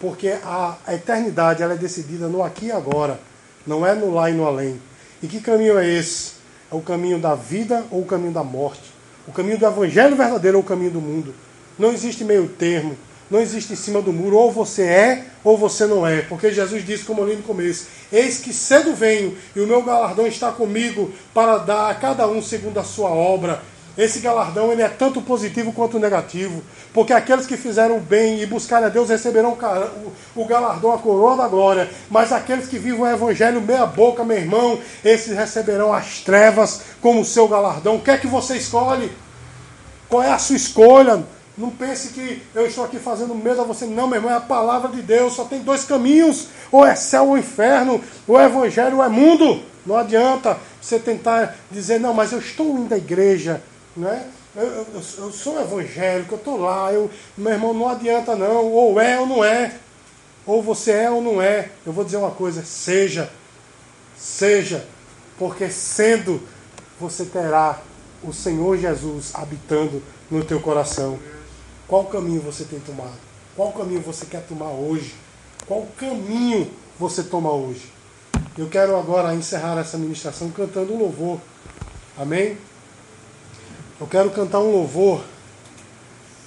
porque 0.00 0.38
a, 0.42 0.76
a 0.86 0.94
eternidade 0.94 1.62
ela 1.62 1.74
é 1.74 1.76
decidida 1.76 2.28
no 2.28 2.42
aqui 2.42 2.66
e 2.66 2.72
agora, 2.72 3.20
não 3.66 3.86
é 3.86 3.94
no 3.94 4.12
lá 4.12 4.30
e 4.30 4.34
no 4.34 4.46
além. 4.46 4.80
E 5.22 5.26
que 5.26 5.40
caminho 5.40 5.78
é 5.78 5.88
esse? 5.88 6.32
É 6.70 6.74
o 6.74 6.80
caminho 6.80 7.18
da 7.18 7.34
vida 7.34 7.84
ou 7.90 8.02
o 8.02 8.06
caminho 8.06 8.32
da 8.32 8.44
morte? 8.44 8.92
O 9.26 9.32
caminho 9.32 9.58
do 9.58 9.66
evangelho 9.66 10.16
verdadeiro 10.16 10.58
ou 10.58 10.62
o 10.62 10.66
caminho 10.66 10.90
do 10.90 11.00
mundo? 11.00 11.34
Não 11.78 11.92
existe 11.92 12.24
meio 12.24 12.48
termo. 12.48 12.96
Não 13.30 13.40
existe 13.40 13.74
em 13.74 13.76
cima 13.76 14.00
do 14.00 14.10
muro, 14.10 14.36
ou 14.36 14.50
você 14.50 14.82
é 14.84 15.24
ou 15.44 15.56
você 15.56 15.86
não 15.86 16.06
é. 16.06 16.22
Porque 16.22 16.50
Jesus 16.50 16.84
disse, 16.84 17.04
como 17.04 17.20
eu 17.20 17.28
li 17.28 17.36
no 17.36 17.42
começo: 17.42 17.86
Eis 18.10 18.38
que 18.38 18.54
cedo 18.54 18.94
venho 18.94 19.36
e 19.54 19.60
o 19.60 19.66
meu 19.66 19.82
galardão 19.82 20.26
está 20.26 20.50
comigo 20.50 21.12
para 21.34 21.58
dar 21.58 21.90
a 21.90 21.94
cada 21.94 22.26
um 22.26 22.40
segundo 22.40 22.78
a 22.78 22.84
sua 22.84 23.10
obra. 23.10 23.62
Esse 23.98 24.20
galardão 24.20 24.70
ele 24.70 24.80
é 24.80 24.88
tanto 24.88 25.20
positivo 25.20 25.72
quanto 25.72 25.98
negativo, 25.98 26.62
porque 26.94 27.12
aqueles 27.12 27.46
que 27.46 27.56
fizeram 27.56 27.96
o 27.96 28.00
bem 28.00 28.40
e 28.40 28.46
buscarem 28.46 28.86
a 28.86 28.88
Deus 28.88 29.08
receberão 29.08 29.58
o 30.36 30.44
galardão, 30.44 30.92
a 30.92 30.98
coroa 30.98 31.36
da 31.36 31.48
glória, 31.48 31.90
mas 32.08 32.32
aqueles 32.32 32.68
que 32.68 32.78
vivem 32.78 33.00
o 33.00 33.06
evangelho 33.06 33.60
meia 33.60 33.84
boca, 33.86 34.22
meu 34.22 34.36
irmão, 34.36 34.78
esses 35.04 35.36
receberão 35.36 35.92
as 35.92 36.20
trevas 36.20 36.82
como 37.00 37.24
seu 37.24 37.48
galardão. 37.48 37.96
O 37.96 38.00
que 38.00 38.12
é 38.12 38.16
que 38.16 38.28
você 38.28 38.56
escolhe? 38.56 39.10
Qual 40.08 40.22
é 40.22 40.30
a 40.30 40.38
sua 40.38 40.54
escolha? 40.54 41.24
Não 41.56 41.70
pense 41.70 42.10
que 42.10 42.40
eu 42.54 42.68
estou 42.68 42.84
aqui 42.84 43.00
fazendo 43.00 43.34
medo 43.34 43.60
a 43.60 43.64
você. 43.64 43.84
Não, 43.84 44.06
meu 44.06 44.18
irmão, 44.18 44.30
é 44.30 44.36
a 44.36 44.40
palavra 44.40 44.90
de 44.90 45.02
Deus. 45.02 45.34
Só 45.34 45.44
tem 45.44 45.58
dois 45.58 45.84
caminhos: 45.84 46.46
ou 46.70 46.86
é 46.86 46.94
céu 46.94 47.30
ou 47.30 47.36
inferno, 47.36 48.00
ou 48.28 48.38
é 48.38 48.44
evangelho 48.44 48.98
ou 48.98 49.04
é 49.04 49.08
mundo. 49.08 49.60
Não 49.84 49.96
adianta 49.96 50.56
você 50.80 51.00
tentar 51.00 51.56
dizer, 51.68 51.98
não, 51.98 52.14
mas 52.14 52.30
eu 52.30 52.38
estou 52.38 52.78
indo 52.78 52.94
à 52.94 52.96
igreja. 52.96 53.60
Né? 53.98 54.30
Eu, 54.54 54.64
eu, 54.64 54.86
eu 54.94 55.32
sou 55.32 55.60
evangélico, 55.60 56.34
eu 56.34 56.38
estou 56.38 56.56
lá, 56.56 56.92
eu, 56.92 57.10
meu 57.36 57.52
irmão, 57.52 57.74
não 57.74 57.88
adianta 57.88 58.36
não, 58.36 58.66
ou 58.66 59.00
é 59.00 59.18
ou 59.18 59.26
não 59.26 59.44
é, 59.44 59.76
ou 60.46 60.62
você 60.62 60.92
é 60.92 61.10
ou 61.10 61.20
não 61.20 61.42
é. 61.42 61.70
Eu 61.84 61.92
vou 61.92 62.04
dizer 62.04 62.16
uma 62.16 62.30
coisa, 62.30 62.64
seja, 62.64 63.28
seja, 64.16 64.86
porque 65.36 65.68
sendo 65.68 66.40
você 67.00 67.24
terá 67.24 67.80
o 68.22 68.32
Senhor 68.32 68.78
Jesus 68.78 69.32
habitando 69.34 70.00
no 70.30 70.44
teu 70.44 70.60
coração. 70.60 71.18
Qual 71.88 72.04
caminho 72.04 72.40
você 72.40 72.64
tem 72.64 72.78
tomado? 72.78 73.18
Qual 73.56 73.72
caminho 73.72 74.00
você 74.00 74.26
quer 74.26 74.42
tomar 74.42 74.70
hoje? 74.70 75.14
Qual 75.66 75.86
caminho 75.96 76.70
você 76.98 77.24
toma 77.24 77.50
hoje? 77.50 77.92
Eu 78.56 78.68
quero 78.68 78.96
agora 78.96 79.34
encerrar 79.34 79.78
essa 79.78 79.98
ministração 79.98 80.50
cantando 80.50 80.94
um 80.94 80.98
louvor. 80.98 81.40
Amém? 82.16 82.56
Eu 84.00 84.06
quero 84.06 84.30
cantar 84.30 84.60
um 84.60 84.70
louvor, 84.70 85.24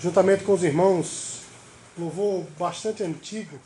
juntamente 0.01 0.45
com 0.45 0.53
os 0.53 0.63
irmãos, 0.63 1.41
louvor 1.99 2.45
bastante 2.57 3.03
antigo. 3.03 3.59